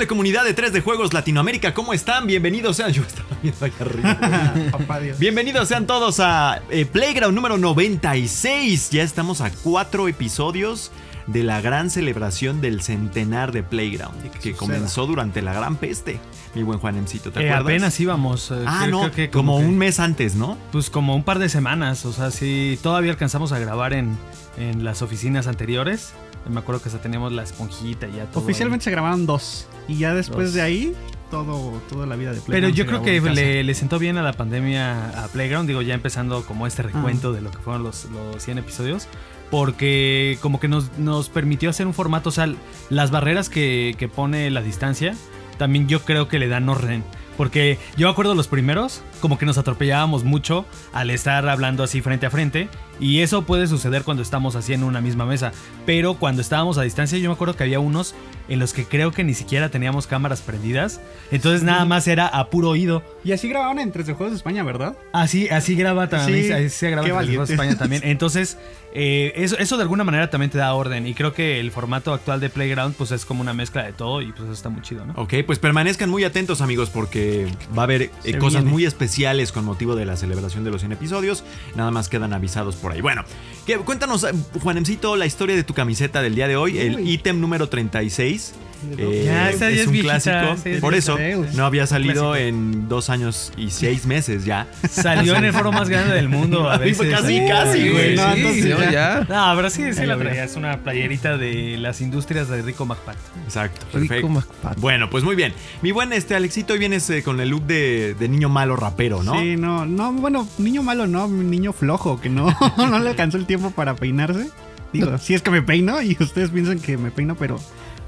[0.00, 2.26] Amable comunidad de 3 de Juegos Latinoamérica, ¿cómo están?
[2.26, 2.90] Bienvenidos sean.
[2.94, 4.54] Yo estaba viendo allá arriba.
[4.72, 5.18] Papá Dios.
[5.18, 8.88] Bienvenidos sean todos a eh, Playground número 96.
[8.92, 10.90] Ya estamos a cuatro episodios
[11.26, 16.18] de la gran celebración del centenar de Playground, que comenzó durante la gran peste.
[16.54, 17.62] Mi buen Juanemcito, ¿te Eh, acuerdas?
[17.64, 18.50] apenas íbamos.
[18.52, 20.56] eh, Ah, creo- no, creo que como que- un mes antes, ¿no?
[20.72, 22.06] Pues como un par de semanas.
[22.06, 24.16] O sea, sí, todavía alcanzamos a grabar en,
[24.56, 26.14] en las oficinas anteriores.
[26.48, 28.42] Me acuerdo que hasta teníamos la esponjita y ya todo.
[28.42, 29.68] Oficialmente se grabaron dos.
[29.88, 30.54] Y ya después Dos.
[30.54, 30.94] de ahí,
[31.30, 34.16] todo, toda la vida de Pero Playground yo se creo que le, le sentó bien
[34.16, 37.82] a la pandemia a Playground, digo, ya empezando como este recuento de lo que fueron
[37.82, 39.06] los, los 100 episodios,
[39.50, 42.52] porque como que nos, nos permitió hacer un formato, o sea,
[42.88, 45.14] las barreras que, que pone la distancia,
[45.58, 47.04] también yo creo que le dan orden.
[47.36, 52.00] Porque yo me acuerdo los primeros, como que nos atropellábamos mucho al estar hablando así
[52.00, 52.68] frente a frente.
[52.98, 55.52] Y eso puede suceder cuando estamos así en una misma mesa.
[55.86, 58.14] Pero cuando estábamos a distancia, yo me acuerdo que había unos
[58.48, 61.00] en los que creo que ni siquiera teníamos cámaras prendidas.
[61.30, 63.02] Entonces nada más era a puro oído.
[63.24, 64.96] Y así grabaron en 3 de Juegos de España, ¿verdad?
[65.12, 67.50] Así, así graba también, Sí, así se graba en Tres Voces valientes.
[67.50, 68.02] España también.
[68.04, 68.58] Entonces,
[68.92, 71.06] eh, eso, eso de alguna manera también te da orden.
[71.06, 74.20] Y creo que el formato actual de Playground, pues es como una mezcla de todo
[74.20, 75.14] y pues eso está muy chido, ¿no?
[75.16, 77.46] Ok, pues permanezcan muy atentos amigos porque
[77.76, 78.70] va a haber eh, cosas viene.
[78.70, 81.42] muy especiales con motivo de la celebración de los 100 episodios.
[81.74, 83.00] Nada más quedan avisados por ahí.
[83.00, 83.24] Bueno,
[83.66, 84.30] que, cuéntanos, eh,
[84.62, 88.54] Juanemcito, la historia de tu camiseta del día de hoy, el ítem número 36.
[88.98, 90.68] Eh, Ya, esa ya es es un viejita, clásico.
[90.68, 91.50] es por eso viejita.
[91.54, 92.36] no había salido clásico.
[92.36, 94.66] en dos años y seis meses ya.
[94.90, 97.10] Salió en el foro más grande del mundo a veces.
[97.10, 98.16] casi, Sí, casi, güey.
[98.16, 98.90] No, Sí, ya.
[98.90, 99.26] ya.
[99.28, 100.44] No, pero sí, sí la traía.
[100.44, 103.16] Es una playerita de las industrias de Rico McPatt.
[103.44, 104.28] Exacto, Rico perfecto.
[104.28, 104.78] McPat.
[104.80, 105.52] Bueno, pues muy bien.
[105.82, 109.22] Mi buen este Alexito, hoy vienes eh, con el look de, de niño malo rapero,
[109.22, 109.38] ¿no?
[109.38, 113.46] Sí, no, no, bueno, niño malo no, niño flojo, que no, no le alcanzó el
[113.46, 114.48] tiempo para peinarse.
[114.92, 117.58] Digo, si es que me peino y ustedes piensan que me peino, pero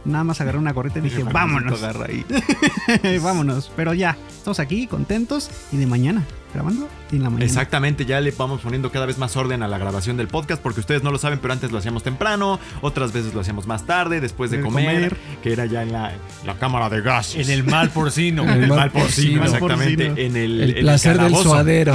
[0.05, 1.81] nada más agarré una gorrita y dije, vámonos,
[3.23, 3.71] vámonos.
[3.77, 7.45] Pero ya, estamos aquí, contentos y de mañana, grabando y en la mañana.
[7.45, 10.81] Exactamente, ya le vamos poniendo cada vez más orden a la grabación del podcast porque
[10.81, 14.21] ustedes no lo saben, pero antes lo hacíamos temprano, otras veces lo hacíamos más tarde,
[14.21, 15.17] después de De comer, comer.
[15.43, 16.13] que era ya en la,
[16.45, 17.49] la cámara de gases.
[17.49, 18.43] En el mal porcino.
[18.45, 19.45] En el mal mal porcino, porcino.
[19.45, 20.27] exactamente, porcino.
[20.27, 21.95] en el, El en el placer del suadero.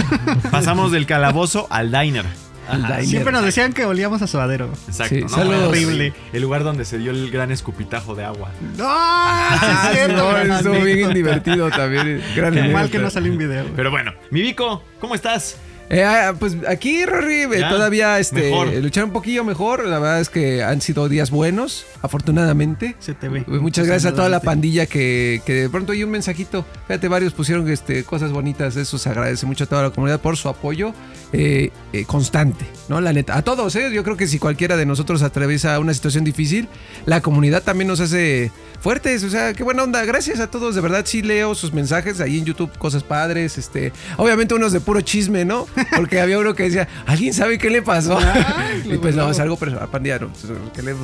[0.51, 2.25] Pasamos del calabozo al diner.
[2.69, 3.01] Ajá.
[3.03, 4.69] Siempre nos decían que olíamos a suadero.
[4.87, 5.67] Exacto, Sí, ¿no?
[5.67, 6.13] Horrible.
[6.33, 8.51] El lugar donde se dio el gran escupitajo de agua.
[8.77, 8.85] ¡No!
[8.87, 12.21] Ah, sí cierto, no, estuvo bien divertido también.
[12.35, 13.65] Gran Qué mal que no salió un video.
[13.75, 15.57] Pero bueno, mi Vico, ¿cómo estás?
[15.89, 18.51] Eh, ah, pues aquí, Rory, eh, Ya, todavía este,
[18.81, 19.85] luchar un poquillo mejor.
[19.85, 22.95] La verdad es que han sido días buenos, afortunadamente.
[22.99, 23.39] Se te ve.
[23.39, 26.65] Eh, Muchas gracias a toda la pandilla que, que de pronto hay un mensajito.
[26.87, 28.75] Fíjate, varios pusieron este, cosas bonitas.
[28.75, 30.93] Eso se agradece mucho a toda la comunidad por su apoyo
[31.33, 33.01] eh, eh, constante, ¿no?
[33.01, 33.35] La neta.
[33.37, 33.91] A todos, ¿eh?
[33.93, 36.67] Yo creo que si cualquiera de nosotros atraviesa una situación difícil,
[37.05, 39.23] la comunidad también nos hace fuertes.
[39.23, 40.03] O sea, qué buena onda.
[40.05, 40.75] Gracias a todos.
[40.75, 43.57] De verdad, sí leo sus mensajes ahí en YouTube, cosas padres.
[43.57, 45.67] Este, obviamente, unos de puro chisme, ¿no?
[45.95, 48.17] Porque había uno que decía, ¿alguien sabe qué le pasó?
[48.17, 50.19] Ay, y pues no, es algo personal, pandilla.
[50.19, 50.29] No,
[50.73, 50.95] ¿qué le-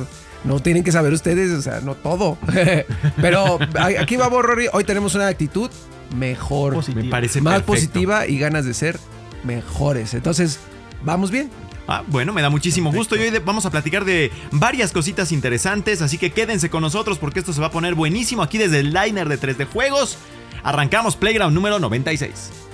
[0.44, 2.36] no tienen que saber ustedes, o sea, no todo.
[3.20, 3.58] Pero
[3.98, 4.68] aquí vamos, Rory.
[4.72, 5.70] Hoy tenemos una actitud
[6.16, 7.02] mejor, Positiva.
[7.04, 7.72] Me parece más perfecto.
[7.72, 8.98] positiva y ganas de ser
[9.44, 10.14] mejores.
[10.14, 10.60] Entonces,
[11.02, 11.50] vamos bien.
[11.86, 16.00] Ah, bueno, me da muchísimo gusto y hoy vamos a platicar de varias cositas interesantes,
[16.00, 18.94] así que quédense con nosotros porque esto se va a poner buenísimo aquí desde el
[18.94, 20.16] liner de 3D Juegos.
[20.62, 22.64] Arrancamos Playground número 96.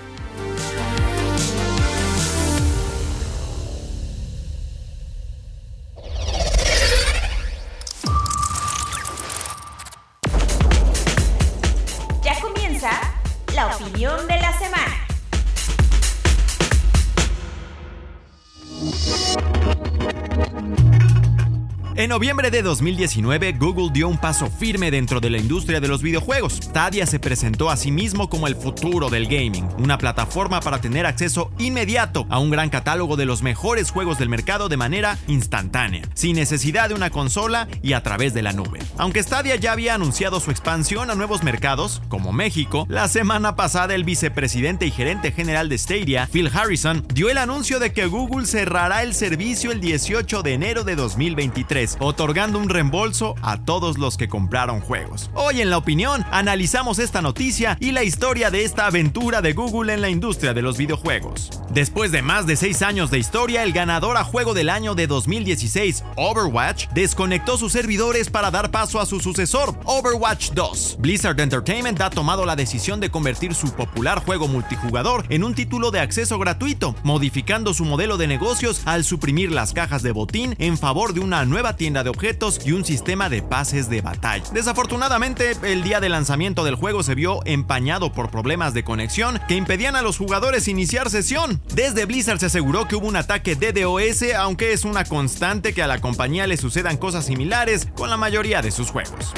[22.00, 26.00] En noviembre de 2019, Google dio un paso firme dentro de la industria de los
[26.00, 26.54] videojuegos.
[26.54, 31.04] Stadia se presentó a sí mismo como el futuro del gaming, una plataforma para tener
[31.04, 36.08] acceso inmediato a un gran catálogo de los mejores juegos del mercado de manera instantánea,
[36.14, 38.78] sin necesidad de una consola y a través de la nube.
[38.96, 43.94] Aunque Stadia ya había anunciado su expansión a nuevos mercados, como México, la semana pasada
[43.94, 48.46] el vicepresidente y gerente general de Stadia, Phil Harrison, dio el anuncio de que Google
[48.46, 54.16] cerrará el servicio el 18 de enero de 2023 otorgando un reembolso a todos los
[54.16, 55.30] que compraron juegos.
[55.34, 59.92] Hoy en la opinión analizamos esta noticia y la historia de esta aventura de Google
[59.94, 61.50] en la industria de los videojuegos.
[61.70, 65.06] Después de más de 6 años de historia, el ganador a juego del año de
[65.06, 70.96] 2016, Overwatch, desconectó sus servidores para dar paso a su sucesor, Overwatch 2.
[71.00, 75.90] Blizzard Entertainment ha tomado la decisión de convertir su popular juego multijugador en un título
[75.90, 80.76] de acceso gratuito, modificando su modelo de negocios al suprimir las cajas de botín en
[80.76, 84.44] favor de una nueva tienda de objetos y un sistema de pases de batalla.
[84.52, 89.54] Desafortunadamente, el día de lanzamiento del juego se vio empañado por problemas de conexión que
[89.54, 91.62] impedían a los jugadores iniciar sesión.
[91.74, 95.86] Desde Blizzard se aseguró que hubo un ataque DDoS, aunque es una constante que a
[95.86, 99.32] la compañía le sucedan cosas similares con la mayoría de sus juegos.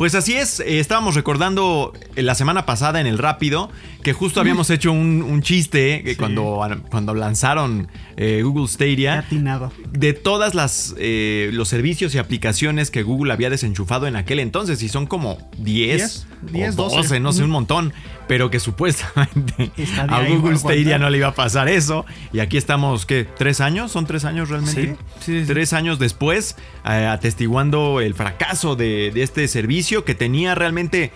[0.00, 3.68] Pues así es, eh, estábamos recordando eh, la semana pasada en el Rápido
[4.02, 6.16] que justo habíamos hecho un, un chiste que Sí.
[6.16, 6.58] cuando,
[6.90, 9.18] cuando lanzaron eh, Google Stadia.
[9.18, 9.70] Atinado.
[9.92, 14.82] de todas las eh, los servicios y aplicaciones que Google había desenchufado en aquel entonces
[14.82, 17.92] y son como 10, 10, 10, o 12, 12, no sé, un montón,
[18.30, 19.72] pero que supuestamente
[20.08, 23.24] a Google Stadia no le iba a pasar eso y aquí estamos ¿qué?
[23.24, 23.90] ¿Tres años?
[23.90, 24.86] ¿Son tres años realmente?
[24.86, 25.46] Sí, sí, sí.
[25.48, 26.54] Tres años después
[26.84, 31.10] eh, atestiguando el fracaso de, de este servicio que tenía realmente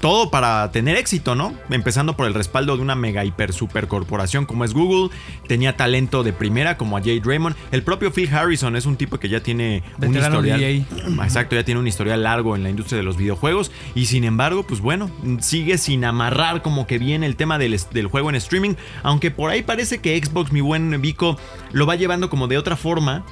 [0.00, 1.54] todo para tener éxito, ¿no?
[1.70, 5.14] Empezando por el respaldo de una mega hiper super corporación como es Google,
[5.46, 9.18] tenía talento de primera como a Jade Raymond, el propio Phil Harrison es un tipo
[9.18, 10.86] que ya tiene un Veterano historial,
[11.24, 13.70] exacto, ya tiene un historial largo en la industria de los videojuegos.
[13.94, 15.10] Y sin embargo, pues bueno,
[15.40, 19.50] sigue sin amarrar como que bien el tema del, del juego en streaming, aunque por
[19.50, 21.38] ahí parece que Xbox, mi buen Vico,
[21.72, 23.24] lo va llevando como de otra forma.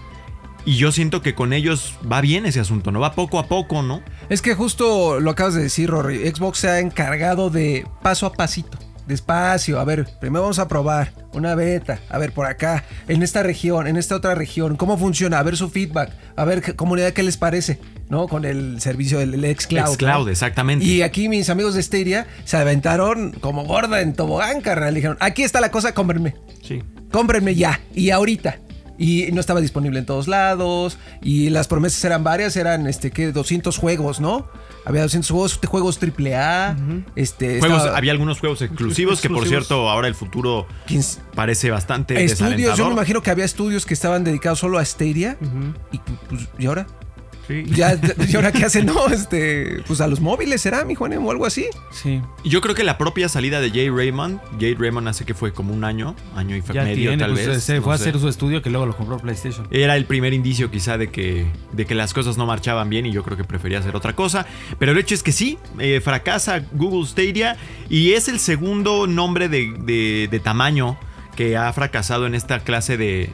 [0.66, 3.00] Y yo siento que con ellos va bien ese asunto, ¿no?
[3.00, 4.02] Va poco a poco, ¿no?
[4.28, 6.18] Es que justo lo acabas de decir, Rory.
[6.28, 8.76] Xbox se ha encargado de paso a pasito.
[9.06, 13.44] Despacio, a ver, primero vamos a probar una beta, a ver por acá, en esta
[13.44, 17.12] región, en esta otra región, cómo funciona, a ver su feedback, a ver qué- comunidad
[17.12, 17.78] qué les parece,
[18.08, 18.26] ¿no?
[18.26, 19.94] Con el servicio del xCloud.
[19.94, 20.30] Xcloud, ¿no?
[20.32, 20.84] exactamente.
[20.84, 24.92] Y aquí mis amigos de Stadia se aventaron como gorda en tobogán, carnal.
[24.92, 26.34] Dijeron, aquí está la cosa, cómprenme.
[26.64, 26.82] Sí.
[27.12, 28.58] Cómprenme ya y ahorita.
[28.98, 30.98] Y no estaba disponible en todos lados.
[31.22, 32.56] Y las promesas eran varias.
[32.56, 33.32] Eran, este, ¿qué?
[33.32, 34.48] 200 juegos, ¿no?
[34.84, 36.76] Había 200 juegos, juegos AAA.
[37.16, 41.70] Este, Juegos, estaba- había algunos juegos exclusivos, que por cierto ahora el futuro 15 parece
[41.70, 42.76] bastante estudios.
[42.78, 45.36] Yo me imagino que había estudios que estaban dedicados solo a Stadia.
[45.92, 45.98] Y,
[46.28, 46.86] pues, ¿y ahora?
[47.46, 47.64] Sí.
[47.66, 47.98] Ya,
[48.28, 48.86] ¿Y ahora qué hacen?
[48.96, 51.66] No, este, pues a los móviles será, mi Juanem, o algo así.
[51.90, 52.20] Sí.
[52.44, 55.72] Yo creo que la propia salida de Jay Raymond, Jay Raymond hace que fue como
[55.74, 57.62] un año, año y Ya medio tiene, tal pues, vez.
[57.64, 58.08] se no fue a sé.
[58.08, 59.66] hacer su estudio que luego lo compró PlayStation.
[59.70, 63.12] Era el primer indicio quizá de que, de que las cosas no marchaban bien y
[63.12, 64.46] yo creo que prefería hacer otra cosa.
[64.78, 67.56] Pero el hecho es que sí, eh, fracasa Google Stadia
[67.88, 70.98] y es el segundo nombre de, de- de tamaño
[71.36, 73.30] que ha fracasado en esta clase de,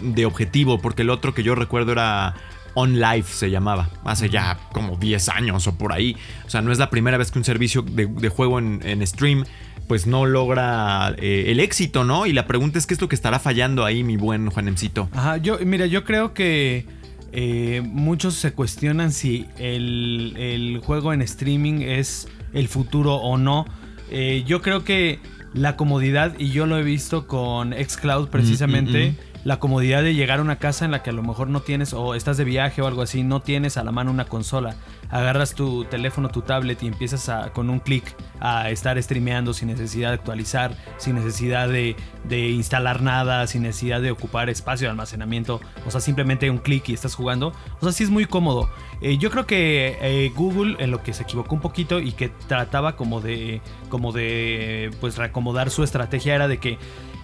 [0.00, 2.34] de objetivo, porque el otro que yo recuerdo era
[2.80, 6.16] On Life se llamaba, hace ya como 10 años o por ahí.
[6.46, 9.04] O sea, no es la primera vez que un servicio de, de juego en, en
[9.04, 9.44] stream
[9.88, 12.26] pues no logra eh, el éxito, ¿no?
[12.26, 15.08] Y la pregunta es qué es lo que estará fallando ahí, mi buen Juanemcito.
[15.12, 16.86] Ajá, yo, mira, yo creo que
[17.32, 23.66] eh, muchos se cuestionan si el, el juego en streaming es el futuro o no.
[24.10, 25.18] Eh, yo creo que
[25.54, 30.14] la comodidad, y yo lo he visto con Xcloud precisamente, Mm, mm, la comodidad de
[30.14, 32.44] llegar a una casa en la que a lo mejor no tienes, o estás de
[32.44, 34.76] viaje o algo así, no tienes a la mano una consola.
[35.08, 39.68] Agarras tu teléfono, tu tablet y empiezas a, con un clic a estar streameando sin
[39.68, 44.90] necesidad de actualizar, sin necesidad de, de instalar nada, sin necesidad de ocupar espacio de
[44.90, 45.62] almacenamiento.
[45.86, 47.54] O sea, simplemente un clic y estás jugando.
[47.80, 48.68] O sea, sí es muy cómodo.
[49.00, 52.28] Eh, yo creo que eh, Google en lo que se equivocó un poquito y que
[52.28, 56.76] trataba como de, como de, pues reacomodar su estrategia era de que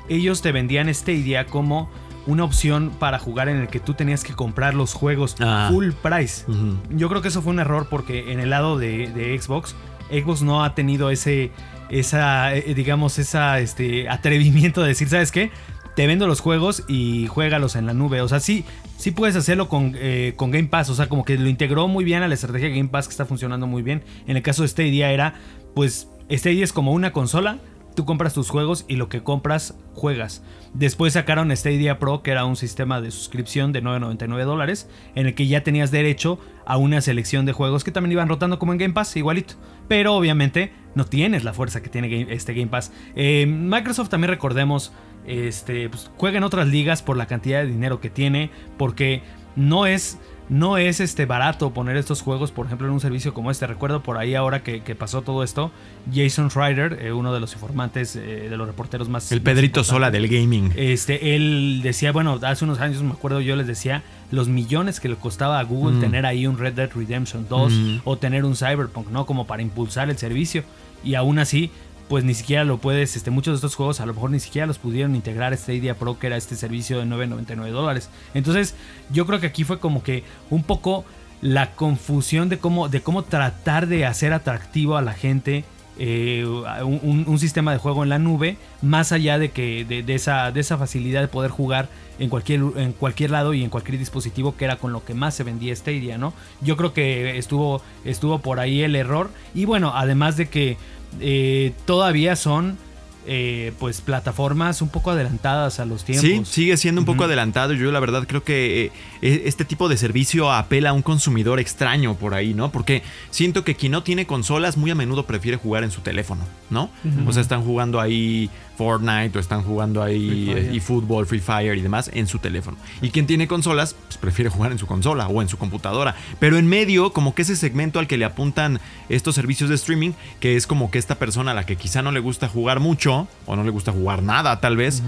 [0.09, 1.90] ellos te vendían Stadia como
[2.26, 5.69] una opción para jugar en el que tú tenías que comprar los juegos Ah.
[5.71, 6.45] full price.
[6.90, 9.75] Yo creo que eso fue un error porque en el lado de, de Xbox,
[10.11, 11.50] Xbox no ha tenido ese,
[11.90, 15.50] esa, eh, digamos, esa, este, atrevimiento de decir, ¿sabes qué?
[15.97, 18.21] Te vendo los juegos y juégalos en la nube.
[18.21, 18.64] O sea, sí,
[18.97, 20.90] sí puedes hacerlo con, eh, con Game Pass.
[20.90, 23.12] O sea, como que lo integró muy bien a la estrategia de Game Pass que
[23.12, 24.02] está funcionando muy bien.
[24.26, 25.35] En el caso de Stadia era,
[25.75, 27.59] pues, Stadia es como una consola.
[27.95, 30.43] Tú compras tus juegos y lo que compras juegas.
[30.73, 35.35] Después sacaron Stadia Pro, que era un sistema de suscripción de 9.99 dólares, en el
[35.35, 38.79] que ya tenías derecho a una selección de juegos que también iban rotando como en
[38.79, 39.55] Game Pass, igualito.
[39.87, 42.93] Pero obviamente no tienes la fuerza que tiene este Game Pass.
[43.15, 44.93] Eh, Microsoft también recordemos,
[45.27, 49.23] este, pues, juega en otras ligas por la cantidad de dinero que tiene, porque
[49.55, 53.51] no es no es este barato poner estos juegos, por ejemplo, en un servicio como
[53.51, 53.67] este.
[53.67, 55.71] Recuerdo por ahí ahora que, pasó todo esto,
[56.13, 59.33] Jason Schreider, eh, uno de los informantes, eh, de los reporteros más...
[59.33, 60.73] El Pedrito Sola del gaming.
[60.77, 65.09] Este, él decía, bueno, hace unos años me acuerdo yo les decía los millones que
[65.09, 66.01] le costaba a Google mm.
[66.01, 67.97] tener ahí un Red Dead Redemption 2 mm.
[68.05, 69.27] o tener un Cyberpunk, ¿no?
[69.27, 70.65] Como para impulsar el servicio.
[71.03, 71.71] Y aún así,
[72.08, 74.66] pues ni siquiera lo puedes, este, muchos de estos juegos a lo mejor ni siquiera
[74.66, 78.11] los pudieron integrar a Stadia Pro, que era este servicio de 9.99 dólares.
[78.34, 78.75] Entonces,
[79.11, 81.04] yo creo que aquí fue como que un poco
[81.40, 85.64] la confusión de cómo, de cómo tratar de hacer atractivo a la gente
[85.99, 90.61] eh, un, sistema de juego en la nube, más allá de que de, esa, de
[90.61, 94.64] esa facilidad de poder jugar en cualquier, en cualquier lado y en cualquier dispositivo, que
[94.64, 96.32] era con lo que más se vendía Stadia, ¿no?
[96.61, 99.30] Yo creo que estuvo, estuvo por ahí el error.
[99.54, 100.76] Y bueno, además de que
[101.21, 102.78] eh, todavía son
[103.26, 106.28] eh, pues plataformas un poco adelantadas a los tiempos.
[106.28, 107.73] Sí, sigue siendo un poco adelantado.
[107.73, 108.92] Yo la verdad creo que
[109.23, 112.71] eh, este tipo de servicio apela a un consumidor extraño por ahí, ¿no?
[112.71, 116.44] Porque siento que quien no tiene consolas muy a menudo prefiere jugar en su teléfono,
[116.68, 116.90] ¿no?
[117.26, 121.81] O sea, están jugando ahí Fortnite o están jugando ahí y fútbol, Free Fire y
[121.81, 122.76] demás en su teléfono.
[123.00, 126.14] Y quien tiene consolas, pues prefiere jugar en su consola o en su computadora.
[126.38, 130.12] Pero en medio, como que ese segmento al que le apuntan estos servicios de streaming,
[130.40, 133.28] que es como que esta persona a la que quizá no le gusta jugar mucho
[133.47, 135.02] o no le gusta jugar nada tal vez.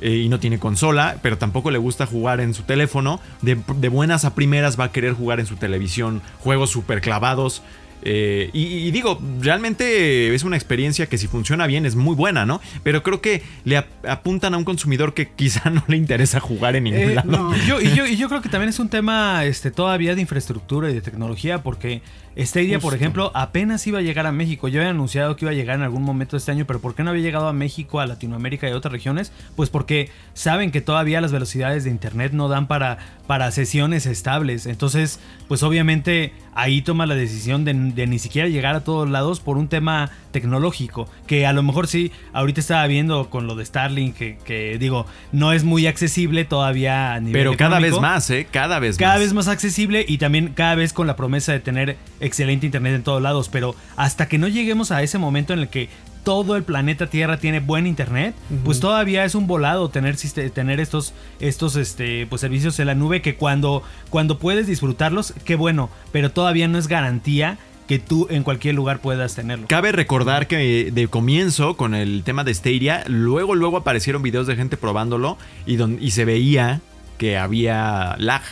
[0.00, 3.20] Eh, y no tiene consola, pero tampoco le gusta jugar en su teléfono.
[3.40, 7.62] De, de, buenas a primeras va a querer jugar en su televisión juegos super clavados
[8.04, 12.60] eh, y, digo, realmente es una experiencia que si funciona bien es muy buena, ¿no?
[12.82, 16.84] Pero creo que le apuntan a un consumidor que quizá no le interesa jugar en
[16.84, 17.54] ningún eh, lado.
[17.56, 20.94] y, yo, y, yo, creo que también es un tema este, todavía de infraestructura y
[20.94, 22.02] de tecnología, porque
[22.36, 24.68] Stadia, por ejemplo, apenas iba a llegar a México.
[24.68, 26.94] Yo había anunciado que iba a llegar en algún momento de este año, pero ¿por
[26.94, 29.32] qué no había llegado a México, a Latinoamérica y a otras regiones?
[29.56, 34.66] Pues porque saben que todavía las velocidades de Internet no dan para, para sesiones estables.
[34.66, 39.56] Entonces, pues obviamente ahí toma la decisión de, ni siquiera llegar a todos lados por
[39.56, 41.08] un tema tecnológico.
[41.26, 45.52] Que a lo mejor sí, ahorita estaba viendo con lo de Starlink, que, digo, no
[45.52, 48.46] es muy accesible todavía a nivel Pero cada vez más, ¿eh?
[48.50, 48.98] Cada vez más.
[48.98, 52.94] Cada vez más accesible y también cada vez con la promesa de tener excelente internet
[52.94, 55.88] en todos lados, pero hasta que no lleguemos a ese momento en el que
[56.24, 60.16] todo el planeta Tierra tiene buen internet, pues todavía es un volado tener,
[60.54, 65.56] tener estos, estos este, pues, servicios en la nube que cuando, cuando puedes disfrutarlos, qué
[65.56, 69.66] bueno, pero todavía no es garantía que tú en cualquier lugar puedas tenerlo.
[69.66, 74.54] Cabe recordar que de comienzo con el tema de Stadia, luego luego aparecieron videos de
[74.54, 75.36] gente probándolo
[75.66, 76.80] y, y se veía
[77.18, 78.42] que había lag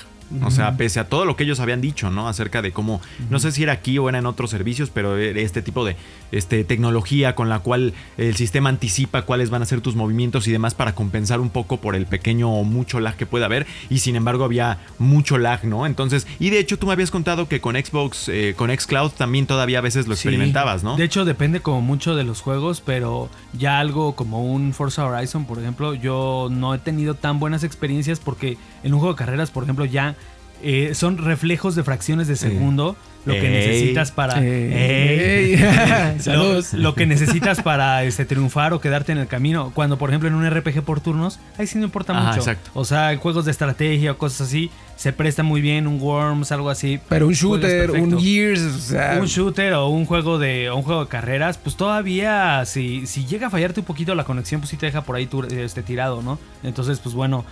[0.43, 2.29] o sea, pese a todo lo que ellos habían dicho, ¿no?
[2.29, 5.63] Acerca de cómo, no sé si era aquí o era en otros servicios, pero este
[5.63, 5.97] tipo de
[6.33, 10.53] este, tecnología con la cual el sistema anticipa cuáles van a ser tus movimientos y
[10.53, 13.67] demás para compensar un poco por el pequeño o mucho lag que pueda haber.
[13.89, 15.87] Y sin embargo había mucho lag, ¿no?
[15.87, 19.47] Entonces, y de hecho tú me habías contado que con Xbox, eh, con Xcloud también
[19.47, 20.97] todavía a veces lo experimentabas, ¿no?
[20.97, 25.45] De hecho depende como mucho de los juegos, pero ya algo como un Forza Horizon,
[25.45, 29.51] por ejemplo, yo no he tenido tan buenas experiencias porque en un juego de carreras,
[29.51, 30.17] por ejemplo, ya
[30.63, 34.41] eh, son reflejos de fracciones de segundo lo que necesitas para
[36.75, 39.73] lo, que necesitas para este, triunfar o quedarte en el camino.
[39.75, 42.43] Cuando por ejemplo en un RPG por turnos ahí sí no importa mucho.
[42.75, 46.53] o sea en juegos de estrategia o cosas así se presta muy bien un Worms
[46.53, 47.01] algo así.
[47.09, 51.59] Pero un shooter un Gears un shooter o un juego de un juego de carreras
[51.59, 55.03] pues todavía si, si llega a fallarte un poquito la conexión pues sí te deja
[55.03, 57.45] por ahí este, tirado no entonces pues bueno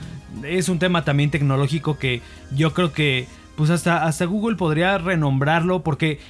[0.44, 2.22] es un tema también tecnológico que
[2.52, 3.26] yo creo que
[3.58, 6.20] pues hasta, hasta Google podría renombrarlo porque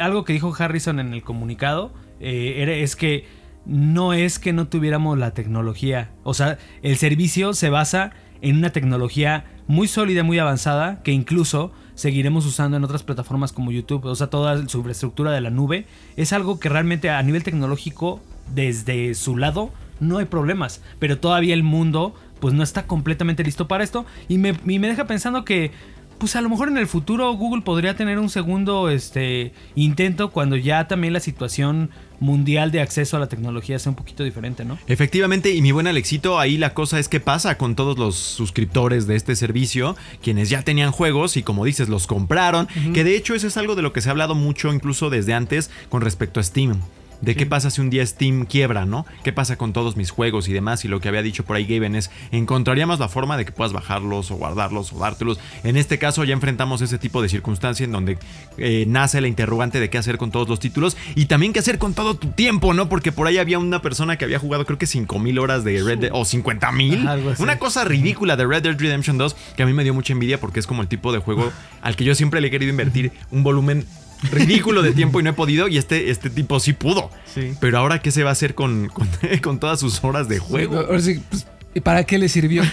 [0.00, 3.26] algo que dijo Harrison en el comunicado eh, es que
[3.66, 8.70] no es que no tuviéramos la tecnología, o sea, el servicio se basa en una
[8.70, 14.14] tecnología muy sólida, muy avanzada, que incluso seguiremos usando en otras plataformas como YouTube, o
[14.14, 15.84] sea, toda su infraestructura de la nube,
[16.16, 18.22] es algo que realmente a nivel tecnológico,
[18.54, 23.68] desde su lado, no hay problemas, pero todavía el mundo pues no está completamente listo
[23.68, 24.06] para esto.
[24.28, 25.72] Y me, y me deja pensando que
[26.18, 30.56] pues a lo mejor en el futuro Google podría tener un segundo este, intento cuando
[30.56, 34.78] ya también la situación mundial de acceso a la tecnología sea un poquito diferente, ¿no?
[34.88, 39.06] Efectivamente, y mi buen Alexito, ahí la cosa es que pasa con todos los suscriptores
[39.06, 43.34] de este servicio, quienes ya tenían juegos y como dices, los compraron, que de hecho
[43.34, 46.40] eso es algo de lo que se ha hablado mucho incluso desde antes con respecto
[46.40, 46.80] a Steam.
[47.20, 49.06] De qué pasa si un día Steam quiebra, ¿no?
[49.24, 50.84] ¿Qué pasa con todos mis juegos y demás?
[50.84, 53.72] Y lo que había dicho por ahí Gaben es, encontraríamos la forma de que puedas
[53.72, 55.38] bajarlos o guardarlos o dártelos.
[55.64, 58.18] En este caso ya enfrentamos ese tipo de circunstancia en donde
[58.56, 61.78] eh, nace la interrogante de qué hacer con todos los títulos y también qué hacer
[61.78, 62.88] con todo tu tiempo, ¿no?
[62.88, 65.82] Porque por ahí había una persona que había jugado creo que 5 mil horas de
[65.82, 67.06] Red Dead o 50 mil.
[67.06, 67.42] Algo así.
[67.42, 70.38] Una cosa ridícula de Red Dead Redemption 2 que a mí me dio mucha envidia
[70.40, 73.12] porque es como el tipo de juego al que yo siempre le he querido invertir
[73.30, 73.86] un volumen
[74.32, 77.10] ridículo de tiempo y no he podido y este, este tipo sí pudo.
[77.34, 77.52] Sí.
[77.60, 79.08] Pero ahora qué se va a hacer con, con,
[79.42, 80.78] con todas sus horas de juego.
[80.78, 82.62] Ahora sí, pues, ¿y para qué le sirvió?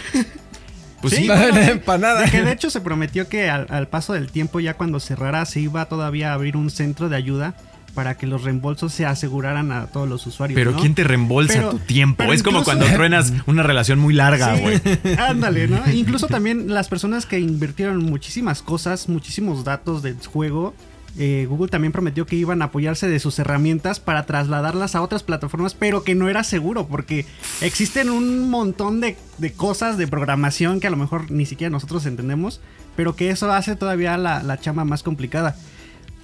[1.01, 2.21] Pues Sí, sí, bueno, para nada.
[2.21, 5.45] De que de hecho se prometió que al, al paso del tiempo, ya cuando cerrara,
[5.45, 7.53] se iba todavía a abrir un centro de ayuda
[7.93, 10.55] para que los reembolsos se aseguraran a todos los usuarios.
[10.55, 10.79] pero ¿no?
[10.79, 12.23] ¿quién te reembolsa Pero- tu tiempo?
[12.33, 14.81] Es como cuando truenas una relación muy larga, Sí, güey.
[15.19, 15.79] Ándale, ¿no?
[15.91, 20.73] Incluso también las personas que invirtieron muchísimas cosas, muchísimos datos del juego.
[21.17, 25.24] Eh, Google también prometió que iban a apoyarse de sus herramientas para trasladarlas a otras
[25.24, 27.25] plataformas, pero que no era seguro, porque
[27.62, 32.05] existen un montón de, de cosas de programación que a lo mejor ni siquiera nosotros
[32.05, 32.62] entendemos,
[32.95, 35.55] pero que eso hace todavía la, la chamba más complicada.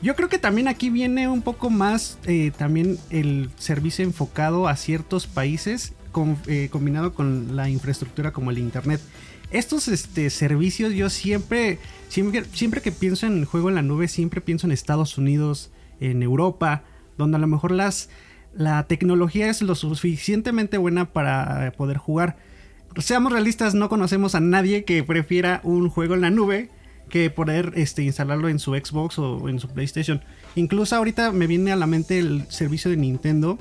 [0.02, 4.76] Yo creo que también aquí viene un poco más eh, también el servicio enfocado a
[4.76, 5.94] ciertos países
[6.48, 9.00] eh, combinado con la infraestructura como el internet.
[9.52, 14.08] Estos este, servicios yo siempre, siempre, siempre que pienso en el juego en la nube,
[14.08, 16.84] siempre pienso en Estados Unidos, en Europa,
[17.18, 18.10] donde a lo mejor las,
[18.54, 22.38] la tecnología es lo suficientemente buena para poder jugar.
[22.98, 26.70] Seamos realistas, no conocemos a nadie que prefiera un juego en la nube
[27.10, 30.22] que poder este, instalarlo en su Xbox o en su PlayStation.
[30.56, 33.60] Incluso ahorita me viene a la mente el servicio de Nintendo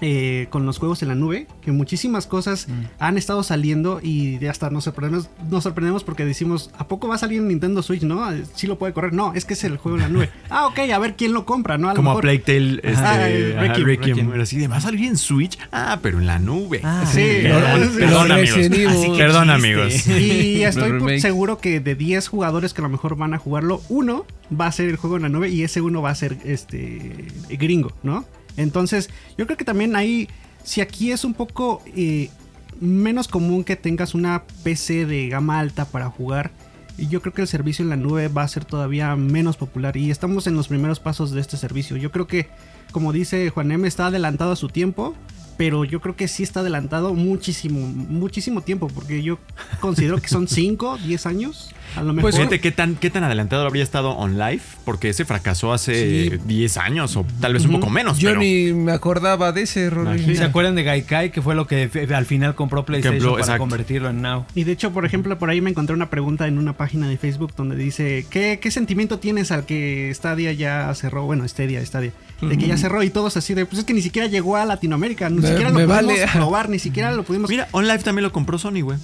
[0.00, 2.66] eh, con los juegos en la nube, que muchísimas cosas
[2.98, 7.14] han estado saliendo y de hasta nos sorprendemos, nos sorprendemos porque decimos, ¿a poco va
[7.14, 8.02] a salir en Nintendo Switch?
[8.02, 8.26] ¿No?
[8.54, 9.12] Sí lo puede correr.
[9.12, 10.30] No, es que es el juego en la nube.
[10.50, 11.88] ah, ok, a ver quién lo compra, ¿no?
[11.88, 14.16] A lo Como a mejor- Plague Tale, este, Ah, eh, ajá, Requiem, Requiem.
[14.18, 14.40] Requiem.
[14.40, 15.58] Así de, ¿va a salir en Switch?
[15.72, 16.80] Ah, pero en la nube.
[16.84, 17.98] Ah, Sí, Perdón, sí.
[17.98, 19.16] perdón, amigos.
[19.16, 20.06] Perdón, amigos.
[20.18, 24.26] Y estoy seguro que de 10 jugadores que a lo mejor van a jugarlo, uno
[24.58, 27.24] va a ser el juego en la nube y ese uno va a ser este
[27.50, 28.24] gringo, ¿no?
[28.56, 30.28] Entonces, yo creo que también ahí,
[30.64, 32.30] si aquí es un poco eh,
[32.80, 36.50] menos común que tengas una PC de gama alta para jugar,
[36.98, 40.10] yo creo que el servicio en la nube va a ser todavía menos popular y
[40.10, 41.96] estamos en los primeros pasos de este servicio.
[41.96, 42.48] Yo creo que,
[42.90, 45.14] como dice Juan M, está adelantado a su tiempo,
[45.56, 49.38] pero yo creo que sí está adelantado muchísimo, muchísimo tiempo, porque yo
[49.80, 52.22] considero que son 5, 10 años, a lo mejor.
[52.22, 56.30] Pues fíjate qué tan, qué tan adelantado habría estado On Life, porque ese fracasó hace
[56.30, 56.38] Sí.
[56.46, 58.18] 10 años o tal vez un poco menos.
[58.18, 59.90] Yo pero, ni me acordaba de ese.
[60.34, 61.32] ¿Se acuerdan de Gaikai?
[61.32, 63.60] Que fue lo que al final compró PlayStation Ejemplo, para exacto.
[63.60, 64.44] convertirlo en Now.
[64.54, 67.16] Y de hecho, por ejemplo, por ahí me encontré una pregunta en una página de
[67.16, 71.24] Facebook donde dice, ¿qué, qué sentimiento tienes al que Stadia ya cerró?
[71.24, 72.12] Bueno, Stadia, Stadia.
[72.40, 74.66] De que ya cerró y todos así de, pues es que ni siquiera llegó a
[74.66, 76.26] Latinoamérica, ni Me- siquiera lo pudimos vale.
[76.34, 77.48] probar, ni siquiera lo pudimos...
[77.48, 78.98] Mira, On Life también lo compró Sony, güey.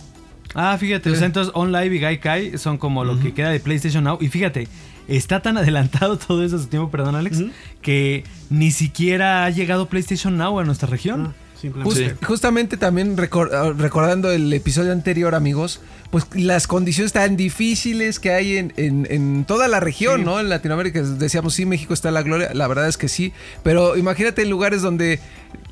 [0.55, 4.19] Ah, fíjate, sea, entonces OnLive y Gaikai son como lo que queda de PlayStation Now.
[4.21, 4.69] Y fíjate,
[5.09, 7.43] está tan adelantado todo eso su tiempo, perdón Alex,
[7.81, 11.35] que ni siquiera ha llegado PlayStation Now a nuestra región.
[12.23, 18.57] Justamente también ah, recordando el episodio anterior, amigos, pues las condiciones tan difíciles que hay
[18.59, 20.25] en, en- en toda la región, Sí.
[20.27, 20.41] ¿no?
[20.41, 23.97] En Latinoamérica decíamos, sí, México está en la gloria, la verdad es que sí, pero
[23.97, 25.21] imagínate en lugares donde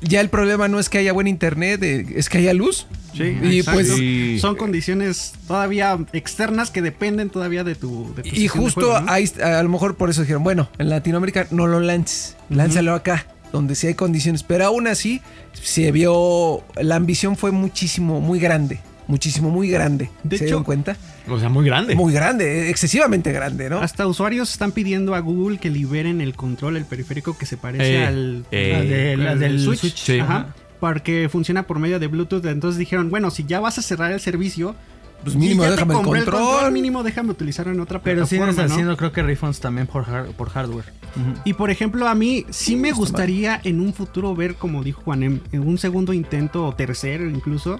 [0.01, 2.87] ya el problema no es que haya buen internet, eh, es que haya luz.
[3.15, 3.71] Sí, y exacto.
[3.81, 4.37] pues Sí.
[4.39, 8.13] son condiciones todavía externas que dependen todavía de tu...
[8.15, 9.11] de tu Y de justo juego, ¿no?
[9.11, 13.25] ahí, a lo mejor por eso dijeron, bueno, en Latinoamérica no lo lances, lánzalo acá,
[13.51, 14.43] donde sí hay condiciones.
[14.43, 15.21] Pero aún así,
[15.53, 20.09] se vio, la ambición fue muchísimo, muy grande, muchísimo, muy grande.
[20.23, 20.95] De ¿Se hecho- dieron cuenta?
[21.29, 21.95] O sea, muy grande.
[21.95, 23.79] Muy grande, excesivamente grande, ¿no?
[23.79, 27.95] Hasta usuarios están pidiendo a Google que liberen el control, el periférico que se parece
[27.95, 29.79] Eh, al, eh, de- del del Switch.
[29.79, 29.97] Switch.
[30.03, 30.19] Sí.
[30.19, 32.45] Ajá, porque funciona por medio de Bluetooth.
[32.45, 34.75] Entonces dijeron, bueno, si ya vas a cerrar el servicio,
[35.23, 36.71] Pues mínimo y ya te déjame el compré control.
[36.71, 38.73] mínimo déjame utilizarlo en otra Pero plataforma, están ¿no?
[38.73, 40.85] haciendo, creo que refunds también por, por hardware.
[41.45, 45.41] Y por ejemplo, a mí sí me gustaría en un futuro ver, como dijo Juanem,
[45.51, 47.79] en un segundo intento o tercero incluso.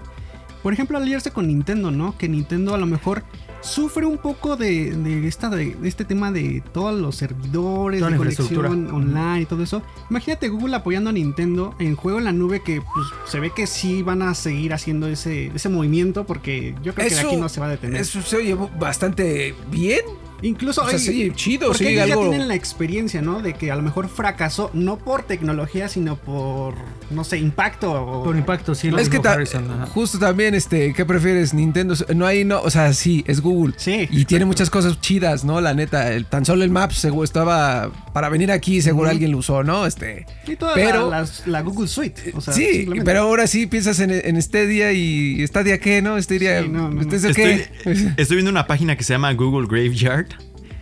[0.62, 2.15] Por ejemplo, aliarse con Nintendo, ¿no?
[2.17, 3.23] Que Nintendo a lo mejor
[3.62, 8.17] sufre un poco de, de esta, de, este tema de todos los servidores, Toda de
[8.17, 9.82] la conexión online y todo eso.
[10.10, 13.67] Imagínate Google apoyando a Nintendo en juego en la nube que pues, se ve que
[13.67, 17.50] sí van a seguir haciendo ese, ese movimiento porque yo creo que de aquí no
[17.50, 18.02] se va a detener.
[18.02, 20.02] Eso se oye bastante bien.
[20.41, 23.41] Incluso O sea, hay- sí, chido, porque sí, ellos algo- ya tienen la experiencia, ¿no?
[23.41, 26.73] De que a lo mejor fracasó no por tecnología, sino por,
[27.10, 27.91] no sé, impacto.
[27.93, 28.23] O...
[28.23, 28.89] Por impacto, sí.
[28.89, 31.54] lo es que ta- Harrison, justo también, este, ¿qué prefieres?
[31.54, 31.93] Nintendo.
[32.15, 33.73] No hay, no, o sea, sí, es Google.
[33.77, 34.25] Sí, Y exacto.
[34.27, 35.62] tiene muchas cosas chidas, ¿no?
[35.62, 39.38] La neta, el- tan solo el Maps se- estaba para venir aquí, seguro alguien lo
[39.38, 39.86] usó, ¿no?
[39.86, 41.12] Este, Y toda pero,
[41.45, 42.32] la, Google Suite.
[42.36, 46.21] O sea, sí, pero ahora sí piensas en, en Stadia y Stadia qué, ¿no?
[46.21, 47.02] Stadia, Sí, no, no, no.
[47.02, 47.43] ¿este es Estoy,
[47.84, 48.13] qué?
[48.17, 50.28] estoy viendo una página que se llama Google Graveyard.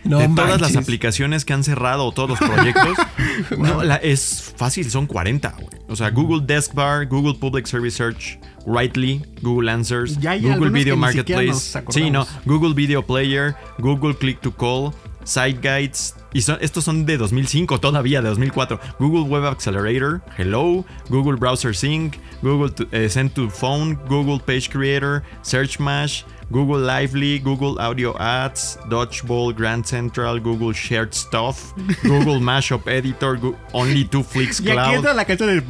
[0.02, 0.76] No de todas las manches.
[0.78, 2.96] aplicaciones que han cerrado o todos los proyectos.
[3.58, 5.68] no, la- es fácil, son 40, güey.
[5.88, 11.78] O sea, Google Desk Bar, Google Public Service Search, Rightly, Google Answers, Google Video Marketplace.
[11.90, 12.26] Sí, no.
[12.46, 16.14] Google Video Player, Google Click to Call, Site Guides.
[16.32, 18.78] Y son- estos son de 2005 todavía, de 2004.
[18.98, 24.70] Google Web Accelerator, Hello, Google Browser Sync, Google to- eh, Send to Phone, Google Page
[24.70, 32.40] Creator, Search Mash, Google Lively, Google Audio Ads, Dodgeball, Grand Central, Google Shared Stuff, Google
[32.40, 34.94] Mashup Editor, Gu- Only Two Flicks Y aquí Cloud.
[34.96, 35.60] entra la canción de.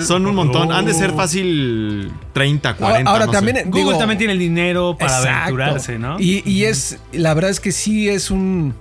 [0.00, 0.72] Son un montón.
[0.72, 3.10] Han de ser fácil 30, 40.
[3.10, 3.64] Ahora no también, sé.
[3.64, 5.38] Google digo, también tiene el dinero para Exacto.
[5.42, 6.18] aventurarse, ¿no?
[6.18, 8.74] Y, y es, la verdad es que sí es un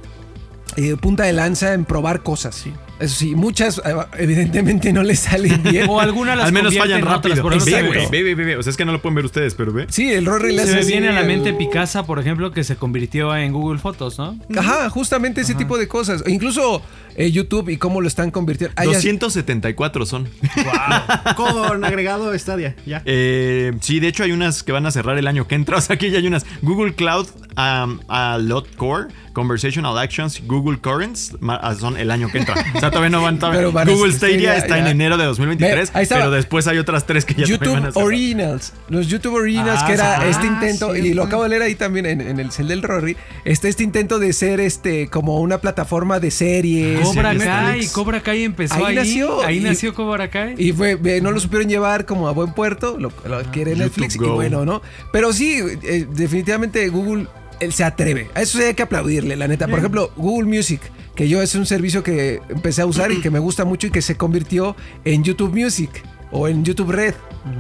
[0.77, 2.63] eh, punta de lanza en probar cosas.
[2.99, 5.87] Eso sí, muchas eh, evidentemente no le salen bien.
[5.89, 7.41] O algunas las Al menos fallan rápido.
[7.41, 8.57] por ejemplo, Ve, se- güey, ve, ve, ve, ve.
[8.57, 9.85] O sea, es que no lo pueden ver ustedes, pero ve.
[9.89, 12.19] Sí, el Rory le Se hace me así, viene a la el- mente Picasa, por
[12.19, 14.37] ejemplo, que se convirtió en Google Fotos, ¿no?
[14.57, 16.23] Ajá, justamente ese tipo de cosas.
[16.25, 16.81] E Incluso
[17.19, 18.73] eh, YouTube y cómo lo están convirtiendo.
[18.77, 20.27] Hay- 274 son.
[21.35, 22.75] Con agregado Stadia.
[22.85, 23.01] Ya.
[23.05, 25.77] Eh, sí, de hecho hay unas que van a cerrar el año que entra.
[25.79, 26.45] O sea, que ya hay unas.
[26.61, 27.27] Google Cloud
[27.57, 32.55] um, a Lot Core, Conversational Actions, Google Currents ma- ah, son el año que entra.
[32.75, 33.39] O sea, todavía no van.
[33.39, 34.91] todavía- Pero van a- Google Stadia ya, está en ya.
[34.91, 35.91] enero de 2023.
[35.93, 36.21] Ve, ahí estaba.
[36.21, 38.05] pero después hay otras tres que ya también van a YouTube cerrar.
[38.07, 38.73] Originals.
[38.89, 40.27] Los YouTube Originals, Ah, que era sí.
[40.29, 42.67] este Ah, intento, sí, y lo acabo de leer ahí también en, en el cel
[42.67, 46.99] del Rory, este, este intento de ser este como una plataforma de series.
[47.15, 47.45] Cobra Netflix.
[47.51, 48.83] Kai, Cobra Kai empezó ahí.
[48.85, 49.41] Ahí nació.
[49.43, 50.55] Ahí Y- nació Cobra Kai.
[50.57, 54.19] Y fue, no lo supieron llevar como a buen puerto, lo, lo adquiere Netflix y
[54.19, 54.81] bueno, ¿no?
[55.11, 57.27] Pero sí, eh, definitivamente Google
[57.59, 58.29] él se atreve.
[58.35, 59.67] A eso sí hay que aplaudirle, la neta.
[59.67, 60.79] Por ejemplo, Google Music,
[61.15, 63.91] que yo es un servicio que empecé a usar y que me gusta mucho y
[63.91, 65.89] que se convirtió en YouTube Music
[66.31, 67.15] o en YouTube Red.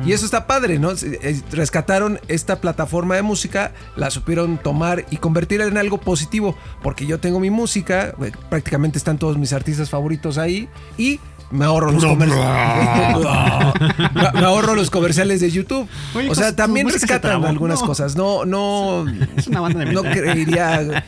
[0.05, 0.91] Y eso está padre, ¿no?
[0.91, 7.07] Eh, Rescataron esta plataforma de música, la supieron tomar y convertirla en algo positivo, porque
[7.07, 11.19] yo tengo mi música, eh, prácticamente están todos mis artistas favoritos ahí y
[11.51, 13.17] me ahorro los comerciales.
[14.13, 15.87] me, ahorro los comerciales de YouTube.
[16.13, 17.87] Oye, o sea, también rescatan algunas No.
[17.87, 18.15] cosas.
[18.15, 19.05] No, no,
[19.35, 20.81] Es una banda de no creería.
[20.81, 21.03] eh,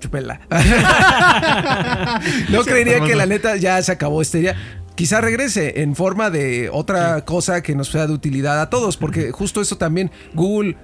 [0.00, 0.40] Chupela.
[2.48, 4.56] no creería que la neta ya se acabó Esteria.
[5.00, 9.32] Quizá regrese en forma de otra cosa que nos sea de utilidad a todos, porque
[9.32, 10.76] justo eso también Google.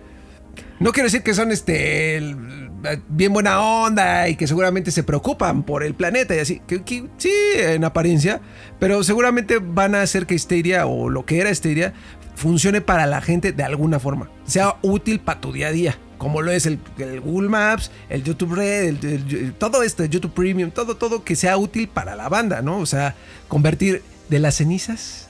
[0.81, 2.71] No quiero decir que son este el-
[3.11, 6.63] bien buena onda y que seguramente se preocupan por el planeta y así.
[6.67, 8.41] Que, que sí, en apariencia.
[8.79, 11.93] Pero seguramente van a hacer que Stadia o lo que era Stadia
[12.37, 14.31] funcione para la gente de alguna forma.
[14.47, 15.99] Sea útil para tu día a día.
[16.19, 20.11] Como lo es el, el Google Maps, el YouTube Red, el- el- todo esto, el
[20.11, 22.79] YouTube Premium, todo, todo que sea útil para la banda, ¿no?
[22.79, 23.15] O sea,
[23.49, 25.29] convertir de las cenizas.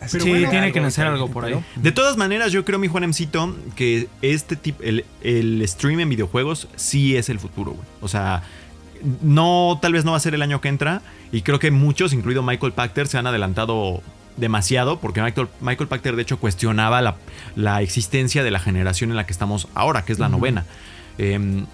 [0.00, 1.62] a- sí, bueno, tiene que nacer algo por ahí.
[1.76, 6.68] De todas maneras, yo creo, mi Juanemcito, que este tipo, el, el stream en videojuegos
[6.76, 7.86] sí es el futuro, güey.
[8.00, 8.42] O sea,
[9.22, 11.02] no, tal vez no va a ser el año que entra.
[11.32, 14.02] Y creo que muchos, incluido Michael Pachter, se han adelantado
[14.36, 14.98] demasiado.
[15.00, 17.16] Porque Michael, Michael Pachter, de hecho, cuestionaba la,
[17.56, 20.64] la existencia de la generación en la que estamos ahora, que es la novena.
[21.18, 21.66] Em,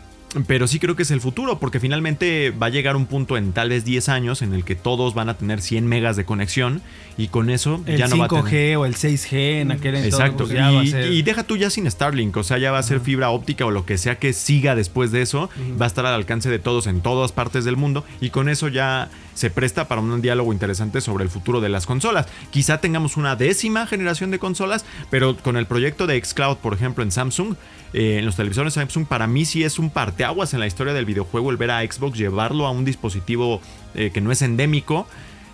[0.46, 3.52] pero sí creo que es el futuro, porque finalmente va a llegar un punto en
[3.52, 6.82] tal vez 10 años en el que todos van a tener 100 megas de conexión
[7.18, 8.76] y con eso El ya no va a 5G tener...
[8.76, 10.14] o el 6G en aquel entonces.
[10.20, 10.44] Exacto.
[10.44, 12.70] pues, ya va a y, ser- y deja tú ya sin Starlink, o sea, ya
[12.70, 15.86] va a ser fibra óptica o lo que sea que siga después de eso, va
[15.86, 19.08] a estar al alcance de todos en todas partes del mundo y con eso ya
[19.40, 22.26] se presta para un diálogo interesante sobre el futuro de las consolas.
[22.50, 27.02] Quizá tengamos una décima generación de consolas, pero con el proyecto de xCloud, por ejemplo,
[27.02, 27.54] en Samsung,
[27.94, 31.06] eh, en los televisores Samsung, para mí sí es un parteaguas en la historia del
[31.06, 33.62] videojuego el ver a Xbox llevarlo a un dispositivo
[33.94, 35.06] eh, que no es endémico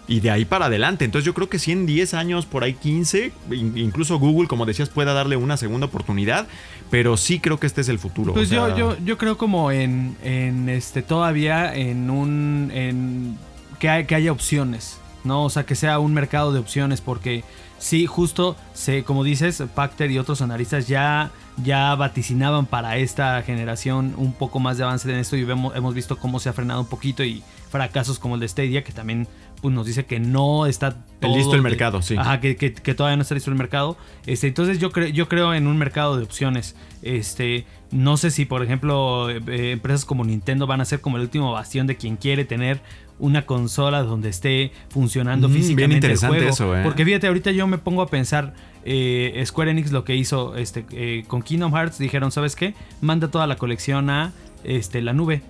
[0.09, 1.05] y de ahí para adelante.
[1.05, 4.67] Entonces yo creo que si en 10 años, por ahí 15, in- incluso Google, como
[4.67, 6.47] decías, pueda darle una segunda oportunidad,
[6.91, 8.33] pero sí creo que este es el futuro.
[8.35, 13.37] Pues o sea, yo, yo, yo creo como en, en este todavía en un en
[13.79, 15.45] que, hay- que haya opciones, ¿no?
[15.45, 17.45] O sea, que sea un mercado de opciones, porque
[17.79, 21.31] sí, justo se, como dices, Pacter y otros analistas ya,
[21.63, 25.95] ya vaticinaban para esta generación un poco más de avance en esto y vemos, hemos
[25.95, 29.27] visto cómo se ha frenado un poquito y fracasos como el de Stadia, que también
[29.61, 32.15] pues, nos dice que no está todo listo el de- mercado, sí.
[32.17, 33.97] Ajá, que, que- que todavía no está listo el mercado.
[34.27, 36.77] Este, entonces yo creo, yo creo en un mercado de opciones.
[37.03, 41.17] Este, no sé si, por ejemplo, eh, eh, empresas como Nintendo van a ser como
[41.17, 42.81] el último bastión de quien quiere tener
[43.19, 46.55] una consola donde esté funcionando Mm, bien físicamente interesante el juego.
[46.55, 46.83] eso, ¿eh?
[46.83, 50.85] Porque fíjate, ahorita yo me pongo a pensar, eh, Square Enix lo que hizo este,
[50.93, 52.75] eh, con Kingdom Hearts, dijeron, ¿sabes qué?
[53.01, 54.33] Manda toda la colección a
[54.65, 55.43] este, la nube.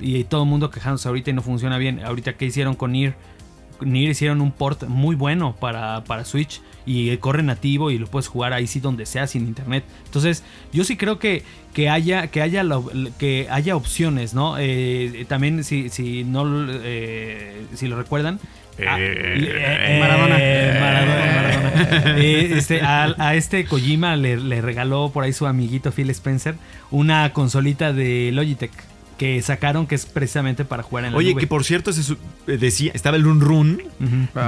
[0.00, 2.00] y todo el mundo quejándose ahorita y no funciona bien.
[2.04, 3.14] Ahorita, ¿qué hicieron con Nier?
[3.80, 8.28] Nier hicieron un port muy bueno para, para Switch y corre nativo y lo puedes
[8.28, 9.84] jugar ahí sí donde sea sin internet.
[10.06, 11.42] Entonces, yo sí creo que,
[11.74, 12.64] que haya que haya
[13.18, 14.56] que haya opciones, ¿no?
[14.58, 18.40] Eh, también si, si no eh, si lo recuerdan.
[18.78, 20.38] Eh, Maradona.
[20.80, 22.18] Maradona, Maradona.
[22.20, 26.54] este, a, este Kojima le, le regaló por ahí su amiguito Phil Spencer
[26.90, 28.70] una consolita de Logitech
[29.18, 31.40] que sacaron que es precisamente para jugar en la Oye, nube.
[31.40, 33.82] que por cierto se su- eh, decía, estaba el run run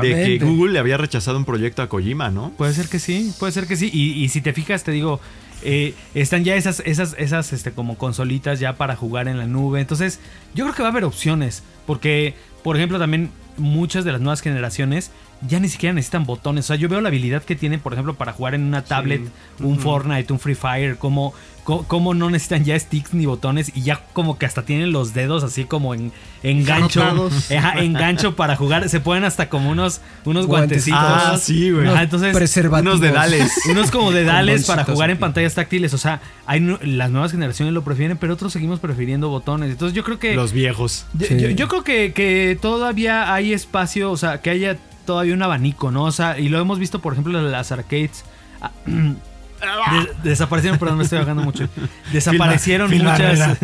[0.00, 0.44] de que.
[0.44, 2.50] Google le había rechazado un proyecto a Kojima, ¿no?
[2.56, 3.90] Puede ser que sí, puede ser que sí.
[3.92, 5.20] Y, y si te fijas, te digo,
[5.62, 9.80] eh, están ya esas, esas, esas, este, como consolitas ya para jugar en la nube.
[9.80, 10.20] Entonces,
[10.54, 11.62] yo creo que va a haber opciones.
[11.86, 15.10] Porque, por ejemplo, también muchas de las nuevas generaciones
[15.48, 16.66] ya ni siquiera necesitan botones.
[16.66, 19.22] O sea, yo veo la habilidad que tienen, por ejemplo, para jugar en una tablet,
[19.60, 21.32] un Fortnite, un Free Fire, como,
[21.64, 25.14] co- como no necesitan ya sticks ni botones y ya como que hasta tienen los
[25.14, 27.00] dedos así como en, en gancho.
[27.00, 27.50] Garrotados.
[27.56, 28.86] Ajá, en gancho para jugar.
[28.90, 31.00] Se ponen hasta como unos, unos Guantecitos.
[31.00, 31.34] guantecitos.
[31.34, 31.88] Ah, sí, güey.
[31.88, 32.96] Ajá, entonces, Preservativos.
[32.96, 33.50] Unos dedales.
[33.70, 35.94] unos como dedales para jugar en pantallas táctiles.
[35.94, 39.70] O sea, hay nu- las nuevas generaciones lo prefieren, pero otros seguimos prefiriendo botones.
[39.70, 40.34] Entonces yo creo que.
[40.34, 41.06] Los viejos.
[41.14, 41.38] yo, Sí.
[41.40, 45.90] yo- yo creo que, que todavía hay espacio, o sea, que haya todavía un abanico,
[45.90, 46.04] ¿no?
[46.04, 48.24] O sea, y lo hemos visto, por ejemplo, en las arcades.
[48.60, 51.68] Ah, de- desaparecieron, perdón, me estoy ahogando mucho.
[52.12, 53.58] Desaparecieron muchas.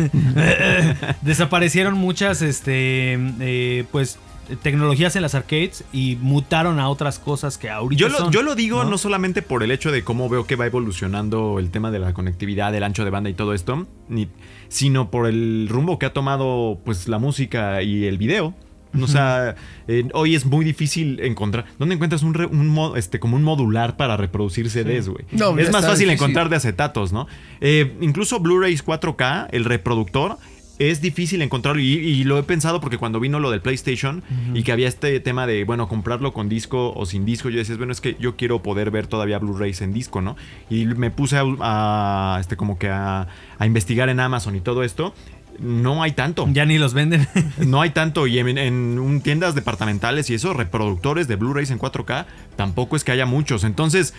[1.21, 4.19] desaparecieron muchas, este, eh, pues,
[4.61, 8.41] tecnologías en las arcades y mutaron a otras cosas que ahorita Yo lo, son, yo
[8.43, 8.91] lo digo ¿no?
[8.91, 8.97] ¿no?
[8.97, 12.73] solamente por el hecho de cómo veo que va evolucionando el tema de la conectividad,
[12.73, 14.29] el ancho de banda y todo esto, ni,
[14.69, 18.53] sino por el rumbo que ha tomado pues la música y el video.
[19.01, 19.55] O sea,
[19.87, 21.65] eh, hoy es muy difícil encontrar.
[21.79, 25.25] ¿Dónde encuentras un, re- un este, como un modular para reproducir CDs, güey?
[25.31, 26.11] No, ya es más fácil difícil.
[26.11, 27.27] encontrar de acetatos, ¿no?
[27.61, 30.37] Eh, incluso Blu-rays 4K, el reproductor,
[30.79, 31.81] es difícil encontrarlo.
[31.81, 34.21] Y, y lo he pensado porque cuando vino lo del PlayStation
[34.53, 37.75] y que había este tema de, bueno, comprarlo con disco o sin disco, yo decía,
[37.77, 40.35] bueno, es que yo quiero poder ver todavía Blu-rays en disco, ¿no?
[40.69, 44.83] Y me puse a, a, este, como que a, a investigar en Amazon y todo
[44.83, 45.15] esto.
[45.59, 46.47] No hay tanto.
[46.51, 47.27] Ya ni los venden.
[47.65, 48.27] No hay tanto.
[48.27, 53.25] Y en, tiendas departamentales y eso, reproductores de Blu-rays en 4K, tampoco es que haya
[53.25, 53.63] muchos.
[53.63, 54.13] Entonces,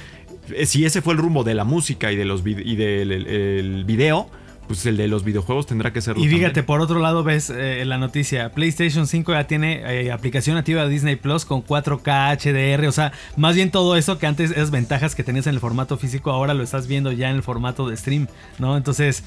[0.50, 3.26] eh, si ese fue el rumbo de la música y, de los y del el-
[3.26, 4.28] el video,
[4.66, 7.82] pues el de los videojuegos tendrá que ser Y fíjate, por otro lado ves eh,
[7.86, 12.86] la noticia, PlayStation 5 ya tiene eh, aplicación nativa de Disney Plus con 4K HDR,
[12.86, 15.96] o sea, más bien todo eso que antes esas ventajas que tenías en el formato
[15.96, 18.76] físico, ahora lo estás viendo ya en el formato de stream, ¿no?
[18.76, 19.24] Entonces,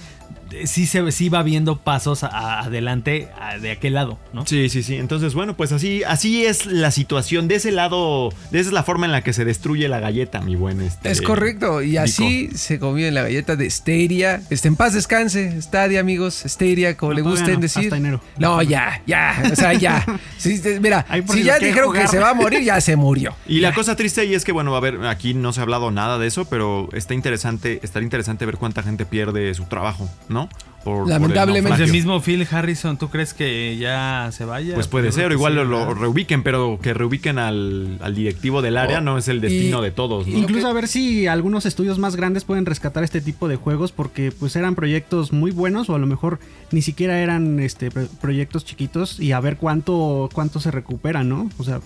[0.65, 4.45] sí se sí va viendo pasos a- adelante a- de aquel lado, ¿no?
[4.45, 4.95] Sí, sí, sí.
[4.95, 7.47] Entonces, bueno, pues así, así es la situación.
[7.47, 10.41] De ese lado, de esa es la forma en la que se destruye la galleta,
[10.41, 10.81] mi buen.
[10.81, 11.81] Este, Es correcto.
[11.81, 14.41] Y así se comió la galleta de Stadia.
[14.49, 15.61] Este, en paz descanse.
[15.61, 16.43] Stadia, amigos.
[16.45, 17.83] Stadia, como No, le gusten no, decir.
[17.83, 18.21] hasta enero.
[18.37, 19.41] No, ya, ya.
[19.51, 20.05] O sea, ya.
[20.37, 22.07] Sí, mira, si ya dijeron que jugar.
[22.09, 23.35] se va a morir, ya se murió.
[23.47, 25.91] Y la cosa triste ahí es que, bueno, a ver, aquí no se ha hablado
[25.91, 30.40] nada de eso, pero está interesante, estaría interesante ver cuánta gente pierde su trabajo, ¿no?
[30.83, 31.83] Por Lamentablemente.
[31.83, 34.73] El mismo Phil Harrison, ¿tú crees que ya se vaya?
[34.73, 38.97] Pues puede ser, igual sí, lo, reubiquen, pero que reubiquen al, al directivo del área
[38.97, 40.35] Oh, no es el destino y- de todos, ¿no?
[40.35, 44.31] Incluso a ver si algunos estudios más grandes pueden rescatar este tipo de juegos porque
[44.31, 46.39] pues eran proyectos muy buenos o a lo mejor
[46.71, 51.47] ni siquiera eran este pro- proyectos chiquitos y a ver cuánto cuánto se recupera, ¿no?
[51.59, 51.79] O sea,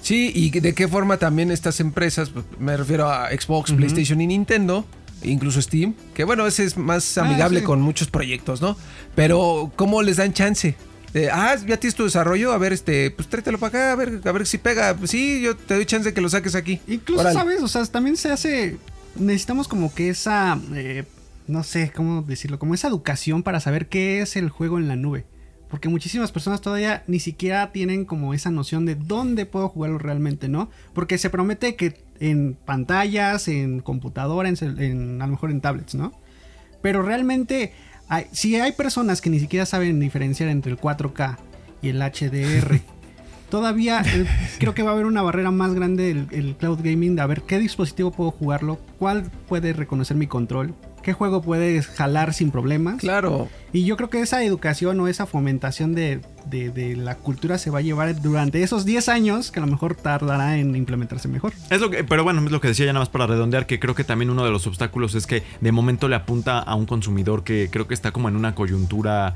[0.00, 2.30] Sí, y de qué forma también estas empresas,
[2.60, 4.84] me refiero a Xbox, PlayStation y Nintendo,
[5.22, 7.66] incluso Steam, que bueno, ese es más Ah, amigable sí.
[7.66, 8.76] con muchos proyectos, ¿no?
[9.14, 10.74] Pero, ¿cómo les dan chance?
[11.12, 14.20] De, ah, ya tienes tu desarrollo, a ver, este, pues tráetelo para acá, a ver,
[14.24, 14.94] a ver si pega.
[14.94, 16.80] Pues sí, yo te doy chance de que lo saques aquí.
[16.86, 18.76] incluso sabes, o sea, también se hace
[19.16, 21.04] necesitamos como que esa eh,
[21.46, 24.96] no sé cómo decirlo, como esa educación para saber qué es el juego en la
[24.96, 25.24] nube.
[25.70, 30.48] Porque muchísimas personas todavía ni siquiera tienen como esa noción de dónde puedo jugarlo realmente,
[30.48, 30.70] ¿no?
[30.94, 36.12] Porque se promete que en pantallas, en computadora, en, a lo mejor en tablets, ¿no?
[36.80, 37.72] Pero realmente,
[38.08, 41.36] hay- si hay personas que ni siquiera saben diferenciar entre el 4K
[41.82, 42.80] y el HDR,
[43.50, 44.02] todavía
[44.58, 47.26] creo que va a haber una barrera más grande el, el cloud gaming de a
[47.26, 50.74] ver qué dispositivo puedo jugarlo, cuál puede reconocer mi control,
[51.08, 52.96] qué juego puede jalar sin problemas.
[52.98, 53.48] Claro.
[53.72, 57.70] Y yo creo que esa educación o esa fomentación de, de- de la cultura se
[57.70, 61.54] va a llevar durante esos 10 años que a lo mejor tardará en implementarse mejor.
[61.70, 63.80] Es lo que, pero bueno, es lo que decía ya nada más para redondear, que
[63.80, 66.84] creo que también uno de los obstáculos es que de momento le apunta a un
[66.84, 69.34] consumidor que creo que está como en una coyuntura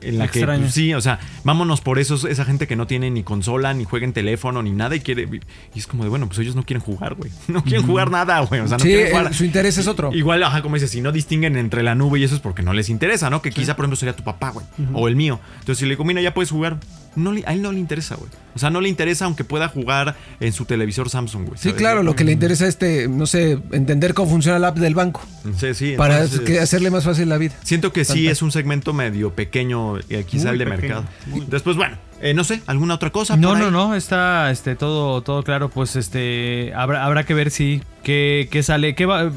[0.00, 0.62] en la que Extraño.
[0.62, 3.84] pues, sí, o sea, vámonos por esos, esa gente que no tiene ni consola, ni
[3.84, 5.28] juega en teléfono, ni nada y quiere.
[5.74, 7.30] Y es como de, bueno, pues ellos no quieren jugar, güey.
[7.48, 8.60] No quieren jugar nada, güey.
[8.60, 9.32] O sea, no sí, quieren jugar.
[9.32, 10.12] eh, su interés es otro.
[10.12, 12.72] Igual, ajá, como dices, si no distinguen entre la nube y eso es porque no
[12.72, 13.42] les interesa, ¿no?
[13.42, 14.66] Que quizá, por ejemplo, sería tu papá, güey.
[14.94, 15.40] O el mío.
[15.60, 16.78] Entonces, si le digo, mira, ya puedes jugar.
[17.14, 18.30] No le- a él no le interesa, güey.
[18.54, 21.58] O sea, no le interesa aunque pueda jugar en su televisor Samsung, güey.
[21.58, 24.78] Sí, claro, lo que le interesa es este, no sé, entender cómo funciona la app
[24.78, 25.22] del banco.
[25.58, 25.94] Sí, sí.
[25.96, 27.54] Para entonces- que- hacerle más fácil la vida.
[27.62, 31.04] Siento que sí es un segmento medio pequeño, eh, quizá Muy el de pequeño, mercado.
[31.26, 31.46] muy.
[31.48, 33.36] Después, bueno, eh, no sé, ¿alguna otra cosa?
[33.36, 35.68] No, por no, no, está este, todo, todo claro.
[35.68, 38.94] Pues este habrá, habrá que ver si qué, qué sale.
[38.94, 39.30] Qué va,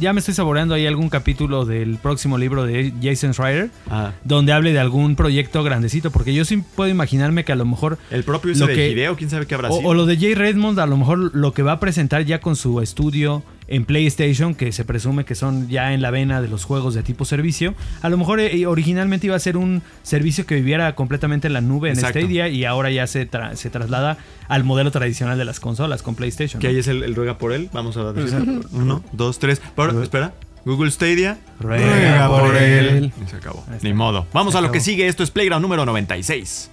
[0.00, 3.70] ya me estoy saboreando ahí algún capítulo del próximo libro de Jason Schreier.
[3.88, 6.10] Ah, Donde hable de algún proyecto grandecito.
[6.10, 7.98] Porque yo sí puedo imaginarme que a lo mejor.
[8.10, 9.88] el propio ese Lo de que- Hideo, quién sabe qué habrá O, sido.
[9.88, 12.56] o lo de Jay Redmond, a lo mejor lo que va a presentar ya con
[12.56, 13.42] su estudio
[13.74, 17.02] en PlayStation, que se presume que son ya en la vena de los juegos de
[17.02, 17.74] tipo servicio.
[18.02, 21.60] A lo mejor eh, originalmente iba a ser un servicio que viviera completamente en la
[21.60, 22.20] nube en Exacto.
[22.20, 26.14] Stadia y ahora ya se, tra- se traslada al modelo tradicional de las consolas con
[26.14, 26.60] PlayStation.
[26.60, 26.72] Que ¿no?
[26.74, 27.70] ahí es el, el ruega por él.
[27.72, 28.60] Vamos a decir.
[28.72, 29.60] Uno, dos, tres.
[29.74, 30.34] Pero, espera.
[30.64, 31.38] Google Stadia.
[31.58, 33.12] Ruega por él.
[33.24, 33.64] Y se acabó.
[33.82, 34.26] Ni modo.
[34.32, 35.08] Vamos Se a lo que sigue.
[35.08, 36.70] Esto es Playground número 96.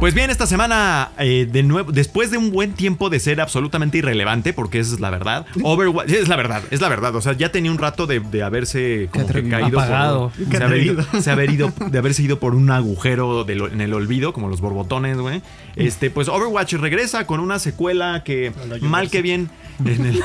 [0.00, 3.96] Pues bien, esta semana, eh, de nuevo, después de un buen tiempo de ser absolutamente
[3.98, 7.32] irrelevante, porque esa es la verdad, Overwatch, es la verdad, es la verdad, o sea,
[7.32, 9.58] ya tenía un rato de, de haberse como que atrevido.
[9.58, 10.30] caído Apagado.
[10.30, 13.94] por, se haber ido, se haber ido- de haberse ido por un agujero en el
[13.94, 15.40] olvido, como los borbotones, güey.
[15.74, 18.52] Este, pues Overwatch regresa con una secuela que
[18.82, 19.48] mal que bien
[19.84, 20.22] en el,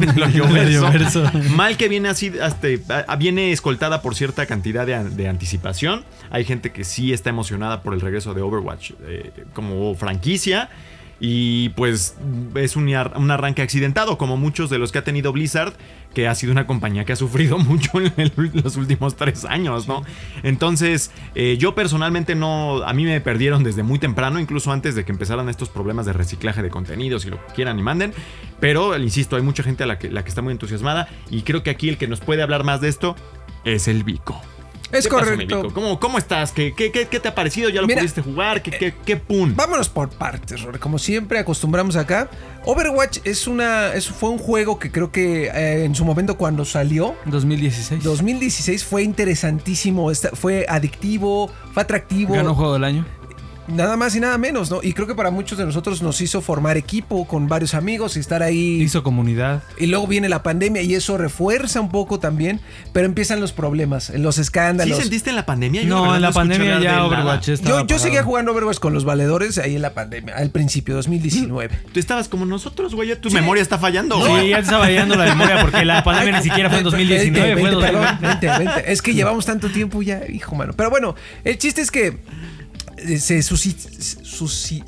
[0.00, 2.68] en el mal que viene así, hasta,
[3.08, 6.04] a- viene escoltada por cierta cantidad de, an- de anticipación.
[6.30, 10.68] Hay gente que sí está emocionada por el regreso de Overwatch eh, como franquicia.
[11.18, 12.16] Y pues
[12.56, 15.72] es un, un arranque accidentado, como muchos de los que ha tenido Blizzard,
[16.14, 20.04] que ha sido una compañía que ha sufrido mucho en los últimos tres años, ¿no?
[20.42, 25.04] Entonces, eh, yo personalmente no, a mí me perdieron desde muy temprano, incluso antes de
[25.04, 28.12] que empezaran estos problemas de reciclaje de contenidos y lo que quieran y manden.
[28.60, 31.62] Pero, insisto, hay mucha gente a la que, la que está muy entusiasmada y creo
[31.62, 33.16] que aquí el que nos puede hablar más de esto
[33.64, 34.40] es el Vico.
[34.92, 35.74] Es ¿Qué pasó, mi correcto.
[35.74, 36.52] ¿Cómo, cómo estás?
[36.52, 37.68] ¿Qué, qué, qué- qué te ha parecido?
[37.70, 38.62] ¿Ya lo Mira, pudiste jugar?
[38.62, 39.54] ¿Qué, qué, qué pun?
[39.56, 40.78] Vámonos por partes, Rory.
[40.78, 42.30] Como siempre acostumbramos acá.
[42.64, 46.64] Overwatch es una, es, fue un juego que creo que eh, en su momento cuando
[46.64, 48.02] salió, 2016.
[48.04, 52.34] 2016 fue interesantísimo, esta- fue adictivo, fue atractivo.
[52.34, 53.06] Ganó juego del año.
[53.68, 54.80] Nada más y nada menos, ¿no?
[54.82, 58.20] Y creo que para muchos de nosotros nos hizo formar equipo con varios amigos y
[58.20, 58.80] estar ahí.
[58.80, 59.62] Hizo comunidad.
[59.78, 62.60] Y luego viene la pandemia y eso refuerza un poco también,
[62.92, 64.96] pero empiezan los problemas, los escándalos.
[64.96, 65.82] ¿Sí sentiste en la pandemia?
[65.82, 67.04] Yo No, en la pandemia ya.
[67.04, 70.50] Overwatch estaba Yo, yo seguía jugando Overwatch con los valedores ahí en la pandemia, al
[70.50, 71.74] principio, 2019.
[71.92, 73.08] Tú estabas como nosotros, güey.
[73.08, 74.16] ya Tu memoria está fallando.
[74.24, 77.54] Sí, ya te estaba yendo la memoria porque la pandemia ni siquiera fue en 2019,
[77.54, 78.46] Vente, fue en vente, perdón, 2020.
[78.46, 78.92] vente, vente.
[78.92, 80.72] Es que llevamos tanto tiempo ya, hijo mano.
[80.76, 82.18] Pero bueno, el chiste es que
[83.08, 83.88] eh, se suscitó,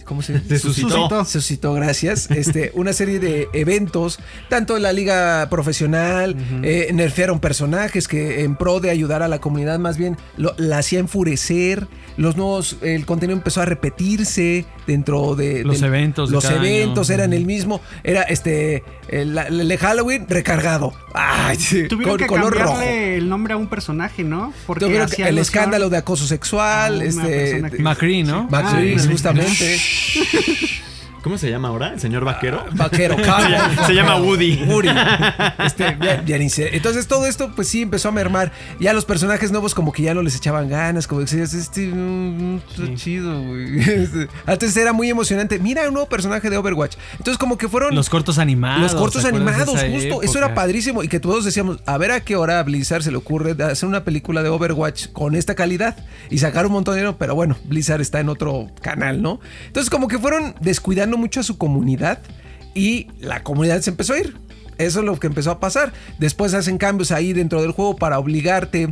[0.04, 0.88] ¿cómo se Se suscitó.
[1.24, 2.28] Se suscitó, gracias.
[2.38, 8.56] Este, una serie de eventos, tanto en la liga profesional, eh, nerfearon personajes que en
[8.56, 11.86] pro de ayudar a la comunidad más bien lo- la hacía enfurecer.
[12.18, 16.56] Los nuevos, el contenido empezó a repetirse dentro de Los del- eventos de Los cada
[16.60, 16.66] año.
[16.68, 17.80] eventos eran el mismo.
[18.04, 20.92] Era este el, el de Halloween recargado.
[21.14, 22.74] Ay, sí, Tuvieron con que color rojo.
[22.74, 24.52] cambiarle el nombre a un personaje, ¿no?
[24.66, 28.48] Porque Tuvieron que- el escándalo de acoso sexual, este McCree, ¿no?
[28.50, 29.78] Max Ah, justamente.
[31.22, 31.92] ¿Cómo se llama ahora?
[31.92, 32.64] ¿El señor vaquero?
[32.74, 33.86] Vaquero, cowboy.
[33.86, 34.64] Se llama Woody.
[34.66, 34.88] Woody.
[35.64, 36.76] Este, ya, ya ni sé.
[36.76, 38.52] Entonces todo esto pues sí empezó a mermar.
[38.80, 41.88] Ya los personajes nuevos como que ya no les echaban ganas, como que decías, este
[41.88, 43.80] mm, está chido, güey.
[43.80, 45.58] Este, Antes era muy emocionante.
[45.58, 46.96] Mira un nuevo personaje de Overwatch.
[47.12, 48.80] Entonces como que fueron Los cortos animados.
[48.82, 50.08] los cortos ¿te acuerdas de animados, justo.
[50.08, 50.26] época?
[50.26, 51.02] Eso era padrísimo.
[51.02, 53.88] Y que todos decíamos, a ver a qué hora a Blizzard se le ocurre hacer
[53.88, 55.96] una película de Overwatch con esta calidad.
[56.30, 57.16] Y sacar un montón de dinero.
[57.18, 59.40] Pero bueno, Blizzard está en otro canal, ¿no?
[59.66, 62.18] Entonces como que fueron descuidando mucho a su comunidad.
[62.74, 64.36] Y la comunidad se empezó a ir.
[64.76, 65.92] Eso es lo que empezó a pasar.
[66.18, 68.88] Después hacen cambios ahí dentro del juego para obligarte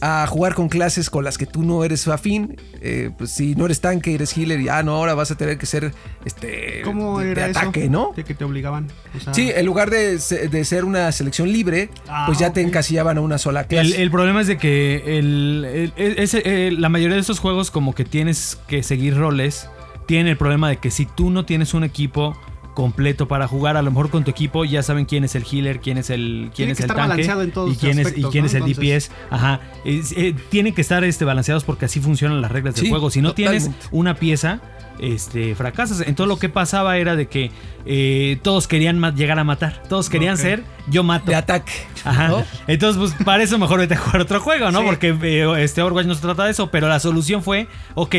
[0.00, 2.56] a jugar con clases con las que tú no eres afín.
[2.80, 5.58] Eh, pues si no eres tanque, eres healer, y ah, no, ahora vas a tener
[5.58, 5.92] que ser
[6.24, 7.58] este ¿Cómo de, era de eso?
[7.60, 8.12] ataque, ¿no?
[8.16, 8.86] De que te obligaban.
[9.16, 12.60] O sea, Sí, en lugar de, de ser una selección libre, Ah, pues ya te
[12.60, 14.00] encasillaban a una sola clase.
[14.00, 17.70] el problema es de que el, el- el- ese- el- la mayoría de estos juegos
[17.72, 19.68] como que tienes que seguir roles,
[20.08, 22.36] tienen el problema de que si tú no tienes un equipo
[22.74, 25.80] completo para jugar a lo mejor con tu equipo ya saben quién es el healer
[25.80, 28.22] quién es el quién Tiene es el tanque balanceado en todos y quién es y
[28.22, 28.46] quién ¿no?
[28.46, 32.40] es el Entonces- DPS ajá Es- eh, tienen que estar este balanceados porque así funcionan
[32.40, 34.60] las reglas del juego si no tienes una pieza
[35.00, 37.50] este fracasas entonces lo que pasaba era de que
[37.84, 41.72] eh, todos querían llegar a matar todos querían ser yo mato De ataque.
[42.04, 42.28] Ajá.
[42.28, 42.44] ¿no?
[42.66, 44.78] Entonces, pues para eso mejor vete a jugar otro juego, ¿no?
[44.80, 44.84] Sí.
[44.86, 46.70] Porque eh, este Overwatch no se trata de eso.
[46.70, 48.14] Pero la solución fue, ok,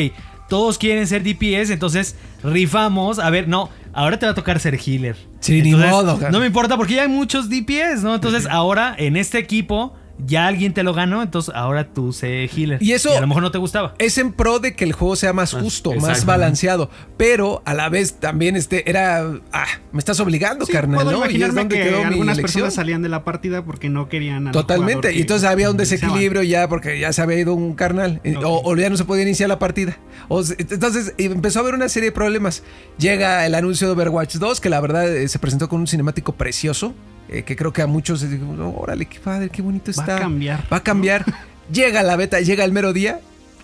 [0.50, 3.20] todos quieren ser DPS, entonces rifamos.
[3.20, 5.16] A ver, no, ahora te va a tocar ser healer.
[5.40, 6.32] Sí, ni modo, cara.
[6.32, 8.16] No me importa porque ya hay muchos DPS, ¿no?
[8.16, 9.94] Entonces, ahora en este equipo
[10.26, 12.82] ya alguien te lo ganó, entonces ahora tú sé healer.
[12.82, 13.96] Y eso- a lo mejor no te gustaba.
[14.00, 16.90] Es en pro de que el juego sea más justo, más balanceado.
[17.18, 19.26] Pero a la vez también este era.
[19.52, 20.98] Ah, me estás obligando, Sí, carnal.
[21.04, 21.18] puedo ¿no?
[21.20, 25.14] Imaginarme que quedó algunas personas salían de la partida porque no querían al Totalmente.
[25.14, 28.22] Y entonces había un desequilibrio ya porque ya se había ido un carnal.
[28.24, 28.36] eh.
[28.44, 29.98] O, o ya no se podía iniciar la partida.
[30.28, 32.64] O se- entonces empezó a haber una serie de problemas.
[32.98, 36.34] Llega el anuncio de Overwatch 2, que la verdad eh, se presentó con un cinemático
[36.34, 36.94] precioso.
[37.32, 40.04] Eh, que creo que a muchos les digo, "No, órale, qué padre, qué bonito Va
[40.04, 40.18] está.
[40.18, 40.64] a cambiar.
[40.72, 41.26] Va a cambiar.
[41.72, 43.20] llega la beta, llega el mero día.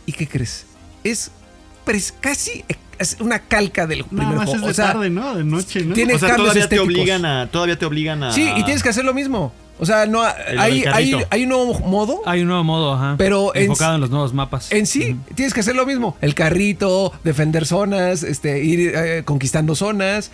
[0.06, 0.66] ¿Y qué crees?
[1.04, 1.32] Es
[1.86, 2.64] pres- casi
[3.00, 4.70] es una calca del Nada primer más juego.
[4.70, 5.36] es de o sea, tarde, ¿no?
[5.36, 5.94] De noche, ¿no?
[5.96, 6.86] tiene- O sea, cambios todavía te estéticos.
[7.02, 7.48] obligan a.
[7.52, 8.32] Todavía te obligan a.
[8.32, 9.52] Sí, y tienes que hacer lo mismo.
[9.78, 12.22] O sea, no hay, hay, hay un nuevo modo.
[12.26, 13.16] Hay un nuevo modo, ajá.
[13.18, 14.72] Pero en- enfocado en, los nuevos mapas.
[14.72, 16.16] En sí, tienes que hacer lo mismo.
[16.22, 20.32] El carrito, defender zonas, este, ir eh, conquistando zonas.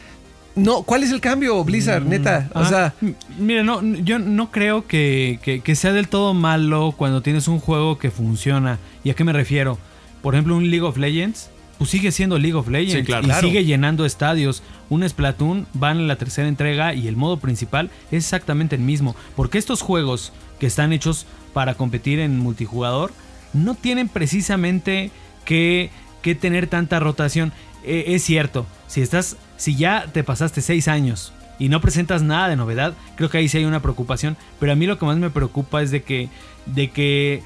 [0.56, 2.49] No, ¿cuál es el cambio, Blizzard, neta?
[2.54, 2.93] O Ah, sea,
[3.39, 7.60] mira, no, yo no creo que, que- que sea del todo malo cuando tienes un
[7.60, 8.78] juego que funciona.
[9.04, 9.78] ¿Y a qué me refiero?
[10.22, 13.24] Por ejemplo, un League of Legends, pues sigue siendo League of Legends Sí, claro.
[13.24, 13.47] y Claro.
[13.47, 14.62] sigue llenando estadios.
[14.89, 19.16] Un Splatoon van en la tercera entrega y el modo principal es exactamente el mismo.
[19.38, 23.14] Porque estos juegos que están hechos para competir en multijugador
[23.54, 25.12] no tienen precisamente
[25.45, 25.89] que,
[26.22, 27.52] que tener tanta rotación.
[27.84, 32.49] Eh, es cierto, si estás, si ya te pasaste seis años y no presentas nada
[32.49, 34.36] de novedad, creo que ahí sí hay una preocupación.
[34.59, 36.30] Pero a mí lo que más me preocupa es de que,
[36.66, 37.43] de que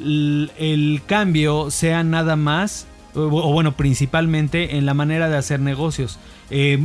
[0.00, 6.18] el cambio sea nada más, o, bueno, principalmente en la manera de hacer negocios.
[6.48, 6.78] Eh,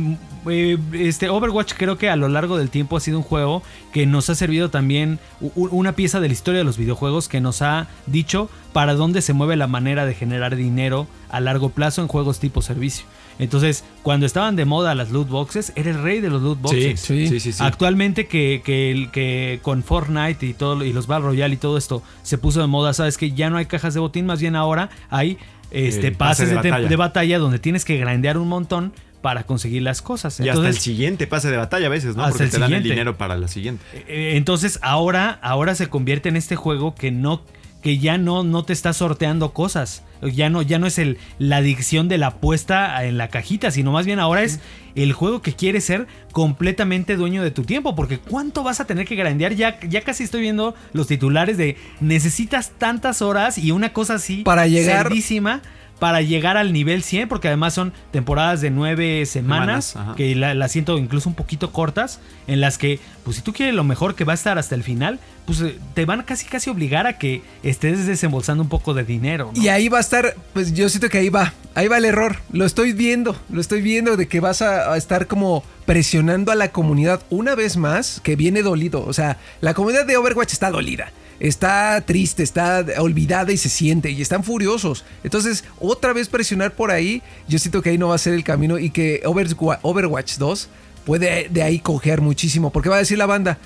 [0.50, 3.62] eh, este Overwatch creo que a lo largo del tiempo ha sido un juego
[3.94, 5.18] que nos ha servido también
[5.54, 9.32] una pieza de la historia de los videojuegos que nos ha dicho para dónde se
[9.32, 13.06] mueve la manera de generar dinero a largo plazo en juegos tipo servicio.
[13.38, 16.62] Entonces, cuando estaban de moda las loot boxes, era el rey de los loot Sí,
[16.62, 17.00] boxes.
[17.00, 17.52] sí, sí, sí.
[17.52, 17.62] sí.
[17.62, 21.76] Actualmente que, que, el- que con Fortnite y todo y los Battle Royale y todo
[21.78, 24.54] esto se puso de moda, sabes que ya no hay cajas de botín, más bien
[24.56, 25.38] ahora hay
[25.70, 26.88] este pase pases de de, batalla.
[26.88, 30.38] de batalla donde tienes que grandear un montón para conseguir las cosas.
[30.38, 32.22] y hasta el Entonces, siguiente pase de batalla a veces, ¿no?
[32.22, 33.82] Hasta Porque el te dan el dinero para la siguiente.
[34.06, 37.42] eh, entonces ahora, ahora se convierte en este juego que no
[37.82, 40.04] que ya no, no te está sorteando cosas.
[40.28, 43.92] Ya no, ya no es el, la adicción de la apuesta en la cajita, sino
[43.92, 44.60] más bien ahora es
[44.94, 47.94] el juego que quiere ser completamente dueño de tu tiempo.
[47.94, 49.54] Porque ¿cuánto vas a tener que grandear?
[49.54, 54.42] Ya, ya casi estoy viendo los titulares de necesitas tantas horas y una cosa así
[54.42, 55.62] Para llegar- cerdísima
[55.98, 60.16] para llegar al nivel 100, porque además son temporadas de nueve semanas, Semanas, ajá.
[60.16, 63.74] que la- las siento incluso un poquito cortas, en las que, pues si tú quieres
[63.74, 66.68] lo mejor que va a estar hasta el final, pues eh, te van casi casi
[66.70, 69.50] obligar a que estés desembolsando un poco de dinero.
[69.54, 69.62] ¿no?
[69.62, 72.36] y ahí va a estar, pues yo siento que ahí va, ahí va el error.
[72.52, 76.54] Lo estoy viendo, lo estoy viendo de que vas a, a estar como presionando a
[76.54, 79.04] la comunidad una vez más, que viene dolido.
[79.06, 81.12] O sea, la comunidad de Overwatch está dolida.
[81.44, 85.04] Está triste, está olvidada y se siente y están furiosos.
[85.22, 88.42] Entonces, otra vez presionar por ahí, yo siento que ahí no va a ser el
[88.44, 90.68] camino y que Overwa- Overwatch 2
[91.04, 92.70] puede de ahí cojear muchísimo.
[92.70, 93.58] Porque va a decir la banda,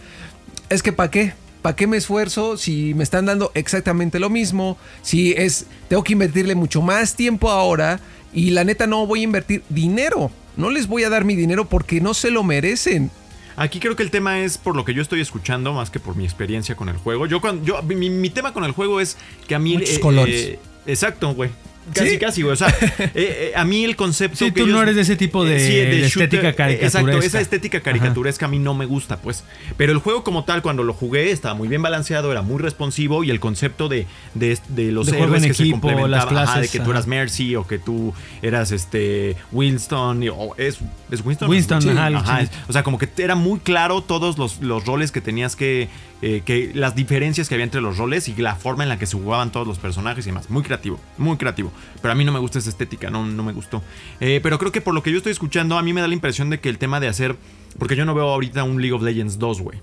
[0.68, 1.34] es que ¿para qué?
[1.62, 4.76] ¿Para qué me esfuerzo si me están dando exactamente lo mismo?
[5.02, 8.00] Si es, tengo que invertirle mucho más tiempo ahora
[8.34, 10.32] y la neta no voy a invertir dinero.
[10.56, 13.12] No les voy a dar mi dinero porque no se lo merecen.
[13.58, 16.14] Aquí creo que el tema es por lo que yo estoy escuchando más que por
[16.14, 17.26] mi experiencia con el juego.
[17.26, 19.16] Yo, cuando, yo mi, mi tema con el juego es
[19.48, 19.76] que a mí...
[19.76, 20.34] Muchos colores.
[20.34, 21.50] eh, exacto, güey.
[21.94, 22.18] Casi, ¿Sí?
[22.18, 22.52] casi, güey.
[22.52, 22.68] O sea,
[22.98, 25.60] eh, eh, a mí el concepto Sí, que tú no eres de ese tipo de-
[25.60, 27.26] sí, de estética eh, Exacto, caricaturesca.
[27.26, 29.44] esa estética caricaturesca a mí no me gusta, pues.
[29.76, 33.24] Pero el juego como tal, cuando lo jugué, estaba muy bien balanceado, era muy responsivo
[33.24, 34.58] y el concepto de, de,
[34.92, 36.90] los héroes que se equipo, complementaban, las ajá, de clases, que tú ajá.
[36.92, 40.78] eras Mercy o que tú eras este Winston, y- o es,
[41.10, 41.48] ¿es Winston.
[41.50, 45.20] Winston, ajá, ajá, o sea, como que era muy claro todos los, los roles que
[45.20, 45.88] tenías que,
[46.22, 46.72] eh, que.
[46.74, 49.52] las diferencias que había entre los roles y la forma en la que se jugaban
[49.52, 50.50] todos los personajes y demás.
[50.50, 51.70] Muy creativo, muy creativo.
[52.02, 53.82] Pero a mí no me gusta esa estética, no, no me gustó.
[54.20, 56.14] Eh, pero creo que por lo que yo estoy escuchando, a mí me da la
[56.14, 57.36] impresión de que el tema de hacer.
[57.78, 59.78] Porque yo no veo ahorita un League of Legends 2, güey.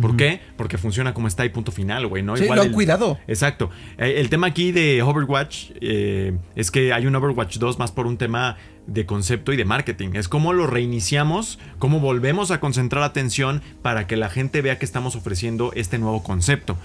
[0.00, 0.40] ¿Por qué?
[0.56, 2.36] Porque funciona como está y punto final, güey, ¿no?
[2.36, 3.16] Sí, lo han el- cuidado.
[3.28, 3.70] Exacto.
[3.96, 8.08] Eh, el tema aquí de Overwatch eh, es que hay un Overwatch 2 más por
[8.08, 8.56] un tema
[8.86, 10.10] de concepto y de marketing.
[10.14, 14.84] Es como lo reiniciamos, cómo volvemos a concentrar atención para que la gente vea que
[14.84, 16.76] estamos ofreciendo este nuevo concepto.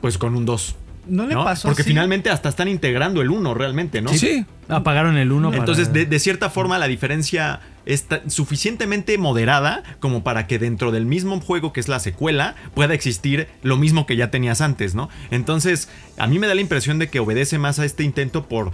[0.00, 0.76] Pues con un 2.
[1.06, 1.90] ¿No le pasó Porque así?
[1.90, 4.12] finalmente hasta están integrando el 1 realmente, ¿no?
[4.12, 4.44] Sí.
[4.68, 10.46] Apagaron el 1 Entonces, de, de cierta forma, la diferencia está suficientemente moderada como para
[10.46, 14.30] que dentro del mismo juego que es la secuela pueda existir lo mismo que ya
[14.30, 15.08] tenías antes, ¿no?
[15.30, 18.72] Entonces, a mí me da la impresión de que obedece más a este intento por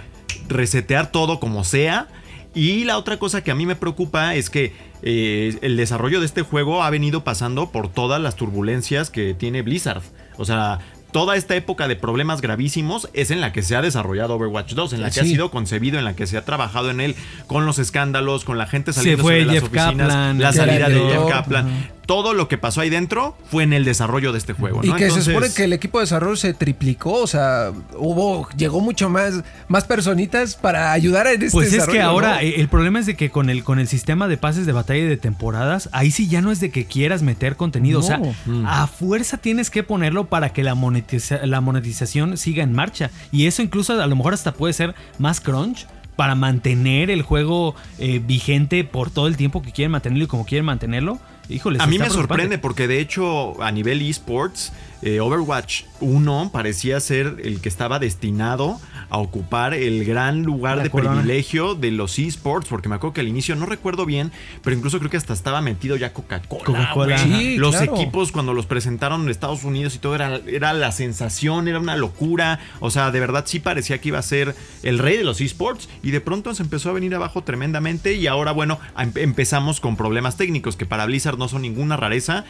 [0.48, 2.08] resetear todo como sea.
[2.56, 6.26] Y la otra cosa que a mí me preocupa es que eh, el desarrollo de
[6.26, 10.00] este juego ha venido pasando por todas las turbulencias que tiene Blizzard.
[10.38, 10.78] O sea,
[11.12, 14.94] toda esta época de problemas gravísimos es en la que se ha desarrollado Overwatch 2,
[14.94, 17.14] en la que ha sido concebido, en la que se ha trabajado en él
[17.46, 21.00] con los escándalos, con la gente saliendo de las Jeff oficinas, Kaplan, la salida de
[21.00, 21.90] Jeff Kaplan.
[22.06, 24.80] Todo lo que pasó ahí dentro fue en el desarrollo de este juego.
[24.84, 28.80] Y que se supone que el equipo de desarrollo se triplicó, o sea, hubo, llegó
[28.80, 32.40] mucho más, más personitas para ayudar en este Pues es que ahora ¿no?
[32.40, 35.00] eh, el problema es de que con el, con el sistema de pases de batalla
[35.00, 37.98] y de temporadas, ahí sí ya no es de que quieras meter contenido.
[37.98, 38.18] O sea.
[38.46, 38.64] Mm.
[38.66, 43.10] a fuerza tienes que ponerlo para que la, monetiza- la monetización siga en marcha.
[43.32, 47.74] Y eso incluso a lo mejor hasta puede ser más crunch para mantener el juego
[47.98, 51.18] eh, vigente por todo el tiempo que quieren mantenerlo y como quieren mantenerlo.
[51.48, 54.72] Híjole, A mí me sorprende porque de hecho a nivel esports,
[55.06, 60.82] eh, Overwatch 1 parecía ser el que estaba destinado a ocupar el gran lugar La
[60.82, 61.12] de corona.
[61.12, 64.32] privilegio de los esports, porque me acuerdo que al inicio no recuerdo bien,
[64.64, 66.90] pero incluso creo que hasta estaba metido ya Coca-Cola.
[66.92, 67.18] Güey.
[67.18, 67.94] Sí, los claro.
[67.94, 71.94] equipos cuando los presentaron en Estados Unidos y todo era, era la sensación, era una
[71.96, 75.40] locura, o sea, de verdad sí parecía que iba a ser el rey de los
[75.40, 79.78] esports y de pronto se empezó a venir abajo tremendamente y ahora bueno, em- empezamos
[79.78, 82.44] con problemas técnicos que para Blizzard no son ninguna rareza.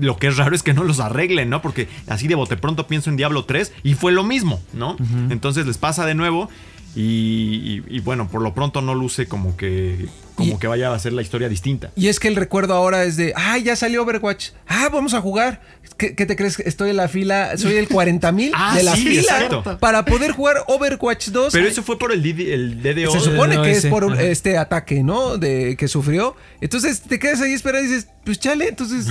[0.00, 1.62] Lo que es raro es que no los arreglen, ¿no?
[1.62, 4.96] Porque así de bote pronto pienso en Diablo 3 y fue lo mismo, ¿no?
[5.30, 6.48] Entonces les pasa de nuevo
[6.96, 10.08] y, y- y bueno, por lo pronto no luce como que
[10.40, 11.90] como Y- que vaya a ser la historia distinta.
[11.96, 14.50] Y es que el recuerdo ahora es de, ah, ya salió Overwatch.
[14.66, 15.60] Ah, vamos a jugar.
[15.96, 16.58] ¿Qué, qué te crees?
[16.60, 19.78] Estoy en la fila, soy el 40 mil Ah, de la sí, fila exacto.
[19.78, 21.52] para poder jugar Overwatch 2.
[21.52, 23.12] Pero eso fue por el, DD el DDO.
[23.12, 24.22] se supone que es por ajá.
[24.22, 25.36] este ataque, ¿no?
[25.36, 26.36] De que sufrió.
[26.60, 29.06] Entonces te quedas ahí esperando y dices, pues chale, entonces.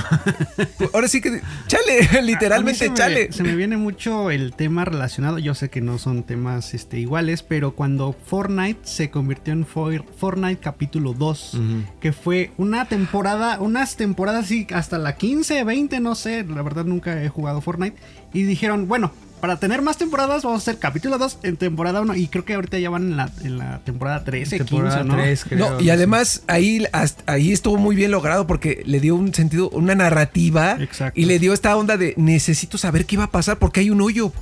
[0.78, 1.42] pues, ahora sí que.
[1.68, 3.28] Chale, literalmente se chale.
[3.28, 5.38] Me, se me viene mucho el tema relacionado.
[5.40, 10.06] Yo sé que no son temas este, iguales, pero cuando Fortnite se convirtió en For-
[10.18, 11.64] Fortnite capítulo 2, Ujú.
[12.00, 16.86] que fue una temporada, unas temporadas así, hasta la 15, 20, no sé, la verdad
[16.86, 17.96] nunca he jugado Fortnite.
[18.34, 19.12] Y dijeron, bueno,
[19.42, 22.16] para tener más temporadas vamos a hacer capítulo 2 en temporada 1.
[22.16, 25.22] Y creo que ahorita ya van en la, en la temporada 13, Temporada 15, ¿no?
[25.22, 25.70] 3, creo.
[25.72, 29.70] No, y además ahí, hasta- ahí estuvo muy bien logrado porque le dio un sentido,
[29.70, 30.76] una narrativa.
[30.80, 31.20] Exacto.
[31.20, 34.02] Y le dio esta onda de necesito saber qué iba a pasar porque hay un
[34.02, 34.34] hoyo.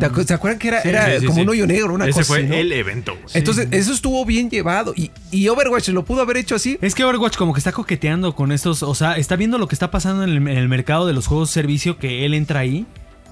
[0.00, 1.42] ¿Te, acu- ¿te acuerdan que era, Sí, era sí, sí, como sí.
[1.42, 3.16] un hoyo negro, una Ese cosa fue el evento.
[3.34, 4.92] Entonces, eso estuvo bien llevado.
[4.96, 6.78] Y, y Overwatch lo pudo haber hecho así.
[6.80, 9.74] Es que Overwatch como que está coqueteando con estos, o sea, está viendo lo que
[9.74, 12.60] está pasando en el, en el mercado de los juegos de servicio que él entra
[12.60, 12.86] ahí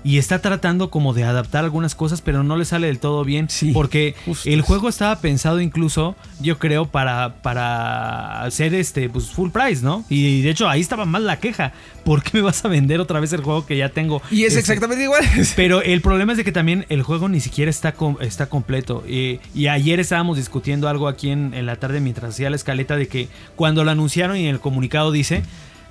[0.07, 3.51] y está tratando como de adaptar algunas cosas, pero no le sale del todo bien
[3.51, 9.31] Sí, porque justo el juego estaba pensado incluso, yo creo, para para hacer este pues
[9.31, 10.05] full price, ¿no?
[10.09, 11.73] Y de hecho ahí estaba mal la queja,
[12.05, 14.23] ¿por qué me vas a vender otra vez el juego que ya tengo?
[14.31, 15.25] Y es Este, exactamente igual.
[15.57, 19.03] pero el problema es de que también el juego ni siquiera está, com- está completo.
[19.09, 22.97] Y, y ayer estábamos discutiendo algo aquí en, en la tarde mientras hacía la escaleta
[22.97, 25.43] de que cuando lo anunciaron y en el comunicado dice...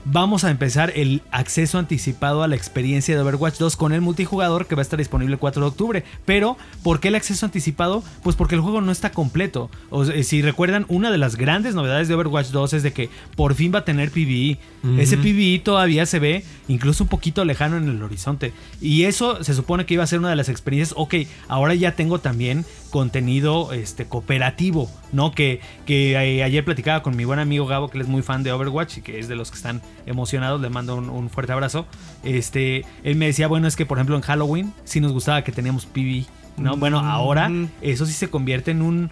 [0.08, 4.68] Vamos a empezar el acceso anticipado a la experiencia de Overwatch 2 con el multijugador
[4.68, 6.04] que va a estar disponible el 4 de octubre.
[6.26, 8.04] Pero, ¿por qué el acceso anticipado?
[8.22, 9.72] Pues porque el juego no está completo.
[9.90, 13.56] O si recuerdan, una de las grandes novedades de Overwatch 2 es de que por
[13.56, 14.60] fin va a tener PvE.
[15.00, 18.54] Ese PvE todavía se ve incluso un poquito lejano en el horizonte.
[18.80, 20.94] Y eso se supone que iba a ser una de las experiencias.
[20.96, 21.16] Ok,
[21.48, 22.64] ahora ya tengo también
[22.96, 25.34] contenido este, cooperativo, ¿no?
[25.34, 28.42] Que, que eh, ayer platicaba con mi buen amigo Gabo, que él es muy fan
[28.42, 30.62] de Overwatch y que es de los que están emocionados.
[30.62, 31.88] Le mando un, un fuerte abrazo.
[32.24, 35.52] Este, él me decía, bueno, es que por ejemplo en Halloween sí nos gustaba que
[35.52, 36.24] teníamos PvE,
[36.56, 36.78] ¿no?
[36.78, 37.68] Bueno, ahora Mm.
[37.82, 39.12] eso sí se convierte en un...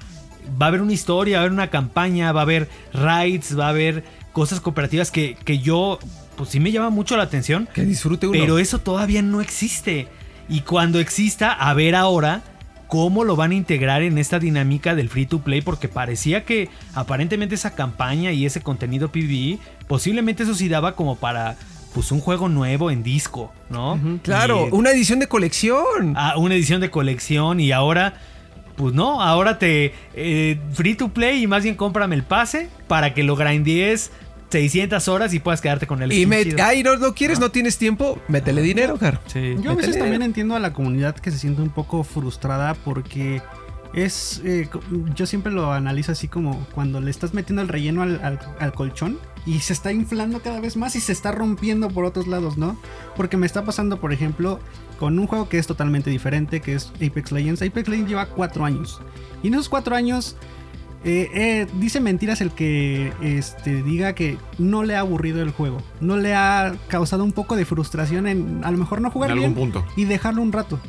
[0.62, 3.66] Va a haber una historia, va a haber una campaña, va a haber raids, va
[3.66, 6.00] a haber cosas cooperativas que, que yo,
[6.38, 7.68] pues sí me llama mucho la atención.
[7.74, 8.40] Que disfrute uno.
[8.40, 10.08] Pero eso todavía no existe.
[10.48, 12.44] Y cuando exista, a ver ahora
[12.88, 16.70] cómo lo van a integrar en esta dinámica del free to play, porque parecía que
[16.94, 19.58] aparentemente esa campaña y ese contenido PvE,
[19.88, 21.56] posiblemente eso sí daba como para
[21.94, 24.00] pues un juego nuevo en disco, ¿no?
[24.24, 26.14] Claro, Y- una edición de colección.
[26.18, 28.16] a una edición de colección y ahora,
[28.76, 33.14] pues no, ahora te eh, free to play y más bien cómprame el pase para
[33.14, 34.12] que lo grindees
[34.54, 37.78] 600 horas y puedas quedarte con el y me, ay, no, no quieres, no tienes
[37.78, 38.98] tiempo, métele dinero.
[39.28, 39.56] Sí.
[39.62, 43.42] Yo a veces también entiendo a la comunidad que se siente un poco frustrada porque
[43.94, 44.68] Es, eh,
[45.14, 48.74] yo siempre lo analizo así como cuando le estás metiendo el relleno al, al- al
[48.74, 52.58] colchón y se está inflando cada vez más y se está rompiendo por otros lados,
[52.58, 52.76] ¿no?
[53.16, 54.60] Porque me está pasando, por ejemplo,
[54.98, 57.62] con un juego que es totalmente diferente, que es Apex Legends.
[57.62, 59.00] Apex Legends lleva cuatro años.
[59.44, 60.38] Y en esos cuatro años,
[61.06, 65.82] eh, eh, dice mentiras el que este, diga que no le ha aburrido el juego.
[66.00, 69.38] No le ha causado un poco de frustración en a lo mejor no jugar En
[69.38, 69.86] algún bien punto.
[69.98, 70.80] y dejarlo un rato.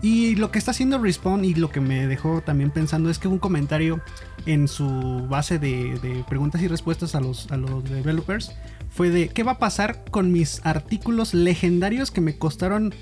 [0.00, 3.28] Y lo que está haciendo Respawn y lo que me dejó también pensando es que
[3.28, 4.00] un comentario
[4.46, 8.52] en su base de, de preguntas y respuestas a los, a los developers
[8.90, 12.92] fue de ¿qué va a pasar con mis artículos legendarios que me costaron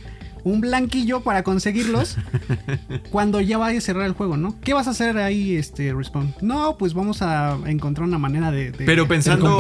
[0.45, 2.17] un blanquillo para conseguirlos
[3.11, 4.59] cuando ya vaya a cerrar el juego, ¿no?
[4.61, 6.35] ¿Qué vas a hacer ahí, este Respawn?
[6.41, 8.73] No, pues vamos a encontrar una manera de...
[8.73, 9.59] de- Pero pensando,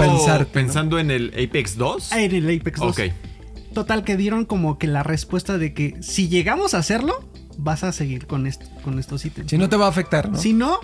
[0.52, 2.12] pensando en el Apex 2.
[2.12, 2.90] Ah, en el Apex 2.
[2.90, 3.00] Ok.
[3.74, 7.92] Total, que dieron como que la respuesta de que si llegamos a hacerlo, vas a
[7.92, 9.50] seguir con, est- con estos ítems.
[9.50, 10.36] Si no te va a afectar, ¿no?
[10.38, 10.78] Si no,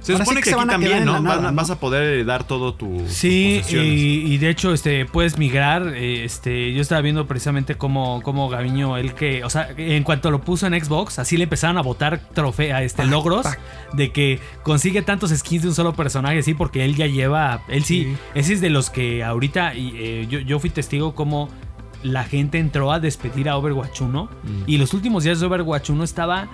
[0.00, 1.22] Se ahora sí supone que, se aquí también, ¿no?
[1.52, 3.04] Vas a poder dar todo tu.
[3.06, 3.76] Sí, y,
[4.34, 5.92] y de hecho, este, puedes migrar.
[5.94, 10.30] eh, Este, yo estaba viendo precisamente cómo, cómo Gaviño, él que, o sea, en cuanto
[10.30, 13.46] lo puso en Xbox, así le empezaron a botar trofeos, este, logros
[13.92, 17.84] de que consigue tantos skins de un solo personaje, sí, porque él ya lleva, él
[17.84, 18.16] sí, Sí.
[18.34, 21.48] ese es de los que ahorita, y, eh, yo, yo fui testigo como
[22.02, 24.62] la gente entró a despedir a Overwatch 1 Mm.
[24.66, 26.48] y los últimos días de Overwatch 1 estaba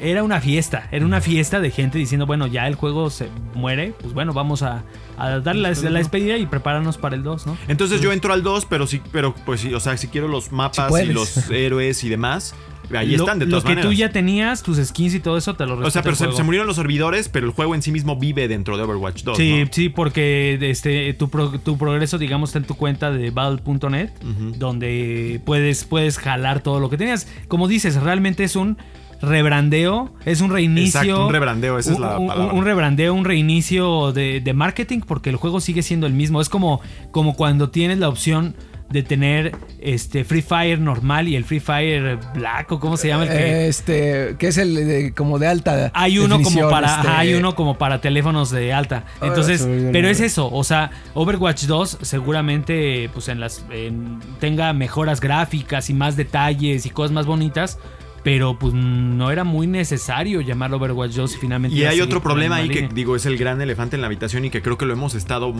[0.00, 3.94] era una fiesta, era una fiesta de gente diciendo, bueno, ya el juego se muere,
[4.00, 4.82] pues bueno, vamos a,
[5.18, 7.56] a darle la, la despedida y prepararnos para el 2, ¿no?
[7.68, 10.52] Entonces yo entro al 2, pero sí, pero pues sí, o sea, si quiero los
[10.52, 12.54] mapas y los héroes y demás,
[12.96, 13.86] ahí lo, están de lo todas que maneras.
[13.86, 16.66] tú ya tenías, tus skins y todo eso, te lo o sea, pero se, murieron
[16.66, 19.36] los servidores, pero el juego en sí mismo vive dentro de Overwatch 2.
[19.36, 19.68] Sí, ¿no?
[19.70, 24.10] sí, porque este, tu, pro- tu progreso, digamos, está en tu cuenta de battle.net,
[24.56, 27.28] donde puedes, puedes jalar todo lo que tenías.
[27.48, 28.76] Como dices, realmente es un
[29.20, 31.00] rebrandeo, es un reinicio.
[31.00, 32.52] Exacto, un rebrandeo, esa es un- la un- palabra.
[32.54, 36.40] Un rebrandeo, un reinicio de, de marketing, porque el juego sigue siendo el mismo.
[36.40, 38.54] Es como, como cuando tienes la opción
[38.90, 43.22] de tener este Free Fire normal y el Free Fire Black, o cómo se llama
[43.22, 43.68] el que.
[43.68, 45.92] Este, que es el de, como de alta.
[45.94, 49.04] Hay uno como para este, ajá, hay uno como para teléfonos de alta.
[49.22, 55.20] Entonces, pero es eso, o sea, Overwatch 2 seguramente pues en las en- tenga mejoras
[55.20, 57.78] gráficas y más detalles y cosas más bonitas,
[58.22, 62.56] pero pues no era muy necesario llamarlo Overwatch 2 y finalmente Y hay otro problema
[62.56, 64.92] ahí que digo es el gran elefante en la habitación y que creo que lo
[64.92, 65.54] hemos estado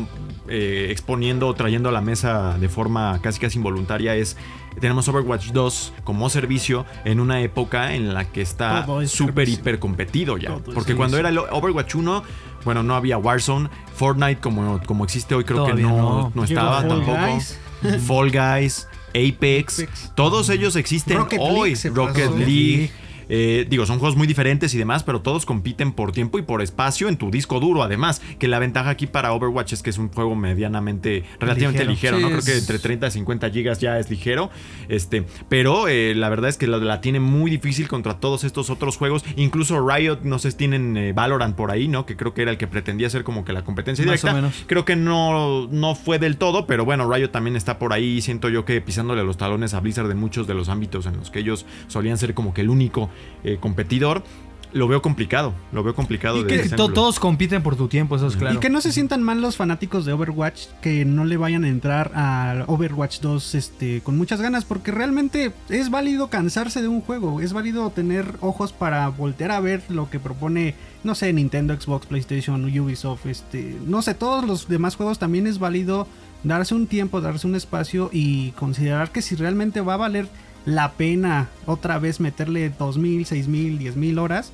[0.48, 4.36] eh, exponiendo o trayendo a la mesa de forma casi casi involuntaria es
[4.78, 10.36] tenemos Overwatch 2 como servicio en una época en la que está súper hiper competido
[10.38, 10.48] ya.
[10.50, 12.22] Todo Porque cuando era el Overwatch 1,
[12.64, 16.32] bueno, no había Warzone, Fortnite como, como existe hoy creo que no, no.
[16.34, 17.18] no estaba tampoco.
[17.20, 17.58] Guys.
[18.06, 20.12] Fall Guys, Apex, Apex.
[20.14, 21.72] todos ellos existen Rocket hoy.
[21.72, 22.30] League Rocket.
[22.36, 22.90] League.
[23.32, 26.62] Eh, digo, son juegos muy diferentes y demás, pero todos compiten por tiempo y por
[26.62, 28.20] espacio en tu disco duro, además.
[28.38, 32.34] Que la ventaja aquí para Overwatch es que es un juego medianamente, relativamente ligero, Ligero.
[32.36, 32.40] ¿no?
[32.42, 34.50] Creo que entre 30 y 50 gigas ya es ligero.
[34.88, 38.68] Este, pero eh, la verdad es que la, la tiene muy difícil contra todos estos
[38.68, 39.24] otros juegos.
[39.36, 42.06] Incluso Riot, no sé si tienen eh, Valorant por ahí, ¿no?
[42.06, 44.34] Que creo que era el que pretendía ser como que la competencia Más o directa.
[44.34, 44.64] menos.
[44.66, 48.20] Creo que no, no fue del todo, pero bueno, Riot también está por ahí.
[48.20, 51.30] Siento yo que pisándole los talones a Blizzard en muchos de los ámbitos en los
[51.30, 53.08] que ellos solían ser como que el único
[53.44, 54.22] eh, competidor.
[54.72, 56.38] Lo veo complicado, lo veo complicado.
[56.38, 58.54] Y de que todos compiten por tu tiempo, eso es claro.
[58.54, 61.68] Y que no se sientan mal los fanáticos de Overwatch que no le vayan a
[61.68, 67.00] entrar a Overwatch 2 este, con muchas ganas, porque realmente es válido cansarse de un
[67.00, 71.74] juego, es válido tener ojos para voltear a ver lo que propone, no sé, Nintendo,
[71.74, 76.06] Xbox, PlayStation, Ubisoft, este, no sé, todos los demás juegos también es válido
[76.44, 80.28] darse un tiempo, darse un espacio y considerar que si realmente va a valer
[80.66, 84.52] la pena otra vez meterle 2000, 6000, 10000 horas,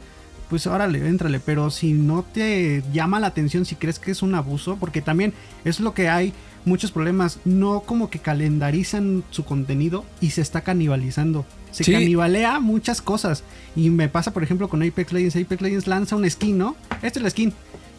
[0.49, 1.41] pues órale, éntrale.
[1.41, 5.33] Pero si no te llama la atención, si crees que es un abuso, porque también
[5.65, 6.33] es lo que hay
[6.65, 11.45] muchos problemas, no como que calendarizan su contenido y se está canibalizando.
[11.71, 11.93] Se Sí.
[11.93, 13.45] canibalea muchas cosas.
[13.77, 15.37] Y me pasa, por ejemplo, con Apex Legends.
[15.37, 16.77] Apex Legends lanza un skin, ¿no?
[17.03, 17.53] Esta es la skin.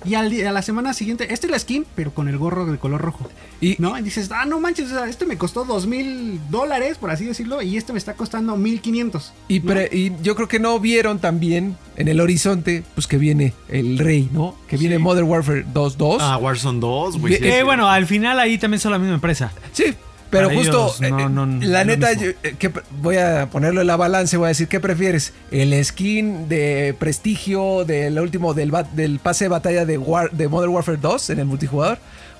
[0.07, 2.65] Y al día- a la semana siguiente, esta es la skin, pero con el gorro
[2.65, 3.29] de color rojo.
[3.59, 3.97] Y, ¿No?
[3.97, 7.25] Y dices, ah, no manches, o sea, este me costó dos mil dólares, por así
[7.25, 9.33] decirlo, y este me está costando mil quinientos.
[9.47, 13.53] y, pre- y yo creo que no vieron también en el horizonte, pues que viene
[13.69, 14.55] el rey, ¿no?
[14.67, 16.17] Que viene Modern Warfare 2.2.
[16.21, 17.35] Ah, Warzone 2, güey.
[17.37, 17.63] Sí, Eh, sí.
[17.65, 19.51] bueno, al final ahí también son la misma empresa.
[19.73, 19.85] Sí,
[20.29, 22.71] pero Para justo, ellos, no, eh, no, la neta, yo, eh, que
[23.01, 25.33] voy a ponerlo en la balance, voy a decir, ¿qué prefieres?
[25.51, 30.71] ¿El skin de prestigio del último, del, del pase de batalla de, War- de Modern
[30.73, 31.97] Warfare 2 en el multijugador?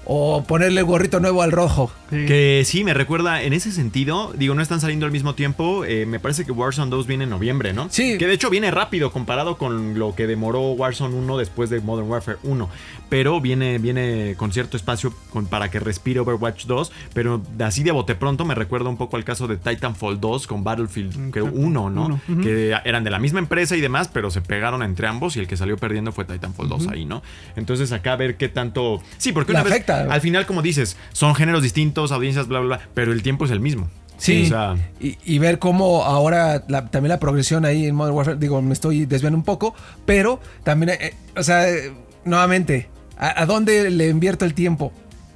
[0.10, 1.91] O ponerle el gorrito nuevo al rojo.
[2.10, 2.26] Sí.
[2.26, 6.05] Que sí, me recuerda, en ese sentido, digo, no están saliendo al mismo tiempo, eh,
[6.05, 7.88] me parece que Warzone 2 viene en noviembre, ¿no?
[7.91, 8.18] Sí.
[8.18, 12.10] Que de hecho viene rápido comparado con lo que demoró Warzone 1 después de Modern
[12.10, 12.70] Warfare 1,
[13.10, 17.91] pero viene, viene con cierto espacio con- para que respire Overwatch 2, pero así de
[17.91, 21.68] bote pronto me recuerda un poco al caso de Titanfall 2 con Battlefield creo, Exacto.
[21.68, 22.05] 1, ¿no?
[22.28, 22.41] Uno.
[22.41, 25.47] Que eran de la misma empresa y demás, pero se pegaron entre ambos y el
[25.47, 27.22] que salió perdiendo fue Titanfall 2 ahí, ¿no?
[27.58, 29.01] Entonces acá a ver qué tanto...
[29.18, 29.97] Sí, porque Le una vez, afecta.
[30.10, 33.52] Al final, como dices, son géneros distintos, audiencias, bla, bla, bla, pero el tiempo es
[33.52, 33.89] el mismo.
[34.18, 38.16] Sí, O sea, y, y ver cómo ahora la- también la progresión ahí en Modern
[38.16, 39.76] Warfare, digo, me estoy desviando un poco,
[40.08, 41.91] pero también, eh, o sea, eh,
[42.26, 44.91] nuevamente, ¿a, a dónde le invierto el tiempo?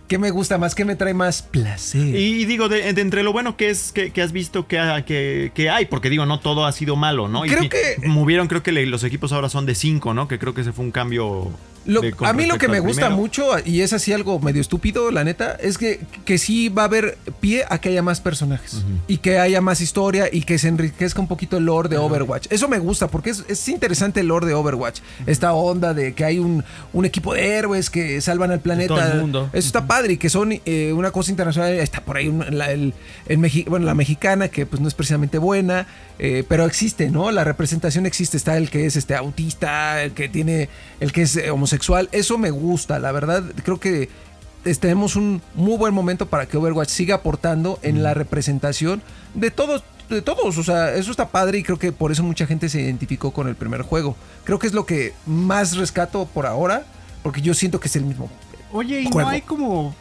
[0.08, 0.74] ¿Qué me gusta más?
[0.76, 2.16] ¿Qué me trae más placer?
[2.16, 5.06] y, digo, de, de entre lo bueno que es que, que has visto que, ha-
[5.06, 7.46] que, que hay, porque digo, no todo ha sido malo, ¿no?
[7.46, 10.28] Y Creo que- Movieron, creo que le- los equipos ahora son de 5, ¿no?
[10.28, 11.52] Que creo que ese fue un cambio.
[11.86, 13.22] Lo- a mí lo que me gusta primero.
[13.22, 16.86] mucho, y es así algo medio estúpido, la neta, es que, que sí va a
[16.86, 20.68] haber pie a que haya más personajes y que haya más historia y que se
[20.68, 22.48] enriquezca un poquito el lore de Overwatch.
[22.52, 25.00] Eso me gusta porque es, es interesante el lore de Overwatch.
[25.26, 26.64] Esta onda de que hay un,
[26.94, 28.94] un equipo de héroes que salvan al planeta.
[28.96, 29.50] todo el mundo.
[29.52, 31.74] Eso está padre y que son eh, una cosa internacional.
[31.74, 32.94] Está por ahí un- la, el-
[33.28, 35.88] el Mexi- bueno, la mexicana, que pues no es precisamente buena,
[36.20, 37.32] eh, pero existe, ¿no?
[37.32, 38.38] La representación existe.
[38.38, 40.70] Está el que es este autista, el que tiene,
[41.00, 42.10] el que es eh, homosexual.
[42.12, 43.44] Eso me gusta, la verdad.
[43.64, 44.10] Creo que
[44.80, 49.02] tenemos un muy buen momento para que Overwatch siga aportando en la representación
[49.34, 49.84] de todos.
[50.10, 52.82] De todos, o sea, eso está padre y creo que por eso mucha gente se
[52.82, 54.18] identificó con el primer juego.
[54.44, 56.84] Creo que es lo que más rescato por ahora,
[57.24, 58.30] porque yo siento que es el mismo.
[58.74, 59.22] Oye, ¿y Juego.
[59.22, 59.96] no hay como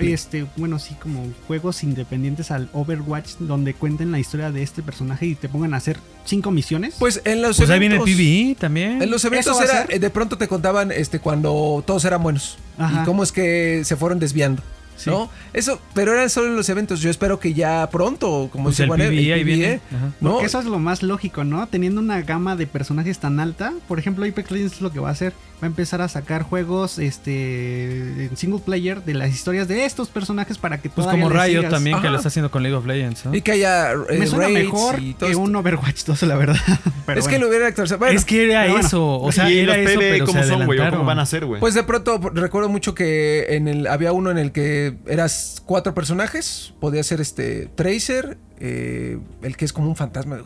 [0.00, 5.26] este, bueno, sí, como juegos independientes al Overwatch donde cuenten la historia de este personaje
[5.26, 6.96] y te pongan a hacer cinco misiones?
[6.98, 9.02] Pues en los Pues ahí viene el eventos- PvE también.
[9.02, 12.04] En los eventos ¿Eso va a era, eh, de pronto te contaban este cuando todos
[12.04, 13.02] eran buenos Ajá.
[13.02, 14.62] y cómo es que se fueron desviando.
[14.96, 15.08] Sí.
[15.08, 15.30] ¿No?
[15.54, 17.00] Eso, pero eran solo en los eventos.
[17.00, 19.80] Yo espero que ya pronto, como Pues dice el PvE ahí viene.
[19.90, 20.12] Ajá.
[20.20, 20.32] ¿no?
[20.32, 21.66] Porque eso es lo más lógico, ¿no?
[21.68, 25.08] Teniendo una gama de personajes tan alta, por ejemplo, Apex Legends es lo que va
[25.08, 25.32] a hacer.
[25.62, 30.08] Va a empezar a sacar juegos este en single player de las historias de estos
[30.08, 31.70] personajes para que Pues como Riot sigas.
[31.70, 33.26] también, que lo está haciendo con League of Legends.
[33.26, 33.34] ¿no?
[33.34, 35.42] Y que haya eh, Me suena mejor y todo que esto.
[35.42, 36.56] un Overwatch 2, la verdad.
[37.06, 37.98] Pero es que lo hubiera actualizado.
[37.98, 38.86] Bueno, es que era bueno.
[38.86, 39.20] eso.
[39.20, 40.78] O sea, y era los eso, pero ¿cómo se son, güey?
[40.78, 41.60] ¿O ¿Cómo van a ser, güey?
[41.60, 45.94] Pues de pronto recuerdo mucho que en el había uno en el que eras cuatro
[45.94, 46.72] personajes.
[46.80, 50.38] Podía ser este Tracer, eh, el que es como un fantasma.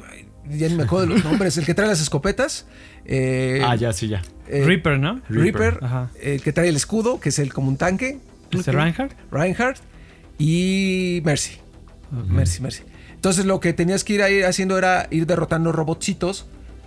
[0.50, 1.56] Ya ni me acuerdo de los nombres.
[1.56, 2.66] El que trae las escopetas.
[3.04, 4.22] eh, ah, ya, sí, ya.
[4.48, 5.20] eh, Reaper, ¿no?
[5.28, 5.78] Reaper.
[5.82, 6.10] Ajá.
[6.20, 8.18] El que trae el escudo, que es el como un tanque.
[8.50, 9.12] Este Reinhardt.
[9.32, 9.78] Reinhardt.
[10.38, 11.58] Y Mercy.
[12.10, 12.82] Mercy, Mercy.
[13.14, 16.46] Entonces lo que tenías que ir, a ir haciendo era ir derrotando robotcitos.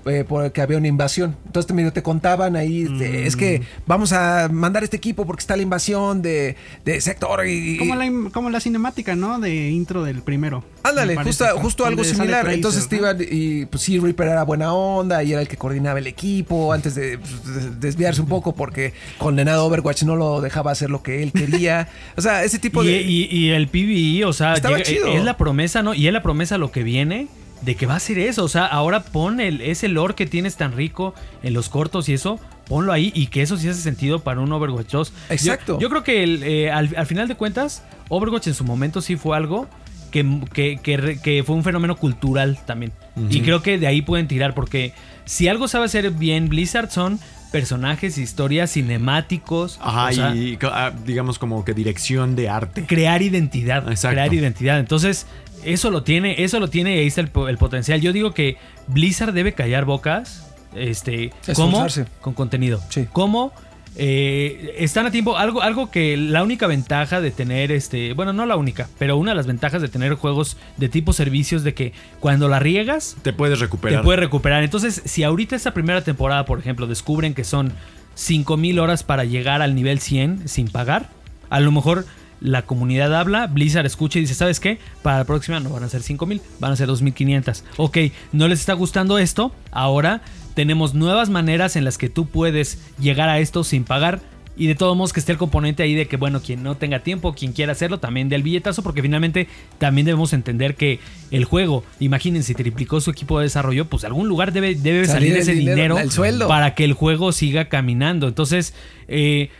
[0.10, 1.36] Eh, porque había una invasión.
[1.46, 5.64] Entonces medio te contaban ahí, es que vamos a mandar este equipo porque está la
[5.64, 6.56] invasión de,
[6.86, 7.78] de sector y...
[7.78, 9.40] Como la, como la cinemática, ¿no?
[9.40, 10.64] De intro del primero.
[10.84, 12.42] Ándale, justo, justo algo similar.
[12.42, 13.02] Tracer, Entonces te ¿no?
[13.02, 16.72] iban y pues sí, Reaper era buena onda y era el que coordinaba el equipo
[16.74, 21.04] antes de pues, des- desviarse un poco porque condenado Overwatch no lo dejaba hacer lo
[21.04, 21.90] que él quería.
[22.16, 23.02] O sea, ese tipo Y, de...
[23.02, 25.08] y- y el PvE, o sea, Estaba llega- chido.
[25.08, 25.94] es la promesa, ¿no?
[25.94, 27.28] Y es la promesa lo que viene
[27.62, 28.44] de que va a ser eso.
[28.44, 32.14] O sea, ahora pon el, ese lore que tienes tan rico en los cortos y
[32.14, 35.10] eso, ponlo ahí y que eso sí hace sentido para un Overwatch 2.
[35.12, 35.80] Yo- Exacto.
[35.80, 39.16] Yo, creo que el, eh, al, al final de cuentas, Overwatch en su momento sí
[39.16, 39.68] fue algo
[40.12, 42.92] que, que- que fue un fenómeno cultural también.
[43.30, 44.94] Y creo que de ahí pueden tirar, porque
[45.26, 47.20] si algo sabe hacer bien Blizzard son
[47.52, 49.80] personajes, historias, cinemáticos.
[49.82, 52.86] Ajá, o sea, y ah, digamos como que dirección de arte.
[52.86, 53.88] crear identidad.
[53.90, 54.16] Exacto.
[54.16, 54.80] Crear identidad.
[54.80, 55.26] Entonces,
[55.64, 58.02] eso lo tiene, eso lo tiene y ahí está el, po- el potencial.
[58.02, 60.44] Yo digo que Blizzard debe callar bocas.
[60.76, 61.86] Este, ¿cómo?
[62.22, 62.82] Con contenido.
[62.90, 63.08] Sí.
[63.12, 63.52] ¿Cómo?
[64.00, 65.38] Eh, están a tiempo.
[65.38, 68.14] Algo, algo que la única ventaja de tener este.
[68.14, 71.64] Bueno, no la única, pero una de las ventajas de tener juegos de tipo servicios
[71.64, 74.02] de que cuando la riegas, Te puedes recuperar.
[74.02, 74.62] te puede recuperar.
[74.64, 77.74] Entonces, si ahorita esta primera temporada, por ejemplo, descubren que son
[78.14, 81.10] 5000 horas para llegar al nivel 100 sin pagar,
[81.50, 82.06] a lo mejor
[82.42, 84.80] la comunidad habla, Blizzard escucha y dice, ¿sabes qué?
[85.02, 87.64] Para la próxima no van a ser 5000, van a ser 2500.
[87.78, 87.98] Ok,
[88.32, 90.22] no les está gustando esto, ahora
[90.54, 94.22] tenemos nuevas maneras en las que tú puedes llegar a esto sin pagar.
[94.60, 97.04] Y de todos modos que esté el componente ahí de que, bueno, quien no tenga
[97.04, 101.46] tiempo, quien quiera hacerlo, también dé el billetazo, porque finalmente también debemos entender que el
[101.46, 105.52] juego, imagínense, triplicó su equipo de desarrollo, pues de algún lugar debe, debe Salir ese
[105.54, 106.48] dinero, dinero, el sueldo.
[106.48, 108.28] para que el juego siga caminando.
[108.28, 108.74] Entonces,
[109.08, 109.52] eh,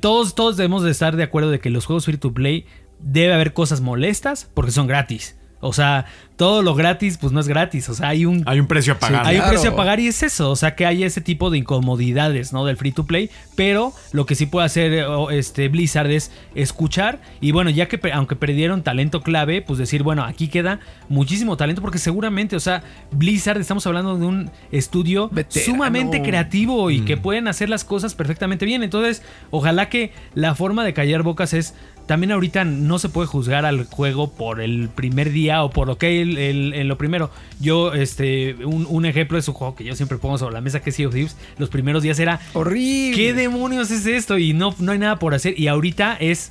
[0.00, 2.66] todos, todos debemos de estar de acuerdo de que los juegos free to play
[3.00, 5.36] debe haber cosas molestas porque son gratis.
[5.64, 6.06] O sea,
[6.36, 7.88] todo lo gratis, pues no es gratis.
[7.88, 9.24] O sea, hay un Hay un precio a pagar.
[9.24, 11.58] hay un precio a pagar y es eso, o sea que hay ese tipo de
[11.58, 12.64] incomodidades, ¿no?
[12.64, 16.32] Del free to play, pero lo que sí puede hacer eh, o, este Blizzard es
[16.56, 21.56] escuchar y bueno, ya que aunque perdieron talento clave, pues decir, bueno, aquí queda muchísimo
[21.56, 22.82] talento porque seguramente, o sea,
[23.12, 25.72] Blizzard estamos hablando de un estudio Veterano.
[25.72, 28.82] sumamente creativo y que pueden hacer las cosas perfectamente bien.
[28.82, 31.74] Entonces, ojalá que la forma de callar bocas es
[32.06, 35.98] también ahorita no se puede juzgar al juego por el primer día o por lo
[35.98, 37.30] que el, el- en lo primero.
[37.60, 40.80] Yo, este, un, un ejemplo de su juego que yo siempre pongo sobre la mesa
[40.80, 43.16] que es Sea of Thieves, los primeros días era Horrible.
[43.16, 44.38] ¿qué demonios es esto?
[44.38, 45.58] Y no, no hay nada por hacer.
[45.58, 46.50] Y ahorita es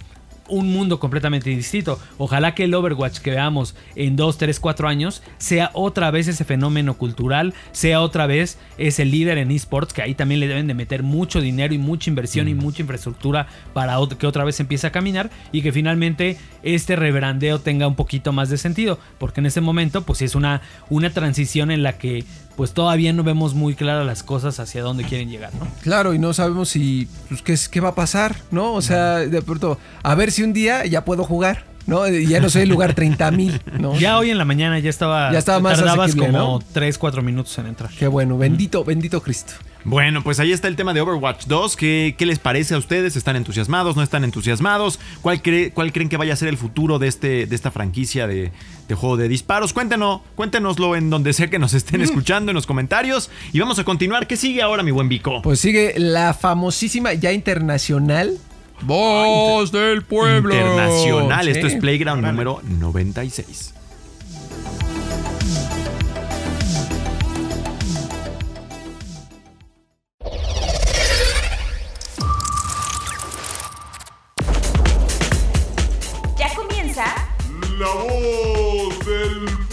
[0.52, 2.00] un mundo completamente distinto.
[2.18, 6.44] Ojalá que el Overwatch que veamos en 2, 3, 4 años sea otra vez ese
[6.44, 10.74] fenómeno cultural, sea otra vez ese líder en esports, que ahí también le deben de
[10.74, 14.92] meter mucho dinero y mucha inversión y mucha infraestructura para que otra vez empiece a
[14.92, 19.62] caminar y que finalmente este rebrandeo tenga un poquito más de sentido, porque en ese
[19.62, 22.26] momento pues sí es una, una transición en la que
[22.62, 25.66] pues todavía no vemos muy claras las cosas hacia dónde quieren llegar, ¿no?
[25.82, 28.76] Claro, y no sabemos si pues, qué, qué va a pasar, ¿no?
[28.76, 32.08] O sea, de pronto, a ver si un día ya puedo jugar, ¿no?
[32.08, 33.98] Ya no soy el lugar 30 mil, ¿no?
[34.00, 35.32] Ya hoy en la mañana ya estaba.
[35.32, 36.60] Ya estaba más Tardabas como ¿no?
[36.74, 37.90] 3, 4 minutos en entrar.
[37.98, 39.54] Qué bueno, bendito, bendito Cristo.
[39.84, 41.76] Bueno, pues ahí está el tema de Overwatch 2.
[41.76, 43.16] ¿Qué, qué les parece a ustedes?
[43.16, 43.96] ¿Están entusiasmados?
[43.96, 45.00] ¿No están entusiasmados?
[45.22, 48.28] ¿Cuál, cree- cuál creen que vaya a ser el futuro de, este, de esta franquicia
[48.28, 48.52] de,
[48.88, 49.74] de juego de disparos?
[49.74, 53.32] Cuéntenos, cuéntenoslo en donde sea que nos estén escuchando en los comentarios.
[53.54, 54.28] Y vamos a continuar.
[54.28, 55.42] ¿Qué sigue ahora, mi buen Vico?
[55.42, 58.38] Pues sigue la famosísima, ya internacional,
[58.84, 60.54] Voz del Pueblo.
[60.54, 61.48] Internacional.
[61.48, 61.76] Esto Sí.
[61.76, 63.74] es Playground número 96.
[76.38, 77.06] Ya comienza
[77.78, 79.71] La voz del pueblo.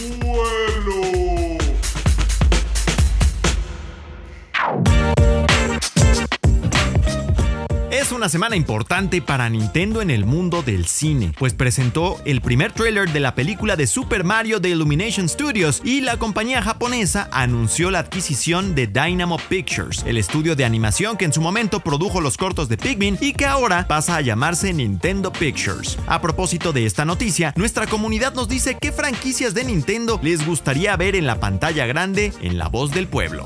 [8.19, 13.13] Una semana importante para Nintendo en el mundo del cine, pues presentó el primer tráiler
[13.13, 17.99] de la película de Super Mario de Illumination Studios y la compañía japonesa anunció la
[17.99, 22.67] adquisición de Dynamo Pictures, el estudio de animación que en su momento produjo los cortos
[22.67, 25.97] de Pikmin y que ahora pasa a llamarse Nintendo Pictures.
[26.05, 30.93] A propósito de esta noticia, nuestra comunidad nos dice qué franquicias de Nintendo les gustaría
[30.97, 33.45] ver en la pantalla grande en la voz del pueblo.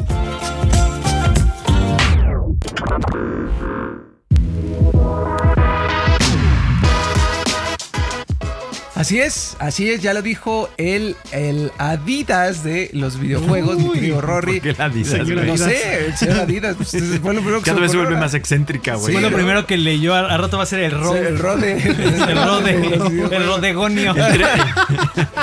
[9.03, 14.21] Así es, así es, ya lo dijo el, el Adidas de los videojuegos, mi querido
[14.21, 14.53] Rory.
[14.53, 16.77] ¿por qué el Adidas, No sé, el señor Adidas.
[16.77, 16.91] pues,
[17.21, 19.11] fue lo primero que Cada vez se vuelve más excéntrica, güey.
[19.11, 20.15] Fue lo primero que leyó.
[20.15, 21.27] A, a rato va a ser el Sí, rode.
[21.27, 21.71] el rode.
[21.83, 22.71] el rode.
[23.35, 24.15] el rodegonio.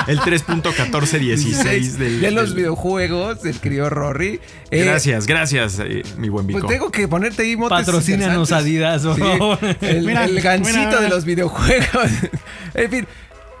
[0.07, 4.39] El 3.1416 del, de los videojuegos del querido Rory.
[4.71, 6.61] Eh, Gracias, gracias, eh, mi buen Vico.
[6.61, 8.51] Pues tengo que ponerte ahí motes Patrocínanos.
[8.51, 9.59] Adidas, por Sí, favor.
[9.81, 11.01] El, Mira, el gancito mira.
[11.01, 12.09] de los videojuegos.
[12.73, 13.07] en fin.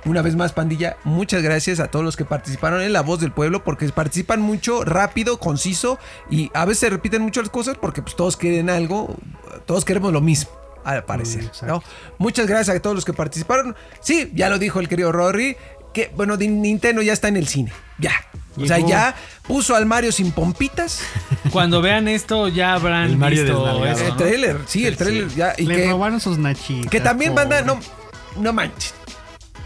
[0.05, 3.31] Una vez más, pandilla, muchas gracias a todos los que participaron en La Voz del
[3.31, 5.99] Pueblo, porque participan mucho, rápido, conciso,
[6.29, 9.15] y a veces se repiten muchas cosas porque pues, todos quieren algo,
[9.65, 10.49] todos queremos lo mismo,
[10.83, 11.43] al parecer.
[11.43, 11.77] Mm.
[12.17, 13.75] Muchas gracias a todos los que participaron.
[13.99, 15.55] Sí, ya lo dijo el querido Rory,
[15.93, 18.13] que bueno, Nintendo ya está en el cine, ya.
[18.59, 19.15] O sea, ya
[19.47, 21.01] puso al Mario sin pompitas.
[21.51, 25.53] Cuando vean esto, ya habrán El Mario visto El trailer, sí, el trailer ya.
[25.57, 26.89] Y Le que, robaron sus nachitas.
[26.89, 27.45] que también, pobre.
[27.45, 27.79] banda, no,
[28.41, 28.93] no manches.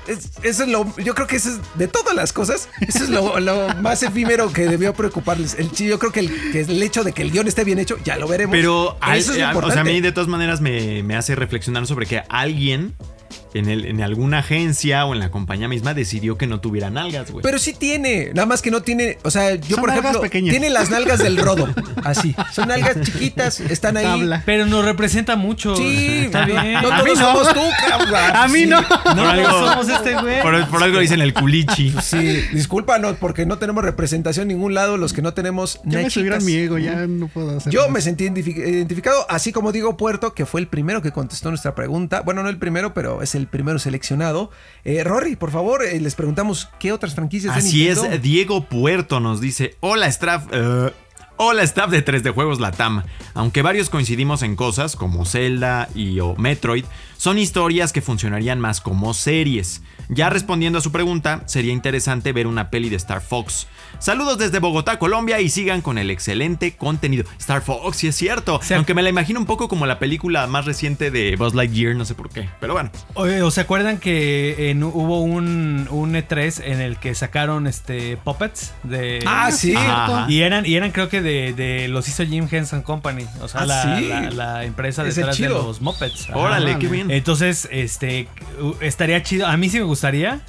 [0.08, 3.10] Es- eso es lo, yo creo que eso es, de todas las cosas, eso es
[3.10, 5.56] lo, lo más efímero que debió preocuparles.
[5.58, 7.98] El, yo creo que el, que el hecho de que el guion esté bien hecho,
[8.04, 8.54] ya lo veremos.
[8.56, 11.36] Pero, al- eso es eh, o sea, a mí de todas maneras me, me hace
[11.36, 12.94] reflexionar sobre que alguien
[13.56, 17.32] en, el, en alguna agencia o en la compañía misma decidió que no tuviera nalgas,
[17.32, 17.42] güey.
[17.44, 20.22] Pero sí tiene, nada más que no tiene, o sea, yo Son por nalgas ejemplo,
[20.22, 20.52] pequeñas.
[20.52, 21.68] tiene las nalgas del rodo,
[22.04, 22.36] así.
[22.54, 24.06] Son nalgas chiquitas, están ahí.
[24.06, 24.44] Tabla.
[24.46, 25.76] Pero nos representa mucho.
[25.76, 26.74] Sí, está bien.
[26.74, 27.26] No A mí todos no.
[27.34, 28.16] somos tú, cabrón.
[28.36, 28.66] A mí Sí.
[28.68, 28.82] no.
[28.88, 30.42] por, No, algo, somos este güey.
[30.42, 31.94] por, por algo dicen el culichi.
[32.02, 32.18] Sí,
[32.54, 36.44] discúlpanos porque no tenemos representación en ningún lado los que no tenemos Ya me subieron
[36.46, 37.92] mi ego, ya no puedo hacer Yo más.
[37.92, 41.74] me sentí identifi- identificado, así como Diego Puerto, que fue el primero que contestó nuestra
[41.76, 42.22] pregunta.
[42.22, 44.52] Bueno, no el primero, pero es el primero seleccionado.
[44.84, 49.42] Eh, Rory, por favor, eh, les preguntamos qué otras franquicias Así es, Diego Puerto nos
[49.42, 50.46] dice, hola Straff,
[51.38, 53.04] Hola staff de 3D Juegos Latam.
[53.34, 56.86] Aunque varios coincidimos en cosas como Zelda y o Metroid,
[57.18, 59.82] son historias que funcionarían más como series.
[60.08, 63.68] Ya respondiendo a su pregunta, sería interesante ver una peli de Star Fox.
[64.00, 67.26] Saludos desde Bogotá, Colombia y sigan con el excelente contenido.
[67.40, 68.60] Star Fox, sí es cierto.
[68.62, 71.96] sea- Aunque me la imagino un poco como la película más reciente de Buzz Lightyear,
[71.96, 72.48] no sé por qué.
[72.62, 72.92] Pero bueno.
[73.16, 78.16] Oye, ¿O se acuerdan que en- hubo un, un E3 en el que sacaron este
[78.18, 79.74] puppets de Ah, sí.
[79.76, 80.28] Ajá.
[80.30, 83.62] y eran y eran creo que de, de los hizo Jim Henson Company, o sea,
[83.62, 84.08] Ah, la, sí.
[84.08, 86.30] la- la empresa detrás de los Muppets.
[86.30, 86.38] Ajá.
[86.38, 87.12] Órale, qué bien.
[87.12, 88.30] Entonces, este
[88.80, 89.46] estaría chido.
[89.48, 90.40] A mí sí me gustaría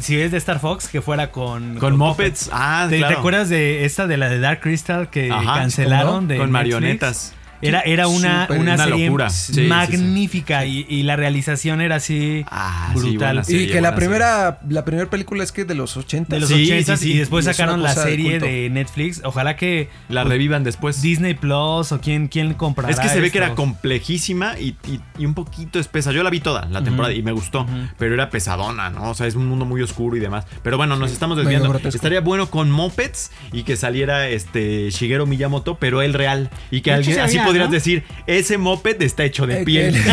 [0.00, 2.50] si es de Star Fox que fuera con Con Muppets.
[2.52, 3.18] Ah, ¿Te, te claro.
[3.18, 6.74] acuerdas de esta de la de Dark Crystal que Ajá, cancelaron de Con Netflix?
[6.74, 7.34] marionetas.
[7.62, 9.30] Era, era una, una una serie locura.
[9.30, 9.66] Sí, sí, sí.
[9.68, 13.42] magnífica Y, y la realización era así Ah, sí, brutal.
[13.48, 16.34] Y que la primera, la primera película es que de los 80.
[16.34, 17.12] de los Sí, 80 sí, sí.
[17.12, 19.20] y después sacaron la de serie de Netflix.
[19.24, 21.02] Ojalá que La revivan después.
[21.02, 25.00] Disney Plus o quién, quién comprará Es que se ve que era complejísima y, y-
[25.18, 26.12] y un poquito espesa.
[26.12, 27.66] Yo la vi toda la temporada y me gustó,
[27.98, 29.10] pero era pesadona, ¿no?
[29.10, 30.44] O sea, es un mundo muy oscuro y demás.
[30.62, 31.74] Pero bueno, nos estamos desviando.
[31.84, 36.50] Estaría bueno con Mopeds y que saliera este Shigeru Miyamoto, pero él real.
[36.70, 37.74] Y que alguien, sí así había, podrías ¿no?
[37.74, 39.94] decir, ese Moped está hecho de Eh, piel.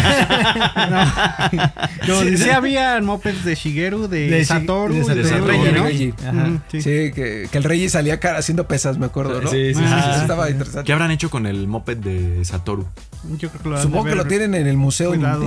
[2.08, 5.84] No, sí había mopeds de Shigeru, de, Satoru, de Satoru, de ¿no?
[5.84, 6.14] Reggie.
[6.26, 6.32] Ajá.
[6.48, 6.82] Ujú, sí.
[6.82, 9.50] Sí, que, que el rey salía haciendo pesas, me acuerdo, ¿no?
[9.50, 10.22] Sí, sí, sí, Ah, sí, sí.
[10.22, 10.86] Estaba interesante.
[10.86, 12.88] ¿Qué habrán hecho con el Moped de Satoru?
[13.38, 15.44] Yo creo que lo han Supongo de que lo tienen en el museo Cuidado,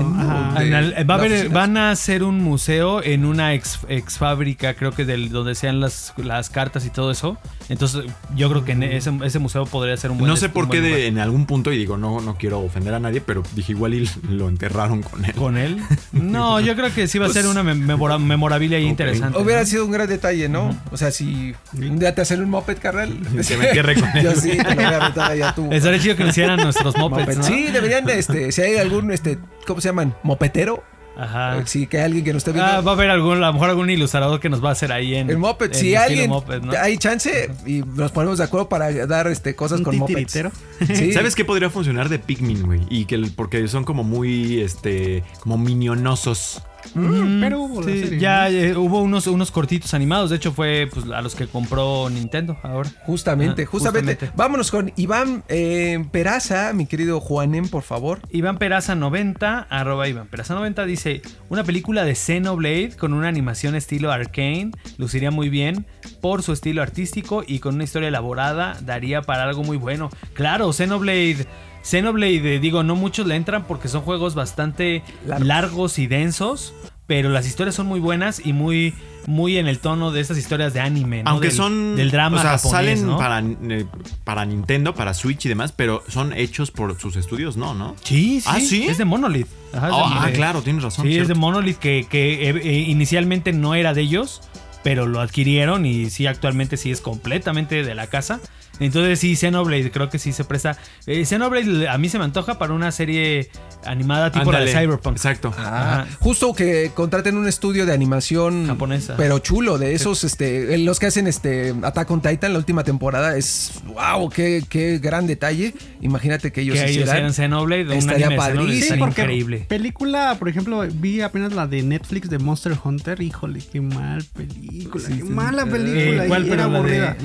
[0.59, 4.75] En el- va a haber- van a hacer un museo en una ex, ex fábrica,
[4.75, 7.39] creo que del, donde sean las, las cartas y todo eso.
[7.69, 8.05] Entonces,
[8.35, 10.81] yo creo que en ese, ese museo podría ser un buen No sé por qué
[10.81, 13.95] de, en algún punto, y digo, no, no quiero ofender a nadie, pero dije igual
[13.95, 15.33] y lo enterraron con él.
[15.35, 15.79] ¿Con él?
[16.13, 18.91] No, yo creo que sí va a Pues, ser una mem- memora- memorabilia ahí ok.
[18.91, 19.39] interesante.
[19.39, 19.67] Hubiera ¿no?
[19.67, 20.77] sido un gran detalle, ¿no?
[20.91, 23.17] O sea, si un día te hacen un moped, carnal.
[23.49, 24.25] Que me entierre con él.
[24.25, 25.69] Yo sí, te lo voy a aventar allá tú.
[25.71, 27.37] Estaría chido que nos hicieran nuestros mopeds, Moped.
[27.39, 27.43] ¿no?
[27.45, 30.15] Sí, deberían, este, si hay algún, este, ¿cómo se llaman?
[30.23, 30.83] Mopetero.
[31.17, 31.59] Ajá.
[31.59, 32.71] Eh, Sí, que hay alguien que nos esté viendo.
[32.71, 34.91] Ah, va a haber algún, a lo mejor algún ilustrador que nos va a hacer
[34.91, 36.73] ahí en el moped, en si alguien moped, ¿no?
[36.79, 40.39] hay chance y nos ponemos de acuerdo para dar este cosas Un con mopeds.
[40.95, 41.13] Sí.
[41.13, 42.81] ¿Sabes qué podría funcionar de Pikmin, güey?
[42.89, 46.63] Y que porque son como muy, este, como minionosos.
[46.95, 48.57] Mm, pero hubo la Sí, serie, ya ¿no?
[48.57, 50.31] eh, hubo unos, unos cortitos animados.
[50.31, 52.91] De hecho, fue pues, a los que compró Nintendo ahora.
[53.07, 54.37] Justamente, Ah, justamente, justamente.
[54.37, 58.21] Vámonos con Iván eh, Peraza, mi querido Juanem, por favor.
[58.31, 63.75] Iván Peraza 90, arroba Iván Peraza 90, dice: Una película de Xenoblade con una animación
[63.75, 65.87] estilo arcane luciría muy bien
[66.21, 70.11] por su estilo artístico y con una historia elaborada daría para algo muy bueno.
[70.35, 71.47] Claro, Xenoblade.
[71.83, 75.47] Xenoblade, eh, digo, no muchos le entran porque son juegos bastante Largos.
[75.47, 76.75] largos, y densos,
[77.07, 78.95] pero las historias son muy buenas y muy,
[79.27, 81.31] muy en el tono de estas historias de anime, ¿no?
[81.31, 81.97] Aunque Del- son.
[81.97, 82.71] del drama O sea, japonés,
[83.01, 83.17] salen ¿no?
[83.19, 83.87] para, eh,
[84.25, 87.97] para Nintendo, para Switch y demás, pero son hechos por sus estudios, no, ¿no?
[88.05, 88.49] Sí, sí.
[88.51, 88.87] ¿Ah, sí?
[88.87, 89.49] Es de Monolith.
[89.73, 91.07] Ajá, es de- ah, de- claro, tienes razón.
[91.07, 91.35] Sí, es de.
[91.35, 94.43] Monolith que, que, eh, inicialmente no era de ellos,
[94.85, 98.41] pero lo adquirieron y sí, actualmente sí es completamente de la casa.
[98.81, 100.77] Entonces sí, Xenoblade creo que sí se presta.
[101.07, 103.51] Eh, Xenoblade a mí se me antoja para una serie
[103.85, 105.17] animada tipo la de Cyberpunk.
[105.17, 105.55] Exacto.
[105.57, 106.17] Ah, Ajá.
[106.21, 109.15] justo que contraten un estudio de animación Japonesa.
[109.17, 113.37] pero chulo, de esos, este, los que hacen este Attack on Titan la última temporada,
[113.37, 115.75] es wow, qué, qué gran detalle.
[116.01, 118.73] Imagínate que ellos que ellos eran Xenoblade, estaría anime de Xenoblade, padrísimo.
[118.73, 119.67] Sí, estaría porque increíble.
[119.69, 123.21] película, por ejemplo, vi apenas la de Netflix de Monster Hunter.
[123.21, 125.05] Híjole, qué mal película.
[125.09, 126.25] qué mala película.
[126.25, 127.17] Eh, ¿cuál, era la de- aburrida.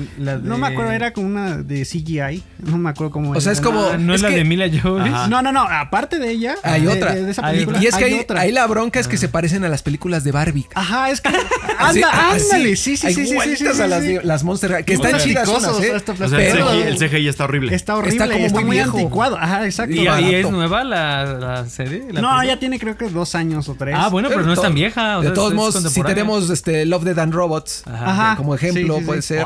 [0.42, 2.42] No me acuerdo, era como una de CGI.
[2.58, 3.60] No me acuerdo cómo O sea, era.
[3.60, 5.12] es como- Ah, ¿No es, es la que- de Mila Jovovich?
[5.28, 5.62] No, no, no.
[5.62, 6.54] Aparte de ella.
[6.62, 7.14] Hay de- otra.
[7.14, 8.40] de- de esa Hay película, Y es que hay ahí, otra.
[8.40, 10.66] ahí la bronca es que se parecen a las películas de Barbie.
[10.74, 11.28] Ajá, es que.
[11.78, 12.76] Anda, ándale.
[12.76, 15.64] Sí, sí, hay sí, sí, sí, sí, a las, las Monster que están chidas unas,
[15.82, 15.92] ¿eh?
[15.94, 17.74] O sea, el Pero- CGI, el CGI está horrible.
[17.74, 18.96] Está horrible, Está como muy muy viejo.
[18.98, 19.36] anticuado.
[19.38, 19.94] Ajá, exacto.
[19.94, 21.98] ¿Y, y es nueva la, la serie?
[22.10, 22.44] la no, película?
[22.46, 23.94] ya tiene creo que dos años o tres.
[23.98, 25.18] Ah, bueno, pero, no es tan vieja.
[25.18, 28.36] o de sea, todos modos, si tenemos este, Love, Dead and Robots Ajá.
[28.36, 29.44] Como ejemplo, puede ser.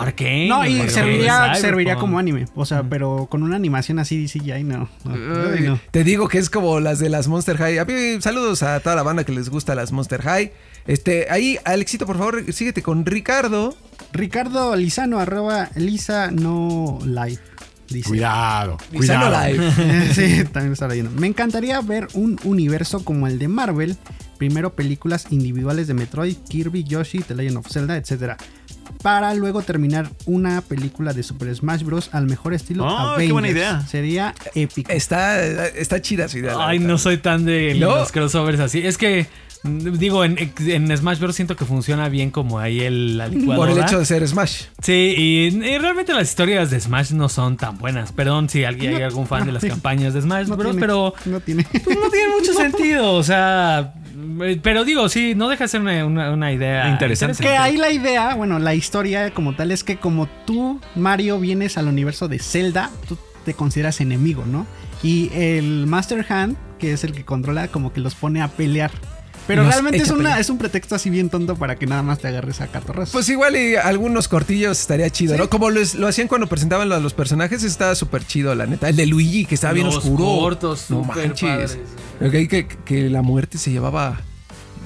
[0.49, 2.47] No, y serviría, Serviría como anime.
[2.55, 4.89] O sea, pero con una animación así CGI, no.
[5.05, 5.81] no, Ay, no.
[5.91, 7.78] Te digo que es como las de las Monster High.
[7.78, 10.53] A mí, saludos a toda la banda que les gusta las Monster High.
[10.87, 13.74] Este, ahí, Alexito, por favor, síguete con Ricardo.
[14.12, 17.39] Ricardo Lizano, arroba Lisa no live.
[17.89, 18.09] Dice.
[18.09, 19.53] Cuidado, Lizano cuidado.
[19.53, 19.72] Live.
[20.14, 21.11] sí, también está leyendo.
[21.12, 23.97] Me encantaría ver un universo como el de Marvel.
[24.39, 28.37] Primero películas individuales de Metroid, Kirby, Yoshi, The Legend of Zelda, etc.
[29.03, 32.11] para luego terminar una película de Super Smash Bros.
[32.13, 33.33] al mejor estilo Oh, qué Avengers.
[33.33, 33.81] buena idea.
[33.87, 34.93] Sería épico.
[34.93, 36.55] Está, está chida su idea.
[36.59, 37.97] Ay, no soy tan de ¿No?
[37.97, 38.81] los crossovers así.
[38.87, 39.27] Es que,
[39.65, 41.35] digo, en, en Smash Bros.
[41.37, 44.65] siento que funciona bien como ahí el, la Por el hecho de ser Smash.
[44.83, 48.13] Sí, y, y realmente las historias de Smash no son tan buenas.
[48.13, 50.73] Perdón si alguien hay algún fan de las campañas de Smash No Bros.
[50.73, 51.65] tiene- Pero no tiene.
[51.85, 53.13] pues, no tiene mucho sentido.
[53.15, 53.95] O sea,
[54.62, 57.43] pero digo, sí, no deja de ser una, una- una idea Interesante.
[57.43, 61.78] Que ahí la idea, bueno, la historia como tal es que como tú, Mario, vienes
[61.78, 64.66] al universo de Zelda, tú te consideras enemigo, ¿no?
[65.03, 68.91] Y el Master Hand, que es el que controla, como que los pone a pelear.
[69.47, 72.20] Pero los realmente es, una, es un pretexto así bien tonto para que nada más
[72.20, 73.11] te agarres a catorras.
[73.11, 75.41] Pues igual y algunos cortillos estaría chido, Sí.
[75.41, 75.49] ¿no?
[75.51, 78.88] Como los- lo hacían cuando presentaban lo- los personajes, estaba súper chido, la neta.
[78.88, 80.24] El de Luigi, que estaba bien Los oscuro.
[80.24, 81.49] cortos, no súper manches.
[81.51, 81.78] padres.
[82.20, 84.20] Ok, que, que la muerte se llevaba.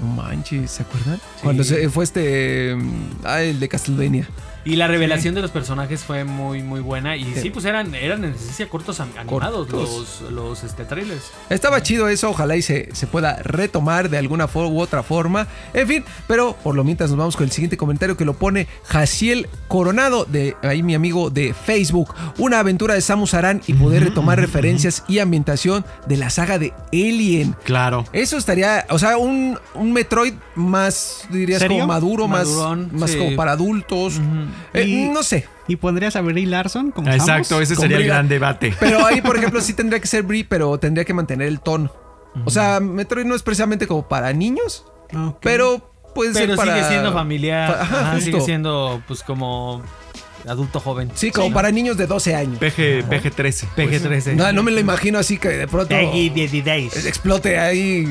[0.01, 1.20] No manches, ¿se acuerdan?
[1.42, 2.74] Cuando se, fue este.
[2.76, 4.28] mm, Ah, el de Castlevania.
[4.65, 7.17] Y la revelación de los personajes fue muy, muy buena.
[7.17, 10.21] Y sí, pues eran, eran en esencia cortos animados Cortos.
[10.23, 11.31] los, los este, trailers.
[11.51, 15.47] Estaba chido eso, ojalá y se, se pueda retomar de alguna u otra forma.
[15.75, 18.67] En fin, pero por lo mientras nos vamos con el siguiente comentario que lo pone
[18.85, 22.15] Jaciel Coronado, de ahí mi amigo de Facebook.
[22.39, 26.73] Una aventura de Samus Aran y poder retomar referencias y ambientación de la saga de
[26.93, 27.55] Alien.
[27.65, 28.05] Claro.
[28.12, 31.79] Eso estaría, o sea, un, un Metroid más, dirías, ¿Serio?
[31.79, 32.49] como maduro, más,
[32.93, 33.19] más sí.
[33.19, 34.21] como para adultos.
[34.72, 35.46] Eh, Y- no sé.
[35.68, 38.74] y pondrías a Brie Larson como Exacto, ese sería el gran debate.
[38.80, 41.90] Pero ahí, por ejemplo, sí tendría que ser Brie, pero tendría que mantener el tono.
[42.44, 44.84] O sea, Metroid no es precisamente como para niños,
[45.16, 45.38] Ok.
[45.40, 46.74] pero puede ser Pero para...
[46.74, 47.70] sigue siendo familiar.
[47.80, 49.82] ajá, ajá, sigue siendo, pues, como
[50.47, 51.11] adulto joven.
[51.14, 52.59] Sí, como para niños de 12 años.
[52.59, 53.66] PG, PG-13.
[53.76, 54.34] PG-13.
[54.34, 55.95] No, no me lo imagino así que de pronto
[57.07, 58.07] explote ahí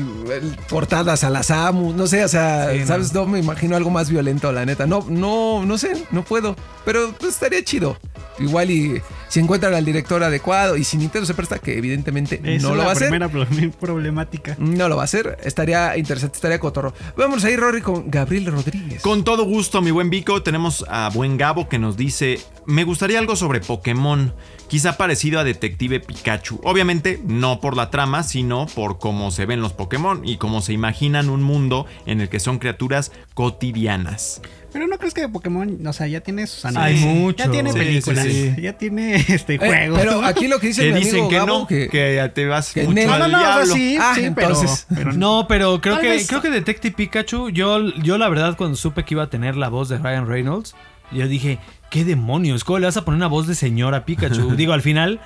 [0.68, 2.86] portadas a la Samus, no sé, o sea, Sí, no.
[2.86, 3.12] ¿sabes?
[3.12, 3.26] No.
[3.26, 4.86] me imagino algo más violento, la neta.
[4.86, 6.56] No, no, no sé, no puedo.
[6.84, 7.96] Pero pues, estaría chido.
[8.38, 9.00] Igual y
[9.34, 12.62] si encuentran al director adecuado y si Nintendo se presta, que evidentemente Esa no es
[12.62, 13.08] lo la va a hacer.
[13.08, 13.44] primera pro-
[13.80, 14.54] problemática.
[14.60, 15.38] No lo va a hacer.
[15.42, 16.94] Estaría interesante, estaría cotorro.
[17.16, 19.02] Vamos ahí, Rory, con Gabriel Rodríguez.
[19.02, 23.18] Con todo gusto, mi buen Vico, tenemos a buen Gabo que nos dice, me gustaría
[23.18, 24.32] algo sobre Pokémon,
[24.74, 26.60] quizá parecido a Detective Pikachu.
[26.64, 30.72] Obviamente no por la trama, sino por cómo se ven los Pokémon y cómo se
[30.72, 34.42] imaginan un mundo en el que son criaturas cotidianas.
[34.72, 37.14] Pero no crees que Pokémon, o sea, ya tiene sus Hay animes.
[37.16, 37.44] mucho.
[37.44, 38.24] Ya tiene Sí, películas.
[38.24, 40.00] sí, Ya tiene este Eh, juegos.
[40.00, 42.46] pero aquí lo que dice Que mi dicen amigo que Gabo, no, que, que, te
[42.46, 43.74] vas que mucho Nel- al no, no, no, o sea, diablo.
[43.76, 44.86] sí, Ah, sí, entonces.
[44.88, 48.28] pero, pero No, pero creo Tal que vez- creo que Detective Pikachu, yo, yo la
[48.28, 50.74] verdad cuando supe que iba a tener la voz de Ryan Reynolds,
[51.14, 51.58] yo dije,
[51.90, 52.64] ¿qué demonios?
[52.64, 54.50] ¿Cómo le vas a poner una voz de señora Pikachu?
[54.56, 55.20] Digo, al final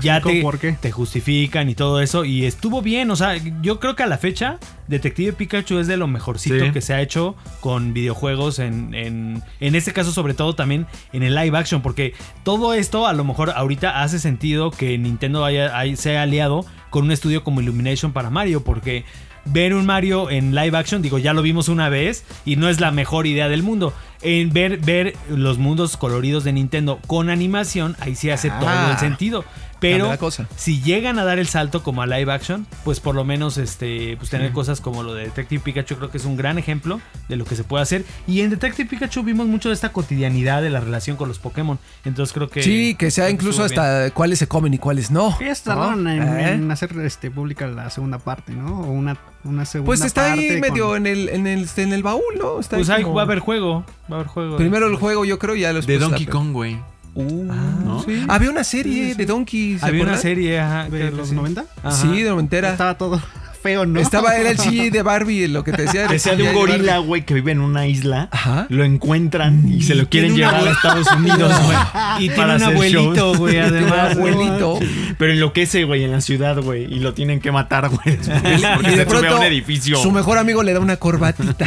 [0.00, 0.72] ya te, por qué.
[0.72, 4.16] te justifican y todo eso y estuvo bien, o sea, yo creo que a la
[4.16, 4.58] fecha
[4.88, 6.70] Detective Pikachu es de lo mejorcito Sí.
[6.72, 11.22] que se ha hecho con videojuegos en, en, en este caso sobre todo también en
[11.22, 12.14] el live action porque
[12.44, 16.64] todo esto a lo mejor ahorita hace sentido que Nintendo haya, haya- se haya aliado
[16.88, 19.04] con un estudio como Illumination para Mario porque
[19.46, 22.80] ver un Mario en live action, digo, ya lo vimos una vez y no es
[22.80, 23.92] la mejor idea del mundo.
[24.22, 28.58] En ver, ver los mundos coloridos de Nintendo con animación, ahí sí hace Ah.
[28.60, 29.44] todo el sentido.
[29.80, 30.48] Pero Cambia la cosa.
[30.56, 34.16] si llegan a dar el salto como a live action, pues por lo menos este,
[34.16, 37.36] pues tener cosas como lo de Detective Pikachu creo que es un gran ejemplo de
[37.36, 38.04] lo que se puede hacer.
[38.26, 41.78] Y en Detective Pikachu vimos mucho de esta cotidianidad de la relación con los Pokémon.
[42.04, 42.62] Entonces creo que...
[42.62, 43.78] Sí, que sea incluso bien.
[43.78, 45.38] hasta cuáles se comen y cuáles no.
[45.40, 46.10] Ya tardaron ¿no?
[46.10, 46.52] en, ¿Eh?
[46.52, 48.80] en hacer este, pública la segunda parte, ¿no?
[48.82, 52.02] O una, una segunda Pues está ahí medio con- en el, en el, en el
[52.02, 52.60] baúl, ¿no?
[52.60, 53.84] Está Pues ahí como- va a haber juego.
[54.10, 54.56] Va a haber juego.
[54.56, 56.78] Primero el juego, yo creo, y ya los De Donkey Kong, güey.
[57.14, 58.02] Uh, ¿no?
[58.02, 58.24] sí.
[58.28, 59.78] Había una serie de Donkey.
[59.78, 60.22] ¿se Había una acuerdan?
[60.22, 60.88] serie, ajá.
[60.90, 61.34] de que- los sí.
[61.34, 61.64] 90.
[61.82, 61.92] Ajá.
[61.96, 62.72] Sí, de noventera.
[62.72, 63.20] Estaba todo
[63.64, 63.98] feo, ¿no?
[63.98, 66.06] Estaba era el CG de Barbie, lo que te decía.
[66.06, 68.28] Que sea de un gorila, güey, que vive en una isla.
[68.30, 68.66] Ajá.
[68.68, 71.76] Lo encuentran y se lo quieren llevar a Estados Unidos, güey.
[72.18, 74.12] Y tiene para un abuelito, güey, además.
[74.16, 74.78] abuelito.
[75.16, 76.84] Pero enloquece, güey, en la ciudad, güey.
[76.84, 78.18] Y lo tienen que matar, güey.
[78.18, 79.96] Porque Y se de sube a pronto un edificio.
[79.96, 81.66] su mejor amigo le da una corbatita.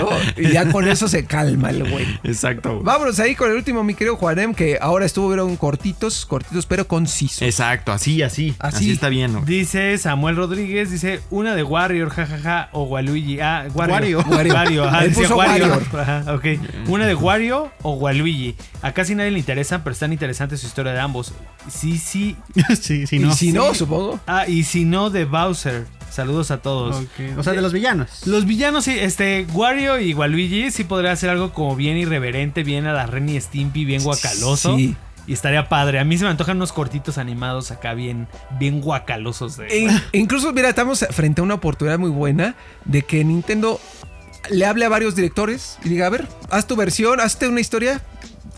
[0.00, 0.08] ¿no?
[0.36, 2.06] Y ya con eso se calma el güey.
[2.24, 2.72] Exacto.
[2.72, 2.82] güey.
[2.84, 7.42] Vámonos ahí con el último, mi querido Juanem, que ahora estuvieron cortitos, cortitos, pero concisos.
[7.42, 8.54] Exacto, así, así.
[8.58, 8.76] Así.
[8.76, 9.44] Así, está bien, güey.
[9.44, 13.40] Dice Samuel Rodríguez, dice una de Warrior, jajaja, o Waluigi.
[13.40, 14.18] Ah, Wario.
[14.18, 14.18] Wario.
[14.28, 14.54] Wario.
[14.54, 15.68] Wario, ajá, Él decía puso Wario.
[15.68, 15.88] Wario.
[16.00, 16.44] Ajá, ok.
[16.88, 18.54] Una de Wario o Waluigi.
[18.82, 21.32] A casi nadie le interesan, pero están interesante su historia de ambos.
[21.68, 22.36] Sí, sí.
[22.80, 23.34] sí, sí, y no.
[23.34, 24.20] si no, supongo.
[24.26, 25.86] Ah, y si no, de Bowser.
[26.10, 27.04] Saludos a todos.
[27.36, 28.24] O sea, de los villanos.
[28.26, 32.86] Los villanos, sí, este, Wario y Waluigi sí podría hacer algo como bien irreverente, bien
[32.86, 34.76] a la Ren y Stimpy, bien guacaloso.
[34.76, 34.96] Sí.
[35.26, 35.98] Y estaría padre.
[35.98, 39.58] A mí se me antojan unos cortitos animados acá bien, bien guacalosos.
[39.58, 42.54] E- incluso, mira, estamos frente a una oportunidad muy buena
[42.84, 43.80] de que Nintendo
[44.50, 48.02] le hable a varios directores y diga, a ver, haz tu versión, hazte una historia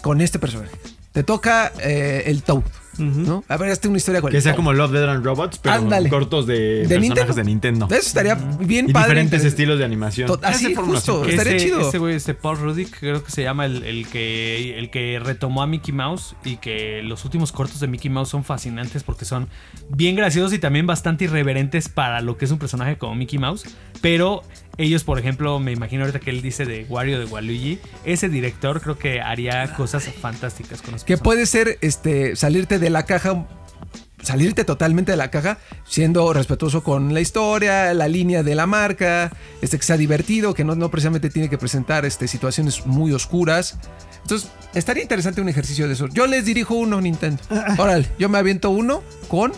[0.03, 0.73] con este personaje.
[1.13, 2.65] Te toca eh, el Toad,
[2.99, 3.45] ¿no?
[3.49, 6.09] A ver, hazte una historia con Que sea como Love, Dead and Robots, pero Ándale.
[6.09, 7.87] cortos de, ¿De personajes de Nintendo.
[7.87, 9.09] Eso estaría bien Y padre.
[9.09, 10.31] diferentes estilos de animación.
[10.43, 11.25] Así, justo.
[11.25, 11.81] Estaría Este- chido.
[11.81, 15.63] Este güey, este Paul Rudick, creo que se llama el, el que, el que retomó
[15.63, 19.49] a Mickey Mouse y que los últimos cortos de Mickey Mouse son fascinantes porque son
[19.91, 23.65] bien graciosos y también bastante irreverentes para lo que es un personaje como Mickey Mouse.
[24.01, 24.43] Pero
[24.79, 28.81] ellos, por ejemplo, me imagino ahorita que él dice de Wario de Waluigi, ese director
[28.81, 33.47] creo que haría cosas fantásticas con los Que puede ser este, salirte de la caja,
[34.23, 39.33] salirte totalmente de la caja, siendo respetuoso con la historia, la línea de la marca,
[39.63, 43.79] este, que sea divertido, que no, no precisamente tiene que presentar este, situaciones muy oscuras.
[44.23, 46.07] Entonces, estaría interesante un ejercicio de eso.
[46.09, 47.43] Yo les dirijo uno, Nintendo.
[47.79, 49.53] Órale, yo me aviento uno con.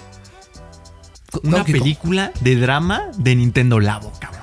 [1.33, 1.83] con Una Donkey Kong.
[1.83, 4.38] película de drama de Nintendo Labo, cabrón.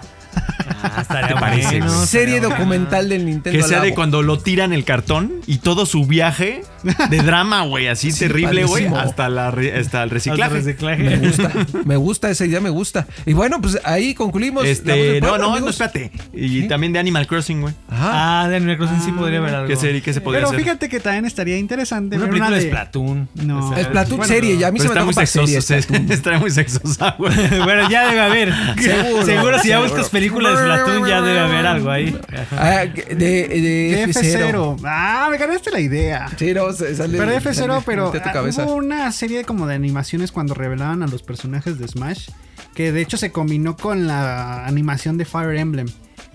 [0.83, 2.05] Ah, estaría ¿Te parece, bueno?
[2.05, 3.57] Serie documental del Nintendo.
[3.57, 6.63] Que sea de cuando lo tiran el cartón y todo su viaje
[7.09, 11.03] de drama, güey, así Sí, terrible, güey, hasta, la re- hasta el Hasta reciclaje.
[11.03, 11.51] Me gusta,
[11.85, 13.07] me gusta esa idea, me gusta.
[13.25, 14.65] Y bueno, pues ahí concluimos.
[14.65, 16.11] Este, no, Pueblo, no, no, espérate.
[16.33, 16.67] Y ¿Sí?
[16.67, 17.73] también de Animal Crossing, güey.
[17.89, 18.43] Ajá.
[18.43, 19.67] Ah, de Animal Crossing sí podría haber algo.
[19.67, 20.59] ¿Qué, serie, ¿Qué se podría Pero hacer?
[20.61, 22.67] fíjate que también estaría interesante Una ver película una de.
[22.69, 23.29] Splatoon.
[23.43, 23.67] No.
[23.69, 25.61] O sea, Splatoon bueno, serie, ya a mí se me está muy tocó para sexoso,
[25.61, 25.85] series.
[26.07, 27.33] se- está muy sexosa, güey.
[27.63, 28.53] bueno, ya debe haber.
[28.79, 29.25] Seguro.
[29.25, 29.89] Seguro, si ya Seguro.
[29.89, 32.17] buscas películas de Splatoon, ya debe haber algo ahí.
[32.51, 33.47] Ah, de, de,
[33.95, 34.51] De F0.
[34.51, 34.79] F0.
[34.85, 36.27] Ah, me ganaste la idea.
[36.37, 40.53] Sí, no, sale- Pero sale F0, pero ah, hubo una serie como de animaciones cuando
[40.53, 42.29] revelaban a los personajes de Smash,
[42.73, 45.87] que de hecho se combinó con la animación de Fire Emblem.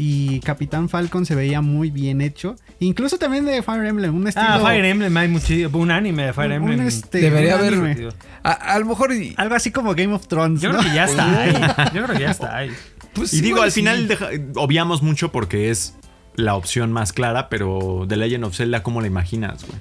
[0.03, 2.57] Y Capitán Falcon se veía muy bien hecho.
[2.79, 4.47] Incluso también de Fire Emblem, un estilo...
[4.49, 6.81] Ah, Fire Emblem, hay mucho, un anime de Fire un- Emblem.
[6.81, 8.09] un este, Debería un haber.
[8.43, 9.13] A, a lo mejor.
[9.13, 10.79] y- Algo así como Game of Thrones, Yo ¿no?
[10.79, 11.53] creo que ya está ahí.
[11.95, 12.71] Yo creo que ya está ahí.
[13.13, 13.81] pues, Y digo, al sí.
[13.81, 15.95] final deja- obviamos mucho porque es
[16.35, 19.79] la opción más clara, pero The Legend of Zelda, ¿cómo la imaginas, güey?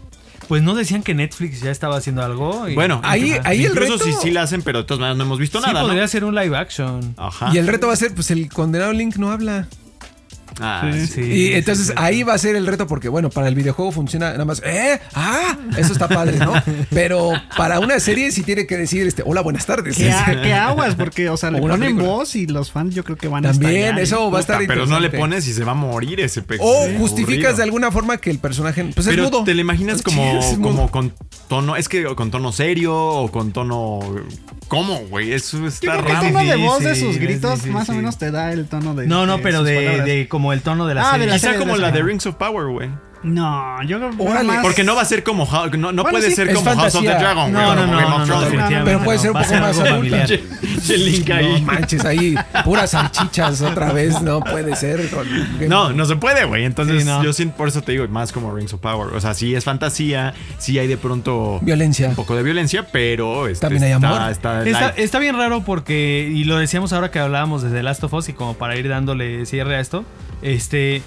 [0.49, 2.67] Pues no decían que Netflix ya estaba haciendo algo.
[2.67, 5.17] y- Bueno, ahí- ahí el incluso reto- sí, sí la hacen, pero de todas maneras
[5.17, 6.07] no hemos visto sí nada, podría ¿no?
[6.07, 7.13] ser un live action.
[7.17, 7.51] Ajá.
[7.53, 9.67] Y el reto va a ser: pues el condenado Link no habla.
[10.59, 11.07] Ah, sí.
[11.07, 11.97] Sí, y sí, entonces sí, sí.
[12.01, 14.99] ahí va a ser el reto porque, bueno, para el videojuego funciona nada más, ¡eh!
[15.13, 15.57] ¡ah!
[15.77, 16.53] Eso está padre, ¿no?
[16.89, 19.95] Pero para una serie sí tiene que decir, este, hola, buenas tardes.
[19.97, 22.15] Que, a- que aguas, porque, o sea, le O una ponen película.
[22.17, 23.99] voz y los fans yo creo que van a También, estallar.
[23.99, 26.41] eso va a estar Puta, pero no le pones y se va a morir ese
[26.41, 26.59] pez.
[26.61, 27.57] O Sí, justificas aburrido.
[27.57, 29.43] de alguna forma que el personaje, pues Pero es mudo.
[29.43, 31.13] te lo imaginas como, como con
[31.47, 33.99] tono, es que con tono serio o con tono...
[34.67, 35.33] ¿Cómo, güey?
[35.33, 36.27] Eso está el raro.
[36.27, 38.93] tono de Sí, voz de sus es gritos más o menos te da el tono
[38.93, 41.27] de No, no, de pero de como el tono de la Ah, de serie.
[41.27, 42.01] la Quizá serie como de la de.
[42.01, 42.89] Rings of Power, güey.
[43.21, 44.13] No, yo creo
[44.45, 45.45] más- Porque no va a ser como...
[45.45, 47.09] No, no Bueno, puede sí, ser es como House of the.
[47.09, 47.65] Dragon, güey.
[47.65, 50.29] No, no, no, Game no, of no, definitivamente Pero puede ser un poco más familiar.
[51.43, 55.09] No manches, ahí puras salchichas otra vez, no puede ser.
[55.09, 55.27] con-
[55.67, 56.63] No, no se puede, güey.
[56.63, 57.21] Entonces, Sí, no.
[57.21, 59.13] yo siento, por eso te digo, más como Rings of Power.
[59.13, 62.07] O sea, sí es fantasía, sí hay de pronto Violencia.
[62.07, 64.31] un poco de violencia, pero este, También hay está, amor.
[64.31, 64.93] Está, Está, light.
[64.97, 68.29] está bien raro porque, y lo decíamos ahora que hablábamos de The Last of Us
[68.29, 70.05] y como para ir dándole cierre a esto,
[70.41, 71.01] este,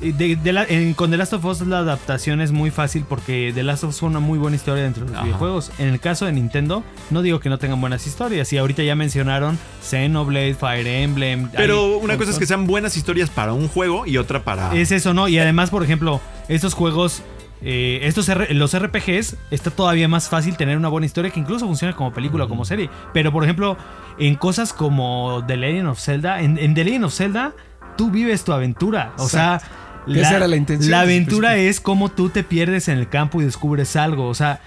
[0.00, 3.50] de, de la- en- con The Last of Us la adaptación es muy fácil porque
[3.54, 5.24] The Last of Us fue una muy buena historia dentro de los Ajá.
[5.24, 5.72] videojuegos.
[5.78, 8.94] En el caso de Nintendo, no digo que no tengan buenas historias y ahorita ya
[8.94, 11.48] mencionaron Xenoblade, Fire Emblem.
[11.56, 14.74] Pero hay- una cosa es que sean buenas historias para un juego y otra para.
[14.74, 15.28] Es eso, ¿no?
[15.28, 17.22] Y además, por ejemplo, estos juegos,
[17.62, 21.66] eh, estos R- los RPGs, está todavía más fácil tener una buena historia que incluso
[21.66, 22.90] funciona como película o como serie.
[23.14, 23.78] Pero, por ejemplo,
[24.18, 27.54] en cosas como The Legend of Zelda, en, en The Legend of Zelda,
[27.96, 29.12] tú vives tu aventura.
[29.18, 29.60] O sea,
[30.06, 33.40] Que esa era la intención la aventura es cómo tú te pierdes en el campo
[33.40, 34.28] y descubres algo.
[34.28, 34.60] O sea,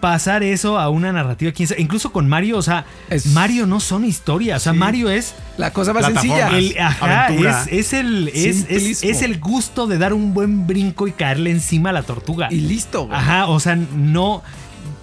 [0.00, 3.80] pasar eso a una narrativa, quién sabe, incluso con Mario, o sea, Es- Mario no
[3.80, 4.60] son historias.
[4.60, 4.78] O sea, Sí.
[4.78, 6.50] Mario es La cosa más sencilla.
[6.56, 7.62] el, ajá, aventura.
[7.62, 8.66] es, es el, es,
[9.02, 12.46] es el gusto de dar un buen brinco y caerle encima a la tortuga.
[12.50, 13.18] Y listo, güey.
[13.18, 14.42] Ajá, o sea, no.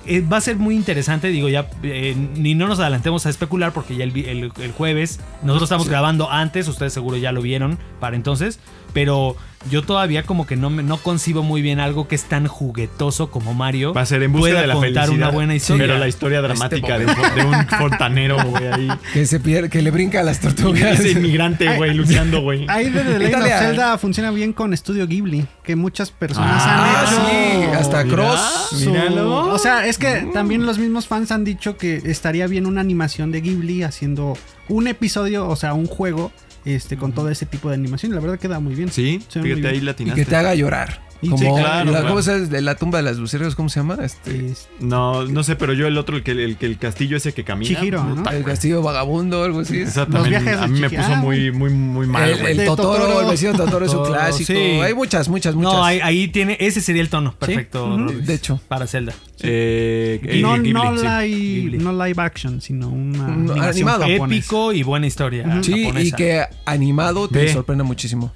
[0.08, 3.72] Eh, va a ser muy interesante, digo, ya eh, ni no nos adelantemos a especular
[3.74, 7.78] porque ya el, el- el jueves, nosotros estamos grabando antes, ustedes seguro ya lo vieron
[8.00, 8.60] para entonces,
[8.94, 9.36] pero
[9.70, 13.32] yo todavía como que no, me, no concibo muy bien algo que es tan juguetoso
[13.32, 13.94] como Mario.
[13.94, 15.10] Va a ser en busca pueda de la contar felicidad.
[15.16, 15.86] una buena historia.
[15.88, 18.88] Pero la historia dramática de, un, de un fontanero, güey, ahí.
[19.14, 20.82] Que se pierde, que le brinca a las tortugas.
[21.00, 22.66] Ese inmigrante, güey, luchando, güey.
[22.70, 23.50] Ahí de The Legend of.
[23.60, 27.26] Zelda funciona bien con Estudio Ghibli, que muchas personas Ah, han hecho.
[27.72, 28.16] sí, hasta Mira.
[28.16, 28.74] Cross.
[28.86, 29.54] Míralo.
[29.54, 33.32] O sea, es que también los mismos fans han dicho que estaría bien una animación
[33.32, 34.38] de Ghibli haciendo
[34.68, 36.32] un episodio, o sea, un juego
[36.66, 38.14] este con todo ese tipo de animación.
[38.14, 38.92] La verdad queda muy bien.
[38.92, 39.78] Sí, fíjate, ahí.
[39.78, 40.22] Y latinaste.
[40.22, 41.02] que te haga llorar.
[41.30, 42.08] Como claro, la, claro.
[42.10, 42.62] ¿Cómo se llama?
[42.62, 43.98] La tumba de las luciérnagas, ¿cómo se llama?
[44.04, 47.18] Este, Es No, no sé, pero yo el otro, el que el, que el castillo
[47.18, 47.68] ese que camina.
[47.68, 48.30] Chihiro, ¿no?
[48.30, 49.84] el castillo vagabundo, algo así.
[50.08, 53.22] Los viajes de a mí me puso muy, muy, muy mal, el, el Totoro, Totoro.
[53.22, 54.48] el vecino Totoro es un clásico.
[54.48, 54.58] sí.
[54.58, 55.74] Hay muchas, muchas, muchas.
[55.74, 57.98] No, ahí, ahí tiene, ese sería el tono perfecto.
[57.98, 58.60] Rodríguez, De hecho.
[58.68, 59.14] para Zelda.
[59.42, 61.70] Eh, eh, no, Ghibli, no, sí.
[61.70, 64.06] live, no action, sino una Un animación animado.
[64.06, 65.62] Épico y buena historia.
[65.62, 68.34] Sí, y que animado te sorprende muchísimo.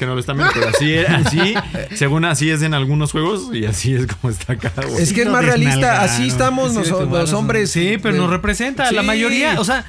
[0.00, 1.54] Es que no lo están viendo, pero así, así,
[1.94, 5.02] según así es en algunos juegos y así es como está acá, güey.
[5.02, 6.00] Es que es más realista.
[6.00, 7.70] Así estamos Sí, nos- te los, hombres.
[7.70, 8.90] Sí, pero de- nos representa.
[8.92, 9.84] La mayoría, o sea,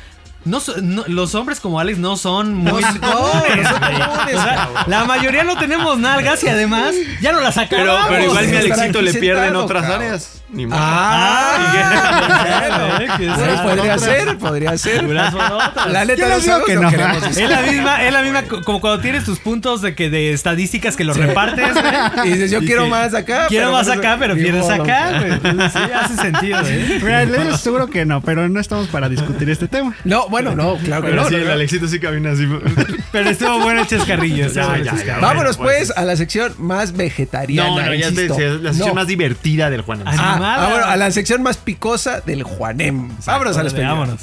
[0.45, 5.57] no, no- los hombres como Alex no son muy No, comunes, no la mayoría no
[5.57, 8.09] tenemos nalgas y además ya no las pero, acabamos.
[8.09, 10.01] pero igual mi Estar Alexito le pierde en sentado, otras cabrón.
[10.01, 10.38] áreas.
[10.51, 10.80] Ni modo.
[10.81, 13.18] Ah, Ah, bueno.
[13.18, 15.03] que Pues podría ser, podría ser.
[15.05, 16.89] La neta no digo que no.
[16.89, 20.34] Es la misma, es la misma co- como cuando tienes tus puntos de que de
[20.34, 21.69] estadísticas que los repartes.
[22.26, 23.47] Y dices, yo Y quiero que más acá.
[23.47, 25.11] Quiero más acá, pero pierdes acá,
[25.41, 26.99] sí, hace sentido, ¿eh?
[27.01, 29.95] Mira, les seguro que no, pero no estamos para discutir este tema.
[30.03, 31.27] No, bueno, no, claro que Pero no.
[31.29, 31.53] sí, no, el no.
[31.53, 32.47] Alexito sí camina así.
[33.11, 34.47] Pero estuvo bueno el chascarrillo.
[34.47, 35.19] Ya, ya, ya.
[35.19, 37.69] Vámonos Bueno, pues a la sección más vegetariana.
[37.69, 38.93] No, no, no, ya es la sección No.
[38.95, 40.01] más divertida del Juan.
[40.05, 43.09] Ah, Ah, bueno, a la sección más picosa del Juanem.
[43.25, 44.21] Vámonos a la Órale, Vámonos.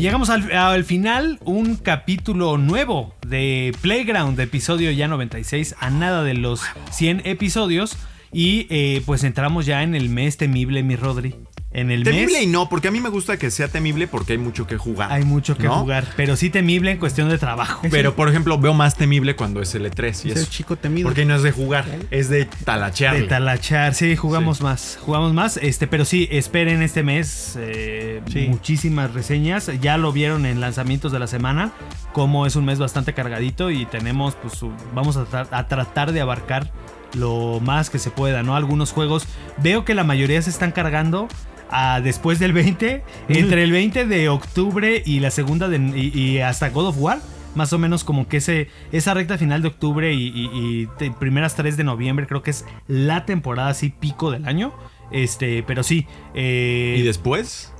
[0.00, 6.32] Llegamos al, al final, un capítulo nuevo de Playground, episodio ya 96, a nada de
[6.32, 7.98] los 100 episodios.
[8.32, 11.34] Y eh, pues entramos ya en el mes temible, mi Rodri.
[11.72, 14.32] En el Temible mes y no, porque a mí me gusta que sea temible porque
[14.32, 15.12] hay mucho que jugar.
[15.12, 15.78] hay mucho que ¿no?
[15.80, 17.82] jugar, pero sí temible en cuestión de trabajo.
[17.92, 21.06] Pero, por ejemplo, veo más temible cuando es L3 y Es el chico temido.
[21.06, 23.14] Porque no es de jugar, es de talachear.
[23.14, 28.46] De talachar, sí, jugamos más, jugamos más, este, pero sí, esperen este mes eh, Sí.
[28.48, 31.70] muchísimas reseñas, ya lo vieron en lanzamientos de la semana,
[32.12, 34.54] como es un mes bastante cargadito y tenemos, pues,
[34.92, 36.72] vamos a, tra- a tratar de abarcar
[37.14, 38.54] lo más que se pueda, ¿no?
[38.56, 39.26] Algunos juegos,
[39.58, 41.28] veo que la mayoría se están cargando
[41.70, 46.38] a después del 20, entre el 20 de octubre y la segunda de, y, y
[46.40, 47.18] hasta God of War.
[47.54, 51.10] Más o menos como que ese, esa recta final de octubre y, y- y te-
[51.10, 54.72] primeras 3 de noviembre creo que es la temporada así pico del año.
[55.10, 56.06] Este, pero sí.
[56.34, 57.72] eh, ¿Y después?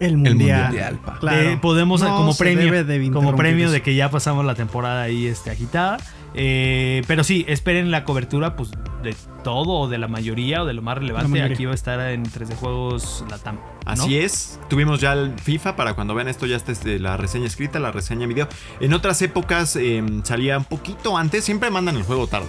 [0.00, 0.64] El mundial.
[0.64, 1.18] mundial, pa.
[1.20, 1.50] Claro.
[1.50, 3.72] de- podemos No como premio debe de como premio eso.
[3.74, 5.98] de que ya pasamos la temporada ahí este, agitada
[6.34, 8.70] Eh, pero sí esperen la cobertura pues
[9.02, 9.14] de
[9.44, 12.24] todo o de la mayoría o de lo más relevante aquí va a estar en
[12.24, 13.62] 3D Juegos Latam ¿no?
[13.84, 14.60] Así es.
[14.68, 17.90] Tuvimos ya el FIFA para cuando vean esto ya está este, la reseña escrita, la
[17.90, 18.48] reseña en video.
[18.80, 22.48] En otras épocas eh, salía un poquito antes, siempre mandan el juego tarde.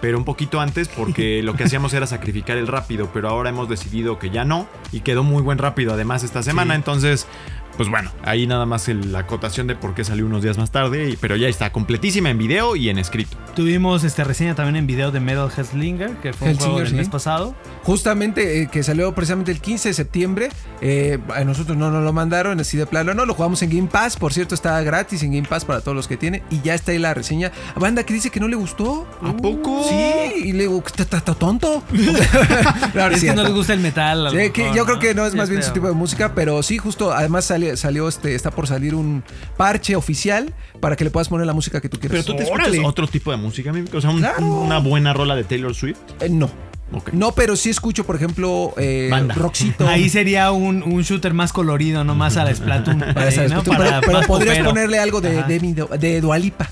[0.00, 3.68] Pero un poquito antes porque lo que hacíamos era sacrificar el rápido, pero ahora hemos
[3.68, 7.26] decidido que ya no y quedó muy buen rápido además esta semana, entonces
[7.78, 10.70] pues bueno, ahí nada más el- la acotación de por qué salió unos días más
[10.70, 13.38] tarde, pero ya está completísima en video y en escrito.
[13.56, 16.88] tuvimos este reseña también en video de Metal Hellslinger que fue un Hellslinger, juego del
[16.88, 16.94] sí.
[16.94, 20.50] mes pasado Justamente, eh, que salió precisamente el 15 de septiembre.
[20.82, 23.14] eh, a nosotros no nos lo mandaron así de plano.
[23.14, 24.16] No, lo jugamos en Game Pass.
[24.16, 26.42] Por cierto, está gratis en Game Pass para todos los que tienen.
[26.50, 27.50] Y ya está ahí la reseña.
[27.76, 29.06] Banda que dice que no le gustó.
[29.22, 29.84] ¿A poco?
[29.88, 29.94] Sí,
[30.48, 31.82] y le digo, ¿está, tonto?
[32.92, 35.34] Claro, es que no les gusta el metal Sí, que yo creo que no es
[35.34, 38.66] más bien su tipo de música, pero sí, justo, además salió, salió este, está por
[38.66, 39.22] salir un
[39.56, 42.24] parche oficial para que le puedas poner la música que tú quieras.
[42.24, 42.84] Pero tú te escuchas Órale.
[42.86, 43.88] otro tipo de música, amigo?
[43.96, 44.44] o sea, un- Claro.
[44.46, 45.98] una buena rola de Taylor Swift.
[46.20, 46.50] Eh, no.
[47.12, 49.10] No, pero sí escucho, por ejemplo, eh.
[49.34, 49.86] Rockcito.
[49.86, 52.98] Ahí sería un, un shooter más colorido, no más a la Splatoon.
[53.14, 53.36] Para ahí,
[54.06, 56.68] pero, podrías ponerle algo de, de, mi- de Dualipa.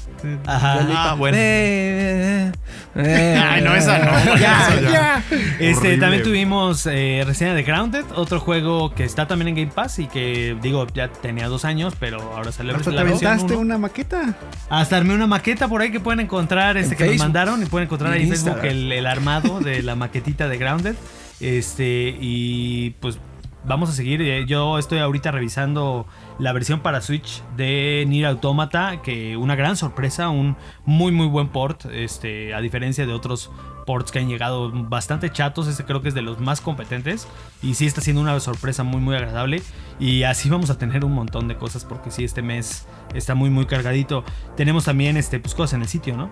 [0.46, 0.86] Ajá.
[0.94, 1.36] Ah, bueno.
[1.38, 2.52] Ay,
[2.98, 4.12] Ay, no, esa no.
[4.40, 4.90] Ya, Esa ya.
[4.90, 5.22] ya.
[5.58, 5.98] Este, Horrible.
[5.98, 10.06] también tuvimos eh, reseña de Grounded, otro juego que está también en Game Pass y
[10.06, 13.58] que, digo, ya tenía dos años, pero ahora salió Hasta te la aventaste uno.
[13.60, 14.34] una maqueta.
[14.70, 17.24] Hasta armé una maqueta por ahí que pueden encontrar, este En que nos Facebook.
[17.26, 20.94] mandaron y pueden encontrar ahí en Facebook el, el armado de la maquetita de Grounded.
[21.40, 23.18] Este, y pues
[23.64, 24.22] vamos a seguir.
[24.22, 26.06] Eh, Yo estoy ahorita revisando
[26.38, 31.48] la versión para Switch de Nier Automata, que una gran sorpresa, un muy muy buen
[31.48, 33.50] port, este, a diferencia de otros
[33.86, 37.28] ports que han llegado bastante chatos, este creo que es de los más competentes
[37.62, 39.62] y sí está siendo una sorpresa muy muy agradable
[40.00, 43.48] y así vamos a tener un montón de cosas porque sí este mes está muy
[43.48, 44.24] muy cargadito.
[44.56, 46.30] Tenemos también este pues cosas en el sitio, ¿no?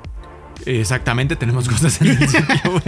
[0.67, 2.83] Exactamente, tenemos cosas en el sitio.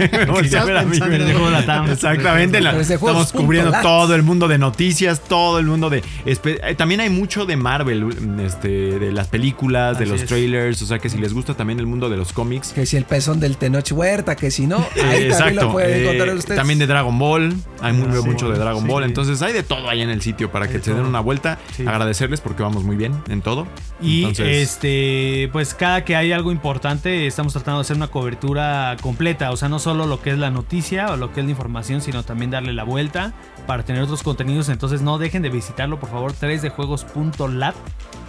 [1.91, 6.03] Exactamente, la- estamos cubriendo todo el mundo de noticias, todo el mundo de...
[6.25, 8.07] eh, También hay mucho de Marvel,
[8.45, 8.67] este,
[8.99, 10.27] de las películas, de los es.
[10.27, 12.69] trailers, o sea que si les gusta también el mundo de los cómics.
[12.73, 15.91] Que si el pezón del Tenoch Huerta, que si no, eh, ahí también lo pueden
[15.99, 16.57] eh, encontrar ustedes.
[16.57, 18.27] también de Dragon Ball, hay muy- sí.
[18.27, 18.87] mucho de Dragon Sí.
[18.87, 21.19] Ball, entonces hay de todo ahí en el sitio para Hay que se den una
[21.19, 21.83] vuelta, Sí.
[21.87, 23.67] agradecerles porque vamos muy bien en todo.
[23.99, 28.95] Y Entonces, este, pues cada que hay algo importante, estamos tratando de hacer una cobertura
[29.01, 29.51] completa.
[29.51, 32.01] O sea, no solo lo que es la noticia o lo que es la información,
[32.01, 33.33] sino también darle la vuelta
[33.65, 34.69] para tener otros contenidos.
[34.69, 37.75] Entonces no dejen de visitarlo, por favor, 3dejuegos.lat.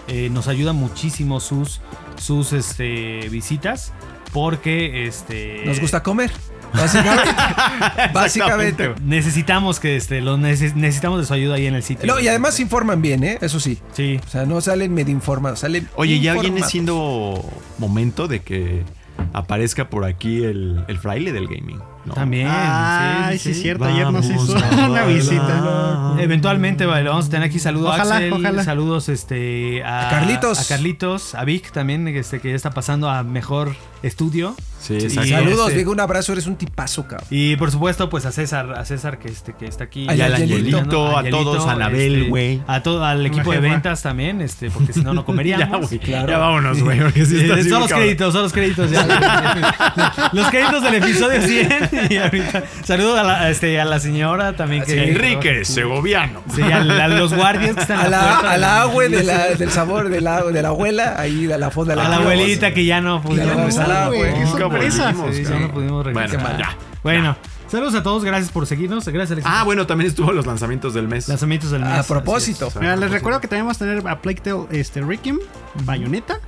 [0.08, 1.82] Eh, nos ayuda muchísimo sus,
[2.16, 3.92] sus este, visitas.
[4.32, 5.62] Porque este.
[5.64, 6.30] Nos gusta comer.
[6.72, 7.30] Básicamente.
[8.12, 8.94] básicamente.
[9.02, 12.06] Necesitamos que este, lo neces- necesitamos de su ayuda ahí en el sitio.
[12.06, 13.38] No, y además informan bien, ¿eh?
[13.40, 13.78] Eso sí.
[13.92, 14.20] Sí.
[14.26, 15.88] O sea, no salen medio informados, salen.
[15.96, 17.44] Oye, ya viene siendo
[17.78, 18.84] momento de que
[19.32, 21.80] aparezca por aquí el, el fraile del gaming.
[22.04, 22.14] ¿no?
[22.14, 22.48] También.
[22.50, 23.84] Ay, sí, es cierto.
[23.84, 25.08] Ayer nos hizo una bailar.
[25.08, 26.14] visita.
[26.18, 28.64] Eventualmente vale, vamos a tener aquí saludos Ojalá, a Axel, ojalá.
[28.64, 30.58] saludos este, a, A Carlitos.
[30.60, 34.54] a Carlitos, a Vic también, este, que ya está pasando a mejor estudio.
[34.80, 35.28] Sí, exacto.
[35.28, 37.26] Saludos, este- digo un abrazo, eres un tipazo, cabrón.
[37.30, 40.06] Y por supuesto, pues a César, a César que este, que está aquí.
[40.08, 42.62] Ay, Y al Angelito, Angelito, a todos, a Anabel, este, güey.
[42.68, 45.68] A todo, al equipo de ventas también, este, porque si no, no comeríamos.
[45.68, 45.98] Ya, güey.
[45.98, 46.28] Claro.
[46.28, 47.00] Ya vámonos, güey.
[47.00, 48.04] porque sí Eh, así son los cabrón.
[48.06, 48.90] créditos, son los créditos.
[48.90, 50.30] ya.
[50.32, 51.88] los créditos del episodio 100.
[52.10, 54.84] Y ahorita, saludos a la, este, a la señora también.
[54.84, 56.42] Que, Enrique Segoviano.
[56.54, 59.48] Sí, a, a los guardias que están A la, puerta a la agua de la-
[59.54, 62.16] del sabor de la, de la abuela, ahí de la fonda de la A la
[62.18, 63.46] abuelita que ya no pudimos.
[63.46, 64.32] Ya no está, güey, güey.
[64.34, 65.04] qué Nunca sorpresa.
[65.12, 65.68] volvimos, Sí, ya cabrón.
[65.68, 66.40] no pudimos regresar.
[66.42, 66.76] Bueno, ya.
[67.02, 67.36] Bueno,
[67.68, 69.06] saludos a todos, gracias por seguirnos.
[69.06, 69.46] Gracias, Alex.
[69.48, 71.28] Ah, bueno, también estuvo los lanzamientos del mes.
[71.28, 71.90] Lanzamientos del mes.
[71.98, 72.70] A propósito.
[72.80, 75.38] Mira, les recuerdo que también vamos a tener a Plague Tale este, Requiem,
[75.84, 76.38] Bayonetta.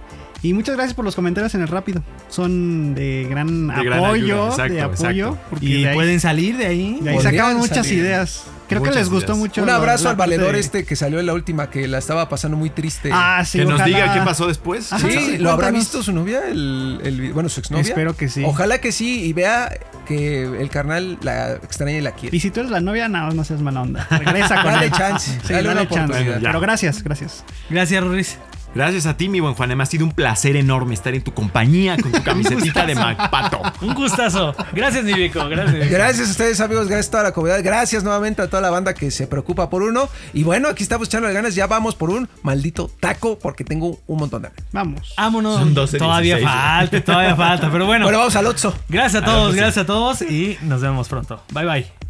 [0.43, 2.03] Y muchas gracias por los comentarios en el rápido.
[2.31, 4.47] Son de gran De gran apoyo.
[4.47, 5.39] ayuda, exacto, de apoyo.
[5.51, 6.99] porque Y de ahí, pueden salir de ahí.
[7.01, 7.99] de ahí sacaban muchas salir.
[8.05, 8.45] ideas.
[8.71, 9.39] Creo Muchas que les gustó ideas.
[9.39, 9.63] mucho.
[9.63, 12.57] Un abrazo al valedor de- este que salió en la última, que la estaba pasando
[12.57, 13.11] muy triste.
[13.13, 14.93] Ah, sí, que nos diga qué pasó después.
[14.93, 15.07] Ajá.
[15.07, 16.47] Sí, sí, ¿lo habrá visto su novia?
[16.49, 17.83] El, el- bueno, su exnovia.
[17.83, 18.43] Espero que sí.
[18.47, 19.71] Ojalá que sí y vea
[20.07, 22.37] que el carnal la extraña y la quiere.
[22.37, 24.07] Y si tú eres la novia, no, no seas mala onda.
[24.11, 24.93] Regresa con Dale él.
[24.93, 26.03] chance, Sí, dale dale, una chance.
[26.13, 26.41] oportunidad.
[26.41, 27.45] Pero gracias, gracias.
[27.69, 28.39] Gracias, Ruiz.
[28.75, 29.77] Gracias a ti, mi buen Juan.
[29.77, 33.61] Me ha sido un placer enorme estar en tu compañía con tu camisetita de Macpato.
[33.81, 34.55] Un gustazo.
[34.73, 35.49] Gracias, Nibico.
[35.49, 35.91] Gracias.
[35.91, 36.87] Gracias a ustedes, amigos.
[36.87, 37.63] Gracias a toda la comunidad.
[37.65, 40.09] Gracias nuevamente a toda la banda que se preocupa por uno.
[40.33, 41.55] Y bueno, aquí estamos echando ganas.
[41.55, 44.65] Ya vamos por un maldito taco porque tengo un montón de hambre.
[44.73, 45.15] Vamos.
[45.17, 45.59] Vámonos.
[45.59, 46.57] Son 12, todavía 16.
[46.61, 47.71] falta, todavía falta.
[47.73, 48.75] Pero bueno, Bueno, vamos al Otso.
[48.89, 50.23] gracias a todos, gracias a todos.
[50.23, 51.43] Y nos vemos pronto.
[51.53, 52.10] Bye, bye.